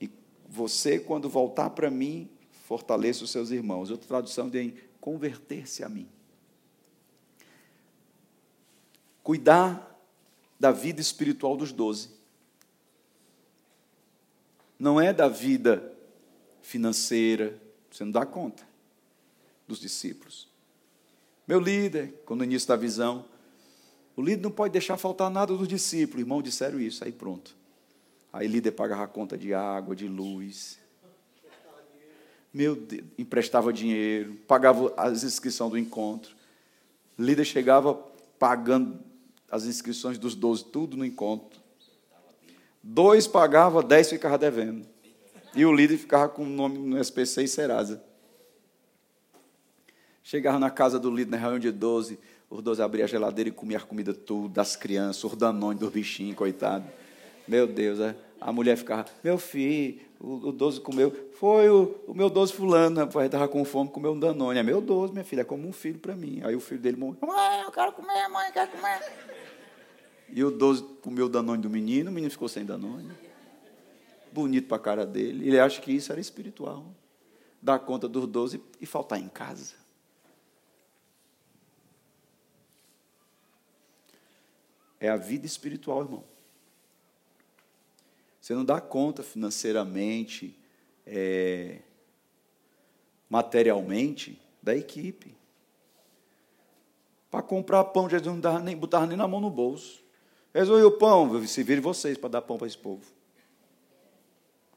E 0.00 0.10
você, 0.48 0.98
quando 0.98 1.28
voltar 1.28 1.70
para 1.70 1.90
mim, 1.90 2.30
fortaleça 2.64 3.24
os 3.24 3.30
seus 3.30 3.50
irmãos. 3.50 3.90
Outra 3.90 4.06
tradução 4.06 4.50
tem 4.50 4.74
converter-se 5.00 5.82
a 5.82 5.88
mim. 5.88 6.08
Cuidar 9.22 9.98
da 10.58 10.70
vida 10.70 11.00
espiritual 11.00 11.56
dos 11.56 11.72
doze. 11.72 12.10
Não 14.78 15.00
é 15.00 15.12
da 15.12 15.28
vida 15.28 15.94
financeira, 16.60 17.60
você 17.90 18.04
não 18.04 18.12
dá 18.12 18.24
conta 18.26 18.66
dos 19.66 19.78
discípulos. 19.78 20.49
Meu 21.50 21.58
líder, 21.58 22.14
quando 22.24 22.38
no 22.38 22.44
início 22.44 22.68
da 22.68 22.76
visão, 22.76 23.24
o 24.14 24.22
líder 24.22 24.40
não 24.40 24.52
pode 24.52 24.70
deixar 24.70 24.96
faltar 24.96 25.28
nada 25.28 25.52
dos 25.52 25.66
discípulos. 25.66 26.20
Irmão, 26.20 26.40
disseram 26.40 26.78
isso, 26.78 27.02
aí 27.02 27.10
pronto. 27.10 27.56
Aí 28.32 28.46
o 28.46 28.50
líder 28.52 28.70
pagava 28.70 29.02
a 29.02 29.08
conta 29.08 29.36
de 29.36 29.52
água, 29.52 29.96
de 29.96 30.06
luz. 30.06 30.78
Meu 32.54 32.76
Deus, 32.76 33.02
emprestava 33.18 33.72
dinheiro, 33.72 34.36
pagava 34.46 34.94
as 34.96 35.24
inscrições 35.24 35.72
do 35.72 35.76
encontro. 35.76 36.36
Líder 37.18 37.44
chegava 37.44 37.94
pagando 38.38 39.00
as 39.50 39.64
inscrições 39.64 40.18
dos 40.18 40.36
doze, 40.36 40.64
tudo 40.64 40.96
no 40.96 41.04
encontro. 41.04 41.60
Dois 42.80 43.26
pagava, 43.26 43.82
dez 43.82 44.08
ficava 44.08 44.38
devendo. 44.38 44.86
E 45.56 45.66
o 45.66 45.74
líder 45.74 45.98
ficava 45.98 46.28
com 46.28 46.44
o 46.44 46.48
nome 46.48 46.78
no 46.78 46.96
SPC 46.96 47.42
e 47.42 47.48
Serasa. 47.48 48.08
Chegava 50.30 50.60
na 50.60 50.70
casa 50.70 50.96
do 50.96 51.10
líder, 51.10 51.32
na 51.32 51.36
reunião 51.36 51.58
de 51.58 51.72
12, 51.72 52.16
os 52.48 52.62
12 52.62 52.80
abriam 52.80 53.04
a 53.04 53.08
geladeira 53.08 53.48
e 53.48 53.52
comiam 53.52 53.80
a 53.80 53.84
comida 53.84 54.14
tudo, 54.14 54.48
das 54.48 54.76
crianças, 54.76 55.24
os 55.24 55.34
danões 55.34 55.76
dos 55.76 55.90
bichinhos, 55.90 56.36
coitado. 56.36 56.84
Meu 57.48 57.66
Deus, 57.66 57.98
é. 57.98 58.14
a 58.40 58.52
mulher 58.52 58.76
ficava, 58.76 59.06
meu 59.24 59.38
filho, 59.38 60.00
o, 60.20 60.50
o 60.50 60.52
12 60.52 60.82
comeu, 60.82 61.30
foi 61.32 61.68
o, 61.68 61.96
o 62.06 62.14
meu 62.14 62.30
12 62.30 62.52
fulano, 62.52 63.00
rapaz, 63.00 63.26
estava 63.26 63.48
com 63.48 63.64
fome, 63.64 63.90
comeu 63.90 64.12
um 64.12 64.20
danone. 64.20 64.60
É 64.60 64.62
meu 64.62 64.80
12, 64.80 65.12
minha 65.12 65.24
filha, 65.24 65.40
é 65.40 65.44
como 65.44 65.66
um 65.66 65.72
filho 65.72 65.98
para 65.98 66.14
mim. 66.14 66.40
Aí 66.44 66.54
o 66.54 66.60
filho 66.60 66.80
dele 66.80 66.96
morreu, 66.96 67.18
mãe, 67.26 67.62
eu 67.62 67.72
quero 67.72 67.92
comer, 67.92 68.28
mãe, 68.28 68.46
eu 68.46 68.52
quero 68.52 68.70
comer. 68.70 69.00
E 70.28 70.44
o 70.44 70.52
12 70.52 70.84
comeu 71.02 71.26
o 71.26 71.28
danone 71.28 71.60
do 71.60 71.68
menino, 71.68 72.08
o 72.08 72.14
menino 72.14 72.30
ficou 72.30 72.48
sem 72.48 72.64
danone. 72.64 73.10
Bonito 74.30 74.68
para 74.68 74.76
a 74.76 74.80
cara 74.80 75.04
dele. 75.04 75.48
Ele 75.48 75.58
acha 75.58 75.80
que 75.80 75.90
isso 75.90 76.12
era 76.12 76.20
espiritual. 76.20 76.86
Dar 77.60 77.80
conta 77.80 78.06
dos 78.06 78.28
12 78.28 78.62
e 78.80 78.86
faltar 78.86 79.18
em 79.18 79.28
casa. 79.28 79.79
É 85.00 85.08
a 85.08 85.16
vida 85.16 85.46
espiritual, 85.46 86.02
irmão. 86.02 86.24
Você 88.40 88.54
não 88.54 88.64
dá 88.64 88.80
conta 88.80 89.22
financeiramente, 89.22 90.54
é, 91.06 91.78
materialmente 93.28 94.40
da 94.62 94.76
equipe. 94.76 95.34
Para 97.30 97.42
comprar 97.42 97.84
pão, 97.84 98.08
Jesus 98.08 98.34
não 98.34 98.40
dava 98.40 98.58
nem, 98.60 98.76
botava 98.76 99.06
nem 99.06 99.16
na 99.16 99.26
mão 99.26 99.40
no 99.40 99.50
bolso. 99.50 100.02
Jesus, 100.54 100.84
o 100.84 100.90
pão? 100.90 101.46
Se 101.46 101.62
virem 101.62 101.82
vocês 101.82 102.18
para 102.18 102.28
dar 102.28 102.42
pão 102.42 102.58
para 102.58 102.66
esse 102.66 102.76
povo. 102.76 103.04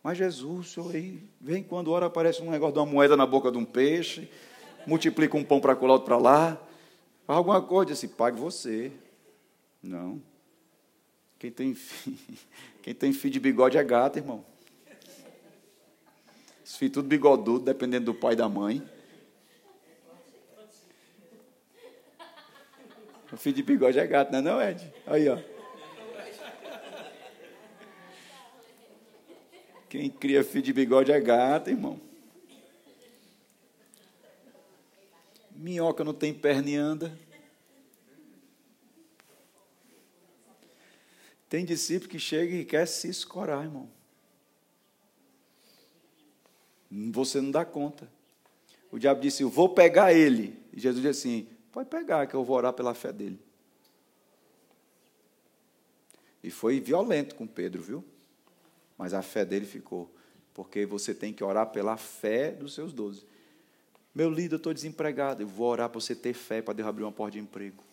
Mas 0.04 0.18
Jesus, 0.18 0.74
senhor 0.74 0.94
aí, 0.94 1.24
vem 1.40 1.64
quando 1.64 1.90
hora 1.92 2.06
aparece 2.06 2.42
um 2.42 2.52
negócio 2.52 2.74
de 2.74 2.80
uma 2.80 2.86
moeda 2.86 3.16
na 3.16 3.26
boca 3.26 3.52
de 3.52 3.58
um 3.58 3.66
peixe, 3.66 4.30
multiplica 4.86 5.38
um 5.38 5.44
pão 5.44 5.62
para 5.62 5.76
colar 5.76 5.94
outro 5.94 6.06
para 6.06 6.18
lá, 6.18 6.62
faz 7.26 7.38
alguma 7.38 7.62
coisa, 7.62 7.94
assim, 7.94 8.10
pague 8.10 8.38
você. 8.38 8.92
Não. 9.84 10.22
Quem 11.38 11.52
tem, 11.52 11.76
filho, 11.76 12.18
quem 12.82 12.96
tem 12.96 13.12
de 13.12 13.40
bigode 13.40 13.78
é 13.78 13.84
gato, 13.84 14.18
irmão. 14.18 14.46
Os 16.64 16.78
filhos 16.78 16.94
tudo 16.94 17.08
bigodudo, 17.10 17.66
dependendo 17.66 18.06
do 18.06 18.14
pai 18.14 18.34
e 18.34 18.38
da 18.38 18.48
mãe. 18.48 18.82
O 23.30 23.36
filho 23.36 23.56
de 23.56 23.64
bigode 23.64 24.00
é 24.00 24.08
gato, 24.08 24.32
não 24.32 24.40
é 24.40 24.42
não, 24.42 24.62
Ed? 24.62 24.94
Aí, 25.06 25.28
ó. 25.28 25.38
Quem 29.90 30.10
cria 30.10 30.44
filho 30.44 30.64
de 30.64 30.72
bigode 30.72 31.12
é 31.12 31.20
gato, 31.20 31.70
irmão. 31.70 32.00
Minhoca 35.52 36.04
não 36.04 36.14
tem 36.14 36.34
perna 36.34 36.70
e 36.70 36.76
anda. 36.76 37.20
Tem 41.54 41.64
discípulo 41.64 42.10
que 42.10 42.18
chega 42.18 42.56
e 42.56 42.66
quer 42.66 42.88
se 42.88 43.08
escorar, 43.08 43.64
irmão. 43.64 43.88
Você 46.90 47.40
não 47.40 47.52
dá 47.52 47.64
conta. 47.64 48.10
O 48.92 48.98
diabo 48.98 49.22
disse: 49.22 49.44
Eu 49.44 49.52
vou 49.52 49.70
pegar 49.70 50.12
ele. 50.12 50.60
E 50.74 50.80
Jesus 50.80 51.04
disse 51.04 51.28
assim: 51.28 51.48
Pode 51.72 51.90
pegar, 51.90 52.26
que 52.26 52.34
eu 52.34 52.44
vou 52.44 52.58
orar 52.58 52.74
pela 52.74 52.96
fé 52.96 53.14
dele. 53.14 53.40
E 56.44 56.50
foi 56.50 56.80
violento 56.80 57.36
com 57.36 57.46
Pedro, 57.46 57.84
viu? 57.84 58.04
mas 58.98 59.14
a 59.14 59.22
fé 59.22 59.46
dele 59.46 59.68
ficou. 59.68 60.12
Porque 60.56 60.88
você 60.88 61.14
tem 61.14 61.32
que 61.32 61.44
orar 61.44 61.68
pela 61.68 61.98
fé 61.98 62.50
dos 62.50 62.74
seus 62.74 62.92
doze. 62.92 63.28
Meu 64.16 64.28
líder, 64.28 64.56
eu 64.56 64.58
estou 64.58 64.74
desempregado. 64.74 65.44
Eu 65.44 65.48
vou 65.48 65.68
orar 65.68 65.88
para 65.88 66.02
você 66.02 66.16
ter 66.16 66.34
fé 66.34 66.64
para 66.64 66.74
Deus 66.74 66.90
abrir 66.90 67.04
uma 67.04 67.12
porta 67.12 67.34
de 67.34 67.40
emprego. 67.40 67.84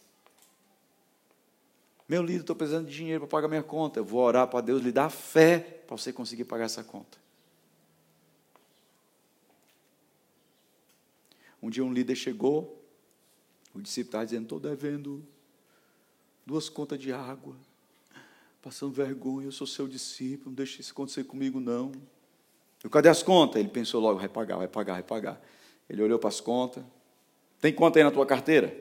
Meu 2.10 2.24
líder, 2.24 2.40
estou 2.40 2.56
precisando 2.56 2.88
de 2.88 2.92
dinheiro 2.92 3.20
para 3.20 3.28
pagar 3.28 3.46
minha 3.46 3.62
conta. 3.62 4.00
Eu 4.00 4.04
vou 4.04 4.20
orar 4.20 4.48
para 4.48 4.60
Deus 4.60 4.82
lhe 4.82 4.90
dar 4.90 5.10
fé 5.10 5.60
para 5.60 5.96
você 5.96 6.12
conseguir 6.12 6.42
pagar 6.42 6.64
essa 6.64 6.82
conta. 6.82 7.16
Um 11.62 11.70
dia 11.70 11.84
um 11.84 11.92
líder 11.92 12.16
chegou, 12.16 12.84
o 13.72 13.80
discípulo 13.80 14.08
estava 14.08 14.24
dizendo: 14.24 14.42
estou 14.42 14.58
devendo 14.58 15.24
duas 16.44 16.68
contas 16.68 16.98
de 16.98 17.12
água 17.12 17.54
passando 18.60 18.92
vergonha, 18.92 19.46
eu 19.46 19.52
sou 19.52 19.64
seu 19.64 19.86
discípulo, 19.86 20.46
não 20.50 20.54
deixe 20.54 20.80
isso 20.80 20.90
acontecer 20.90 21.22
comigo, 21.22 21.60
não. 21.60 21.92
Eu, 22.82 22.90
cadê 22.90 23.08
as 23.08 23.22
contas? 23.22 23.60
Ele 23.60 23.68
pensou 23.68 24.00
logo, 24.00 24.18
vai 24.18 24.28
pagar, 24.28 24.56
vai 24.56 24.66
pagar, 24.66 24.94
vai 24.94 25.04
pagar. 25.04 25.40
Ele 25.88 26.02
olhou 26.02 26.18
para 26.18 26.28
as 26.28 26.40
contas. 26.40 26.82
Tem 27.60 27.72
conta 27.72 28.00
aí 28.00 28.04
na 28.04 28.10
tua 28.10 28.26
carteira? 28.26 28.76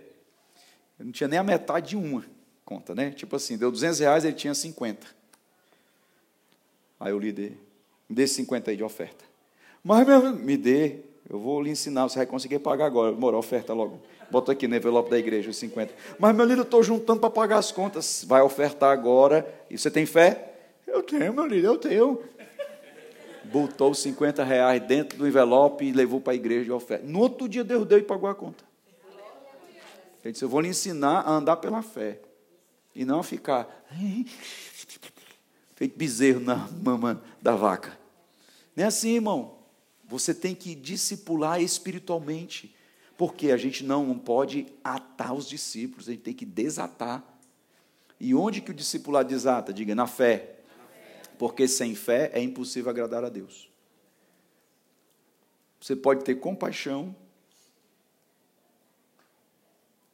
Eu 0.97 1.05
não 1.05 1.11
tinha 1.11 1.27
nem 1.27 1.37
a 1.37 1.43
metade 1.43 1.89
de 1.89 1.95
uma 1.95 2.38
conta, 2.69 2.93
né? 2.93 3.09
Tipo 3.09 3.35
assim, 3.35 3.57
deu 3.57 3.71
200 3.71 3.97
reais, 3.97 4.23
ele 4.23 4.35
tinha 4.35 4.53
50. 4.53 5.07
Aí 6.99 7.11
o 7.11 7.17
líder, 7.17 7.57
me 8.07 8.15
dê 8.15 8.27
50 8.27 8.69
aí 8.69 8.77
de 8.77 8.83
oferta. 8.83 9.25
Mas, 9.83 10.05
me 10.39 10.55
dê, 10.55 10.97
eu 11.27 11.39
vou 11.39 11.59
lhe 11.59 11.71
ensinar, 11.71 12.07
você 12.07 12.19
vai 12.19 12.27
conseguir 12.27 12.59
pagar 12.59 12.85
agora. 12.85 13.11
Mora, 13.11 13.35
oferta 13.35 13.73
logo. 13.73 13.99
Bota 14.29 14.51
aqui 14.51 14.67
no 14.67 14.75
envelope 14.75 15.09
da 15.09 15.17
igreja 15.17 15.49
os 15.49 15.57
50. 15.57 15.91
Mas, 16.19 16.35
meu 16.35 16.45
líder, 16.45 16.59
eu 16.59 16.63
estou 16.63 16.83
juntando 16.83 17.19
para 17.19 17.31
pagar 17.31 17.57
as 17.57 17.71
contas. 17.71 18.23
Vai 18.27 18.41
ofertar 18.43 18.91
agora. 18.91 19.47
E 19.67 19.75
você 19.75 19.89
tem 19.89 20.05
fé? 20.05 20.53
Eu 20.85 21.01
tenho, 21.01 21.33
meu 21.33 21.47
líder, 21.47 21.69
eu 21.69 21.77
tenho. 21.77 22.21
Botou 23.45 23.89
os 23.89 23.99
50 23.99 24.43
reais 24.43 24.79
dentro 24.83 25.17
do 25.17 25.27
envelope 25.27 25.83
e 25.83 25.91
levou 25.91 26.21
para 26.21 26.33
a 26.33 26.35
igreja 26.35 26.65
de 26.65 26.71
oferta. 26.71 27.03
No 27.07 27.21
outro 27.21 27.49
dia, 27.49 27.63
Deus 27.63 27.87
deu 27.87 27.97
e 27.97 28.03
pagou 28.03 28.29
a 28.29 28.35
conta. 28.35 28.63
Ele 30.23 30.33
disse: 30.33 30.45
Eu 30.45 30.49
vou 30.49 30.61
lhe 30.61 30.67
ensinar 30.67 31.21
a 31.21 31.31
andar 31.31 31.55
pela 31.57 31.81
fé. 31.81 32.19
E 32.99 33.05
não 33.05 33.23
ficar 33.23 33.65
feito 35.73 35.97
bezerro 35.97 36.41
na 36.41 36.67
mama 36.83 37.23
da 37.41 37.55
vaca. 37.55 37.97
Nem 38.75 38.83
é 38.83 38.87
assim, 38.89 39.11
irmão. 39.11 39.57
Você 40.03 40.33
tem 40.33 40.53
que 40.53 40.75
discipular 40.75 41.61
espiritualmente. 41.61 42.75
Porque 43.17 43.51
a 43.51 43.57
gente 43.57 43.85
não 43.85 44.19
pode 44.19 44.67
atar 44.83 45.33
os 45.33 45.47
discípulos, 45.47 46.09
a 46.09 46.11
gente 46.11 46.23
tem 46.23 46.33
que 46.33 46.43
desatar. 46.43 47.23
E 48.19 48.35
onde 48.35 48.59
que 48.59 48.71
o 48.71 48.73
discipulado 48.73 49.29
desata? 49.29 49.71
Diga, 49.71 49.95
na 49.95 50.05
fé. 50.05 50.59
Porque 51.37 51.69
sem 51.69 51.95
fé 51.95 52.29
é 52.33 52.41
impossível 52.41 52.89
agradar 52.89 53.23
a 53.23 53.29
Deus. 53.29 53.69
Você 55.79 55.95
pode 55.95 56.25
ter 56.25 56.35
compaixão 56.35 57.15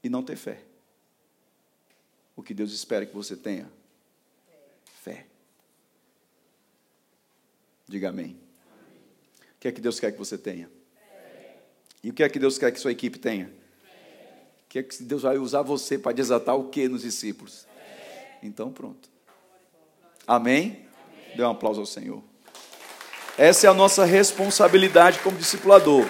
e 0.03 0.07
não 0.07 0.21
ter 0.21 0.35
fé. 0.35 0.64
O 2.35 2.43
que 2.43 2.53
Deus 2.53 2.73
espera 2.73 3.05
que 3.05 3.15
você 3.15 3.35
tenha? 3.35 3.69
Fé. 5.01 5.25
Diga 7.87 8.09
amém. 8.09 8.37
O 9.55 9.59
que 9.59 9.67
é 9.67 9.71
que 9.71 9.81
Deus 9.81 9.99
quer 9.99 10.11
que 10.11 10.17
você 10.17 10.37
tenha? 10.37 10.69
E 12.03 12.09
o 12.09 12.13
que 12.13 12.23
é 12.23 12.29
que 12.29 12.37
Deus 12.37 12.57
quer 12.57 12.71
que 12.71 12.79
sua 12.79 12.91
equipe 12.91 13.17
tenha? 13.17 13.47
O 14.65 14.69
que 14.69 14.79
é 14.79 14.83
que 14.83 15.03
Deus 15.03 15.21
vai 15.21 15.37
usar 15.37 15.61
você 15.61 15.97
para 15.97 16.11
desatar 16.11 16.55
o 16.55 16.69
que 16.69 16.87
nos 16.87 17.01
discípulos? 17.01 17.65
Então, 18.43 18.71
pronto. 18.71 19.09
Amém? 20.27 20.85
Dê 21.35 21.43
um 21.43 21.49
aplauso 21.49 21.79
ao 21.79 21.85
Senhor. 21.85 22.23
Essa 23.37 23.67
é 23.67 23.69
a 23.69 23.73
nossa 23.73 24.05
responsabilidade 24.05 25.19
como 25.19 25.37
discipulador. 25.37 26.05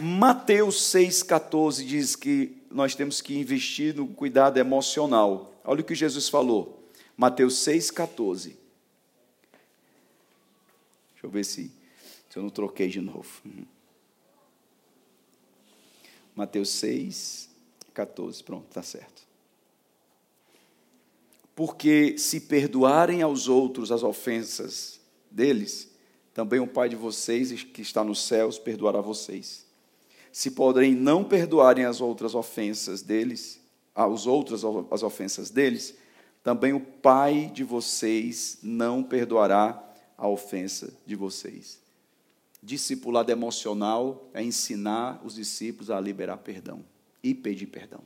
Mateus 0.00 0.76
6,14 0.92 1.84
diz 1.84 2.14
que 2.14 2.56
nós 2.70 2.94
temos 2.94 3.20
que 3.20 3.36
investir 3.36 3.94
no 3.96 4.06
cuidado 4.06 4.56
emocional. 4.58 5.52
Olha 5.64 5.80
o 5.80 5.84
que 5.84 5.94
Jesus 5.94 6.28
falou. 6.28 6.88
Mateus 7.16 7.54
6,14. 7.66 8.54
Deixa 11.12 11.24
eu 11.24 11.30
ver 11.30 11.44
se, 11.44 11.72
se 12.30 12.36
eu 12.36 12.42
não 12.44 12.50
troquei 12.50 12.88
de 12.88 13.00
novo. 13.00 13.28
Mateus 16.36 16.68
6, 16.70 17.50
14. 17.92 18.44
Pronto, 18.44 18.68
está 18.68 18.82
certo. 18.84 19.26
Porque 21.56 22.16
se 22.16 22.42
perdoarem 22.42 23.20
aos 23.20 23.48
outros 23.48 23.90
as 23.90 24.04
ofensas 24.04 25.00
deles, 25.28 25.90
também 26.32 26.60
o 26.60 26.68
Pai 26.68 26.88
de 26.88 26.94
vocês 26.94 27.64
que 27.64 27.82
está 27.82 28.04
nos 28.04 28.22
céus 28.22 28.60
perdoará 28.60 29.00
vocês. 29.00 29.67
Se 30.38 30.52
porém 30.52 30.94
não 30.94 31.24
perdoarem 31.24 31.84
as 31.84 32.00
outras 32.00 32.32
ofensas 32.32 33.02
deles, 33.02 33.60
aos 33.92 34.24
outros 34.24 34.62
as 34.88 35.02
ofensas 35.02 35.50
deles, 35.50 35.96
também 36.44 36.72
o 36.72 36.78
Pai 36.78 37.50
de 37.52 37.64
vocês 37.64 38.56
não 38.62 39.02
perdoará 39.02 39.84
a 40.16 40.28
ofensa 40.28 40.94
de 41.04 41.16
vocês. 41.16 41.80
Discipulado 42.62 43.32
emocional 43.32 44.30
é 44.32 44.40
ensinar 44.40 45.20
os 45.24 45.34
discípulos 45.34 45.90
a 45.90 45.98
liberar 46.00 46.36
perdão 46.36 46.84
e 47.20 47.34
pedir 47.34 47.66
perdão. 47.66 48.04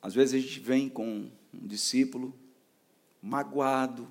Às 0.00 0.14
vezes 0.14 0.34
a 0.34 0.38
gente 0.38 0.60
vem 0.60 0.88
com 0.88 1.28
um 1.52 1.66
discípulo 1.66 2.32
magoado, 3.20 4.06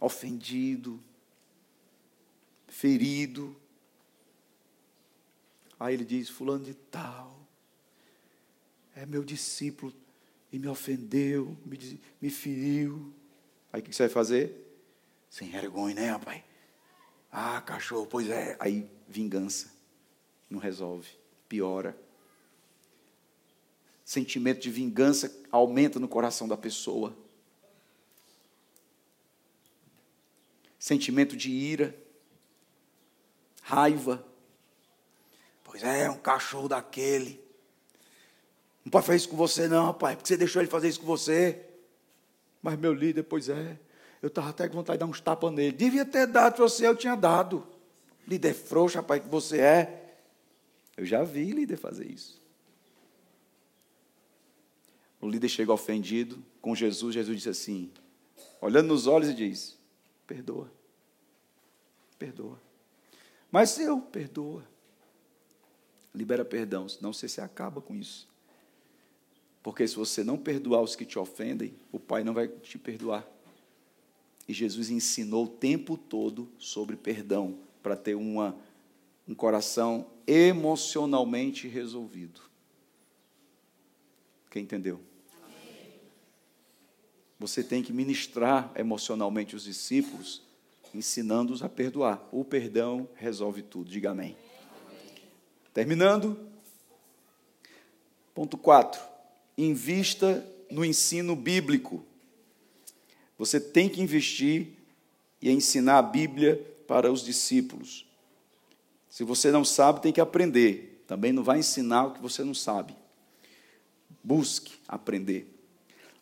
ofendido, 0.00 1.00
ferido. 2.70 3.54
Aí 5.78 5.94
ele 5.94 6.04
diz: 6.04 6.30
Fulano 6.30 6.64
de 6.64 6.72
Tal, 6.72 7.46
é 8.94 9.04
meu 9.04 9.22
discípulo 9.22 9.92
e 10.50 10.58
me 10.58 10.68
ofendeu, 10.68 11.56
me, 11.66 12.00
me 12.20 12.30
feriu. 12.30 13.12
Aí 13.72 13.80
o 13.80 13.84
que 13.84 13.94
você 13.94 14.04
vai 14.04 14.10
fazer? 14.10 14.66
Sem 15.28 15.50
vergonha, 15.50 15.94
né, 15.94 16.10
rapaz? 16.10 16.42
Ah, 17.30 17.60
cachorro, 17.60 18.06
pois 18.06 18.28
é. 18.28 18.56
Aí, 18.58 18.90
vingança. 19.06 19.70
Não 20.48 20.58
resolve. 20.58 21.08
Piora. 21.48 21.96
Sentimento 24.04 24.60
de 24.60 24.70
vingança 24.70 25.32
aumenta 25.52 26.00
no 26.00 26.08
coração 26.08 26.48
da 26.48 26.56
pessoa. 26.56 27.16
Sentimento 30.80 31.36
de 31.36 31.50
ira, 31.50 31.94
raiva. 33.70 34.24
Pois 35.62 35.82
é, 35.84 36.10
um 36.10 36.18
cachorro 36.18 36.68
daquele. 36.68 37.40
Não 38.84 38.90
pode 38.90 39.06
fazer 39.06 39.18
isso 39.18 39.28
com 39.28 39.36
você, 39.36 39.68
não, 39.68 39.94
pai, 39.94 40.16
porque 40.16 40.28
você 40.28 40.36
deixou 40.36 40.60
ele 40.60 40.70
fazer 40.70 40.88
isso 40.88 41.00
com 41.00 41.06
você. 41.06 41.64
Mas 42.60 42.78
meu 42.78 42.92
líder, 42.92 43.22
pois 43.22 43.48
é, 43.48 43.78
eu 44.20 44.26
estava 44.26 44.50
até 44.50 44.68
com 44.68 44.74
vontade 44.74 44.98
de 44.98 45.04
dar 45.04 45.10
uns 45.10 45.20
tapas 45.20 45.52
nele. 45.52 45.72
Devia 45.72 46.04
ter 46.04 46.26
dado 46.26 46.56
para 46.56 46.64
você, 46.64 46.86
eu 46.86 46.96
tinha 46.96 47.14
dado. 47.14 47.66
Líder 48.26 48.54
frouxo, 48.54 48.96
rapaz, 48.96 49.22
que 49.22 49.28
você 49.28 49.60
é. 49.60 50.16
Eu 50.96 51.06
já 51.06 51.22
vi 51.22 51.52
líder 51.52 51.76
fazer 51.76 52.10
isso. 52.10 52.40
O 55.20 55.28
líder 55.28 55.48
chega 55.48 55.72
ofendido 55.72 56.42
com 56.60 56.74
Jesus, 56.74 57.14
Jesus 57.14 57.36
disse 57.36 57.48
assim, 57.48 57.90
olhando 58.60 58.88
nos 58.88 59.06
olhos 59.06 59.28
e 59.28 59.34
diz: 59.34 59.78
Perdoa, 60.26 60.70
perdoa. 62.18 62.69
Mas 63.50 63.78
eu, 63.78 64.00
perdoa. 64.00 64.64
Libera 66.14 66.44
perdão, 66.44 66.88
senão 66.88 67.12
você 67.12 67.28
se 67.28 67.40
acaba 67.40 67.80
com 67.80 67.94
isso. 67.94 68.28
Porque 69.62 69.86
se 69.86 69.96
você 69.96 70.24
não 70.24 70.38
perdoar 70.38 70.82
os 70.82 70.96
que 70.96 71.04
te 71.04 71.18
ofendem, 71.18 71.74
o 71.92 71.98
Pai 71.98 72.24
não 72.24 72.32
vai 72.32 72.48
te 72.48 72.78
perdoar. 72.78 73.26
E 74.48 74.52
Jesus 74.52 74.90
ensinou 74.90 75.44
o 75.44 75.48
tempo 75.48 75.96
todo 75.96 76.50
sobre 76.58 76.96
perdão, 76.96 77.58
para 77.82 77.96
ter 77.96 78.14
uma, 78.14 78.56
um 79.28 79.34
coração 79.34 80.06
emocionalmente 80.26 81.68
resolvido. 81.68 82.40
Quem 84.50 84.62
entendeu? 84.62 85.00
Você 87.38 87.62
tem 87.62 87.82
que 87.82 87.92
ministrar 87.92 88.70
emocionalmente 88.76 89.56
os 89.56 89.64
discípulos, 89.64 90.42
ensinando-os 90.94 91.62
a 91.62 91.68
perdoar. 91.68 92.26
O 92.32 92.44
perdão 92.44 93.08
resolve 93.14 93.62
tudo. 93.62 93.90
Diga 93.90 94.10
amém. 94.10 94.36
Terminando. 95.72 96.38
Ponto 98.34 98.56
4. 98.56 99.00
Invista 99.56 100.46
no 100.70 100.84
ensino 100.84 101.34
bíblico. 101.36 102.04
Você 103.38 103.58
tem 103.58 103.88
que 103.88 104.02
investir 104.02 104.68
e 105.40 105.50
ensinar 105.50 105.98
a 105.98 106.02
Bíblia 106.02 106.64
para 106.86 107.10
os 107.10 107.24
discípulos. 107.24 108.06
Se 109.08 109.24
você 109.24 109.50
não 109.50 109.64
sabe, 109.64 110.02
tem 110.02 110.12
que 110.12 110.20
aprender. 110.20 111.04
Também 111.06 111.32
não 111.32 111.42
vai 111.42 111.58
ensinar 111.58 112.06
o 112.06 112.12
que 112.12 112.20
você 112.20 112.44
não 112.44 112.54
sabe. 112.54 112.94
Busque 114.22 114.74
aprender. 114.86 115.56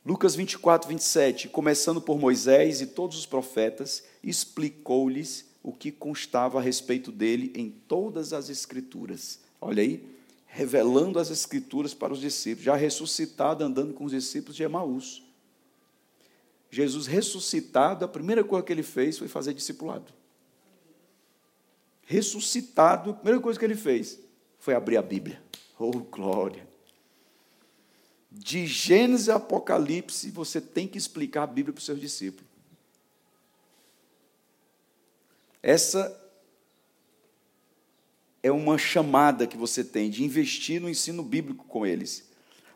Lucas 0.05 0.35
24, 0.35 0.89
27, 0.89 1.49
começando 1.49 2.01
por 2.01 2.19
Moisés 2.19 2.81
e 2.81 2.87
todos 2.87 3.19
os 3.19 3.27
profetas, 3.27 4.05
explicou-lhes 4.23 5.47
o 5.63 5.73
que 5.73 5.91
constava 5.91 6.59
a 6.59 6.63
respeito 6.63 7.13
dele 7.13 7.53
em 7.55 7.71
todas 7.71 8.33
as 8.33 8.49
Escrituras. 8.49 9.41
Olha 9.61 9.83
aí, 9.83 10.05
revelando 10.47 11.19
as 11.19 11.31
Escrituras 11.31 11.95
para 11.95 12.13
os 12.13 12.21
discípulos, 12.21 12.65
já 12.65 12.75
ressuscitado, 12.75 13.65
andando 13.65 13.93
com 13.93 14.05
os 14.05 14.13
discípulos 14.13 14.57
de 14.57 14.63
Emaús. 14.63 15.23
Jesus 16.71 17.07
ressuscitado, 17.07 18.05
a 18.05 18.09
primeira 18.09 18.45
coisa 18.45 18.65
que 18.65 18.73
ele 18.73 18.83
fez 18.83 19.19
foi 19.19 19.29
fazer 19.29 19.55
discipulado. 19.55 20.13
Ressuscitado, 22.03 23.11
a 23.11 23.15
primeira 23.15 23.41
coisa 23.41 23.59
que 23.59 23.65
ele 23.65 23.77
fez 23.77 24.19
foi 24.59 24.75
abrir 24.75 24.97
a 24.97 25.03
Bíblia. 25.03 25.43
Oh, 25.79 25.91
glória! 25.91 26.67
De 28.31 28.67
Gênesis 28.67 29.29
a 29.29 29.37
Apocalipse, 29.37 30.31
você 30.31 30.61
tem 30.61 30.87
que 30.87 30.99
explicar 30.99 31.45
a 31.45 31.47
Bíblia 31.47 31.73
para 31.73 31.81
os 31.81 31.87
seus 31.87 32.01
discípulos. 32.01 32.48
Essa 35.63 36.15
é 38.43 38.51
uma 38.51 38.79
chamada 38.79 39.47
que 39.47 39.57
você 39.57 39.83
tem 39.83 40.11
de 40.11 40.25
investir 40.25 40.81
no 40.81 40.89
ensino 40.89 41.23
bíblico 41.23 41.65
com 41.65 41.85
eles. 41.85 42.29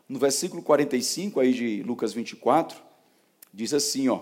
No 0.07 0.19
versículo 0.19 0.61
45 0.61 1.39
aí 1.39 1.53
de 1.53 1.83
Lucas 1.83 2.13
24, 2.13 2.81
diz 3.53 3.73
assim, 3.73 4.09
ó: 4.09 4.21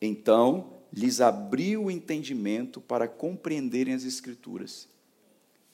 Então 0.00 0.82
lhes 0.92 1.20
abriu 1.20 1.84
o 1.84 1.90
entendimento 1.90 2.80
para 2.80 3.08
compreenderem 3.08 3.94
as 3.94 4.04
escrituras. 4.04 4.88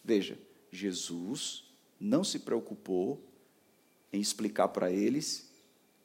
Veja, 0.04 0.38
Jesus 0.70 1.64
não 1.98 2.22
se 2.22 2.38
preocupou 2.38 3.20
em 4.12 4.20
explicar 4.20 4.68
para 4.68 4.92
eles 4.92 5.50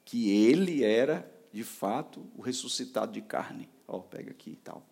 que 0.04 0.30
ele 0.30 0.82
era, 0.82 1.30
de 1.52 1.62
fato, 1.62 2.26
o 2.36 2.42
ressuscitado 2.42 3.12
de 3.12 3.22
carne. 3.22 3.68
Ó, 3.86 4.00
pega 4.00 4.32
aqui 4.32 4.50
e 4.50 4.56
tal. 4.56 4.84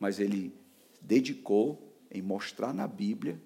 Mas 0.00 0.18
ele 0.18 0.52
dedicou 1.02 1.92
em 2.10 2.22
mostrar 2.22 2.72
na 2.72 2.86
Bíblia 2.86 3.40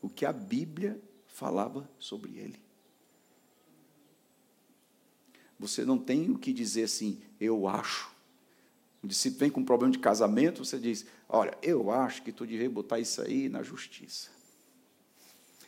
o 0.00 0.08
que 0.08 0.24
a 0.24 0.32
Bíblia 0.32 1.00
falava 1.26 1.88
sobre 1.98 2.38
ele. 2.38 2.60
Você 5.58 5.84
não 5.84 5.98
tem 5.98 6.30
o 6.30 6.38
que 6.38 6.52
dizer 6.52 6.84
assim, 6.84 7.20
eu 7.40 7.66
acho. 7.66 8.14
Um 9.02 9.08
discípulo 9.08 9.40
vem 9.40 9.50
com 9.50 9.60
um 9.60 9.64
problema 9.64 9.92
de 9.92 9.98
casamento, 9.98 10.64
você 10.64 10.78
diz, 10.78 11.06
olha, 11.28 11.56
eu 11.62 11.90
acho 11.90 12.22
que 12.22 12.32
tu 12.32 12.46
devia 12.46 12.70
botar 12.70 12.98
isso 12.98 13.20
aí 13.20 13.48
na 13.48 13.62
justiça. 13.62 14.30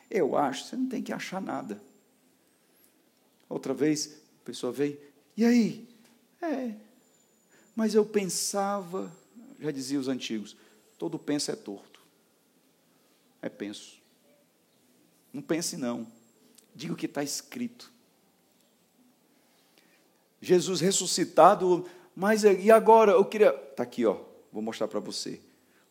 Eu 0.08 0.36
acho, 0.36 0.64
você 0.64 0.76
não 0.76 0.88
tem 0.88 1.02
que 1.02 1.12
achar 1.12 1.40
nada. 1.40 1.80
Outra 3.48 3.74
vez, 3.74 4.20
a 4.42 4.44
pessoa 4.44 4.72
veio, 4.72 4.98
e 5.36 5.44
aí? 5.44 5.88
É, 6.40 6.74
mas 7.74 7.94
eu 7.94 8.04
pensava, 8.04 9.12
já 9.60 9.70
dizia 9.70 10.00
os 10.00 10.08
antigos, 10.08 10.56
todo 10.98 11.18
penso 11.18 11.50
é 11.50 11.56
torto. 11.56 12.00
É 13.42 13.48
penso. 13.48 13.98
Não 15.32 15.42
pense 15.42 15.76
não. 15.76 16.06
Diga 16.74 16.92
o 16.92 16.96
que 16.96 17.06
está 17.06 17.22
escrito. 17.22 17.92
Jesus 20.40 20.80
ressuscitado, 20.80 21.86
mas 22.16 22.44
e 22.44 22.70
agora? 22.70 23.12
Eu 23.12 23.24
queria. 23.24 23.54
Está 23.70 23.82
aqui, 23.82 24.06
ó. 24.06 24.16
Vou 24.52 24.62
mostrar 24.62 24.88
para 24.88 25.00
você. 25.00 25.40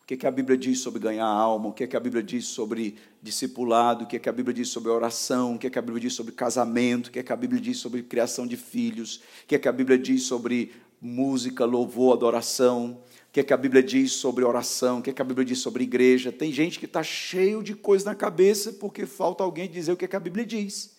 O 0.02 0.06
que, 0.10 0.18
que 0.18 0.26
a 0.26 0.32
Bíblia 0.32 0.58
diz 0.58 0.80
sobre 0.80 1.00
ganhar 1.00 1.28
alma? 1.28 1.70
O 1.70 1.74
que, 1.74 1.86
que 1.86 1.96
a 1.96 2.00
Bíblia 2.00 2.24
diz 2.24 2.48
sobre 2.48 2.98
discipulado? 3.22 4.06
O 4.06 4.08
que, 4.08 4.18
que 4.18 4.28
a 4.28 4.32
Bíblia 4.32 4.54
diz 4.54 4.70
sobre 4.70 4.90
oração? 4.90 5.56
O 5.56 5.60
que, 5.60 5.70
que 5.70 5.78
a 5.78 5.82
Bíblia 5.82 6.02
diz 6.02 6.14
sobre 6.14 6.34
casamento? 6.34 7.08
O 7.08 7.12
que, 7.12 7.22
que 7.22 7.32
a 7.32 7.36
Bíblia 7.36 7.62
diz 7.62 7.78
sobre 7.78 8.02
criação 8.02 8.48
de 8.48 8.58
filhos? 8.58 9.18
O 9.44 9.48
que, 9.48 9.60
que 9.60 9.68
a 9.68 9.72
Bíblia 9.72 10.00
diz 10.00 10.24
sobre 10.24 10.74
música, 11.00 11.64
louvor, 11.64 12.14
adoração? 12.14 13.00
O 13.30 13.32
que, 13.32 13.44
que 13.44 13.54
a 13.54 13.58
Bíblia 13.58 13.84
diz 13.84 14.14
sobre 14.14 14.44
oração? 14.44 15.00
O 15.00 15.02
que, 15.04 15.14
que 15.14 15.22
a 15.22 15.26
Bíblia 15.26 15.46
diz 15.46 15.60
sobre 15.60 15.84
igreja? 15.84 16.32
Tem 16.32 16.52
gente 16.52 16.80
que 16.80 16.86
está 16.86 17.04
cheio 17.04 17.62
de 17.62 17.76
coisa 17.76 18.06
na 18.06 18.16
cabeça 18.16 18.74
porque 18.74 19.06
falta 19.06 19.44
alguém 19.44 19.70
dizer 19.70 19.92
o 19.92 19.98
que, 19.98 20.08
que 20.08 20.16
a 20.16 20.20
Bíblia 20.20 20.44
diz. 20.44 20.98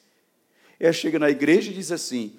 Ela 0.79 0.93
chega 0.93 1.19
na 1.19 1.29
igreja 1.29 1.73
e 1.73 1.75
diz 1.75 1.91
assim: 1.91 2.33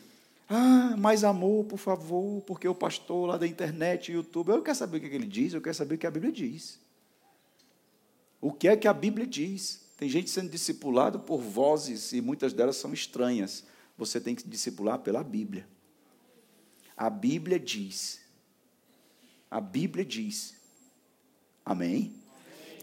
ah, 0.49 0.95
mais 0.97 1.25
amor, 1.25 1.65
por 1.65 1.77
favor, 1.77 2.41
porque 2.43 2.65
o 2.67 2.73
pastor 2.73 3.27
lá 3.27 3.37
da 3.37 3.45
internet, 3.45 4.13
YouTube, 4.13 4.49
eu 4.49 4.61
quero 4.61 4.77
saber 4.77 4.97
o 4.97 4.99
que 5.01 5.07
ele 5.07 5.27
diz, 5.27 5.53
eu 5.53 5.61
quero 5.61 5.75
saber 5.75 5.95
o 5.95 5.97
que 5.97 6.07
a 6.07 6.11
Bíblia 6.11 6.31
diz. 6.31 6.79
O 8.39 8.51
que 8.51 8.69
é 8.69 8.77
que 8.77 8.87
a 8.87 8.93
Bíblia 8.93 9.27
diz? 9.27 9.81
Tem 9.97 10.07
gente 10.07 10.29
sendo 10.29 10.49
discipulado 10.49 11.19
por 11.19 11.41
vozes 11.41 12.13
e 12.13 12.21
muitas 12.21 12.53
delas 12.53 12.77
são 12.77 12.93
estranhas. 12.93 13.65
Você 13.97 14.21
tem 14.21 14.35
que 14.35 14.47
discipular 14.47 14.99
pela 14.99 15.21
Bíblia. 15.21 15.67
A 16.97 17.09
Bíblia 17.09 17.59
diz. 17.59 18.21
A 19.51 19.59
Bíblia 19.59 20.05
diz. 20.05 20.55
Amém? 21.65 22.15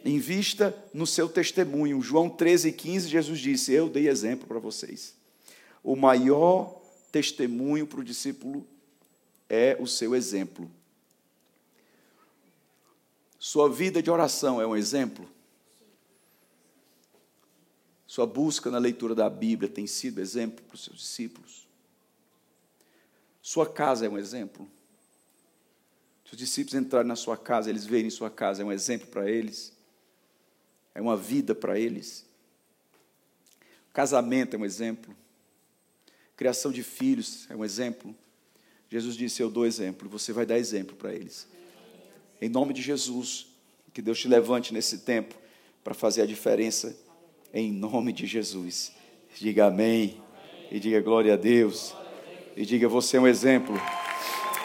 Invista 0.05 0.77
no 0.93 1.07
seu 1.07 1.27
testemunho. 1.27 2.01
João 2.03 2.29
13, 2.29 2.73
15, 2.73 3.09
Jesus 3.09 3.41
disse: 3.41 3.73
Eu 3.73 3.89
dei 3.89 4.07
exemplo 4.07 4.47
para 4.47 4.59
vocês. 4.59 5.17
O 5.83 5.97
maior 5.97 6.79
testemunho 7.11 7.87
para 7.87 8.01
o 8.01 8.05
discípulo 8.05 8.67
é 9.49 9.79
o 9.81 9.87
seu 9.87 10.15
exemplo. 10.15 10.71
Sua 13.39 13.71
vida 13.71 14.03
de 14.03 14.11
oração 14.11 14.61
é 14.61 14.67
um 14.67 14.77
exemplo? 14.77 15.27
Sua 18.07 18.27
busca 18.27 18.71
na 18.71 18.79
leitura 18.79 19.15
da 19.15 19.31
Bíblia 19.31 19.71
tem 19.71 19.87
sido 19.87 20.21
exemplo 20.21 20.65
para 20.65 20.75
os 20.75 20.85
seus 20.85 20.99
discípulos? 20.99 21.67
Sua 23.41 23.67
casa 23.67 24.05
é 24.05 24.09
um 24.09 24.19
exemplo? 24.19 24.69
Se 26.29 26.35
os 26.35 26.39
discípulos 26.39 26.75
entrarem 26.75 27.09
na 27.09 27.17
sua 27.17 27.37
casa, 27.37 27.71
eles 27.71 27.87
verem 27.87 28.11
sua 28.11 28.31
casa, 28.31 28.63
é 28.63 28.65
um 28.65 28.71
exemplo 28.71 29.09
para 29.09 29.29
eles? 29.29 29.73
É 30.95 31.01
uma 31.01 31.17
vida 31.17 31.55
para 31.55 31.79
eles? 31.79 32.29
casamento 33.99 34.55
é 34.55 34.59
um 34.61 34.65
exemplo? 34.65 35.13
Criação 36.37 36.71
de 36.71 36.85
filhos 36.85 37.49
é 37.51 37.57
um 37.57 37.65
exemplo. 37.65 38.15
Jesus 38.89 39.17
disse: 39.17 39.43
Eu 39.43 39.51
dou 39.51 39.67
exemplo, 39.67 40.09
você 40.09 40.33
vai 40.33 40.47
dar 40.47 40.57
exemplo 40.57 40.95
para 40.95 41.13
eles. 41.13 41.49
Em 42.41 42.49
nome 42.49 42.73
de 42.73 42.81
Jesus, 42.81 43.49
que 43.93 44.01
Deus 44.01 44.21
te 44.21 44.29
levante 44.29 44.73
nesse 44.73 44.99
tempo 44.99 45.35
para 45.83 45.95
fazer 45.95 46.23
a 46.23 46.27
diferença, 46.27 46.97
em 47.53 47.73
nome 47.73 48.13
de 48.13 48.25
Jesus. 48.25 48.93
Diga 49.37 49.67
amém, 49.67 50.23
e 50.71 50.79
diga 50.79 51.01
glória 51.01 51.35
a 51.35 51.37
Deus, 51.37 51.93
e 52.57 52.65
diga: 52.65 52.89
Você 52.89 53.17
é 53.17 53.21
um 53.21 53.27
exemplo. 53.27 53.75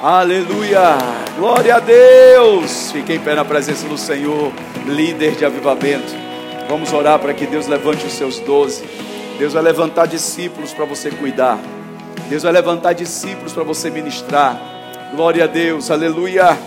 Aleluia! 0.04 0.98
Glória 1.38 1.76
a 1.76 1.80
Deus! 1.80 2.92
Fique 2.92 3.14
em 3.14 3.20
pé 3.22 3.36
na 3.36 3.46
presença 3.46 3.88
do 3.88 3.98
Senhor, 3.98 4.52
líder 4.86 5.32
de 5.36 5.46
avivamento. 5.46 6.14
Vamos 6.68 6.92
orar 6.92 7.18
para 7.20 7.34
que 7.34 7.46
Deus 7.46 7.68
levante 7.68 8.06
os 8.06 8.12
seus 8.12 8.38
doze. 8.40 8.84
Deus 9.40 9.54
vai 9.54 9.64
levantar 9.64 10.06
discípulos 10.06 10.74
para 10.74 10.84
você 10.84 11.10
cuidar. 11.10 11.58
Deus 12.28 12.44
vai 12.44 12.52
levantar 12.52 12.92
discípulos 12.92 13.54
para 13.54 13.64
você 13.64 13.90
ministrar. 13.90 14.60
Glória 15.16 15.46
a 15.46 15.48
Deus, 15.48 15.90
aleluia. 15.90 16.58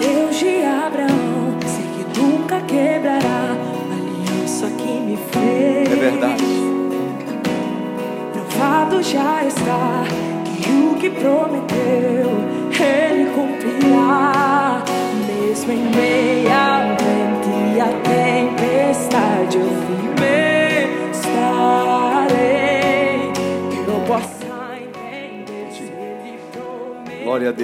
Deus 0.00 0.38
de 0.38 0.64
Abraão, 0.64 1.58
sei 1.66 1.84
que 1.84 2.18
nunca 2.18 2.62
quebrará 2.62 3.18
a 3.20 4.32
aliança 4.32 4.68
que 4.68 4.90
me 4.90 5.18
fez. 5.30 5.92
É 5.92 5.96
verdade. 5.96 6.44
Provado 8.32 9.02
já 9.02 9.44
está 9.44 10.31
que 11.02 11.10
prometeu, 11.10 12.30
Ele 12.80 13.26
cumprirá. 13.34 14.84
Mesmo 15.26 15.72
em 15.72 15.90
meia 15.96 16.94
vento 16.94 17.48
e 17.74 17.80
a 17.80 17.88
tempestade, 18.04 19.58
eu 19.58 19.66
firme 19.66 21.10
estarei. 21.10 22.38
Que 23.68 23.78
Eu 23.90 24.00
posso 24.06 24.44
entender 24.76 25.66
se 25.72 25.82
Ele 25.82 26.38
prometeu. 26.52 27.24
Glória 27.24 27.48
a 27.48 27.52
Deus. 27.52 27.60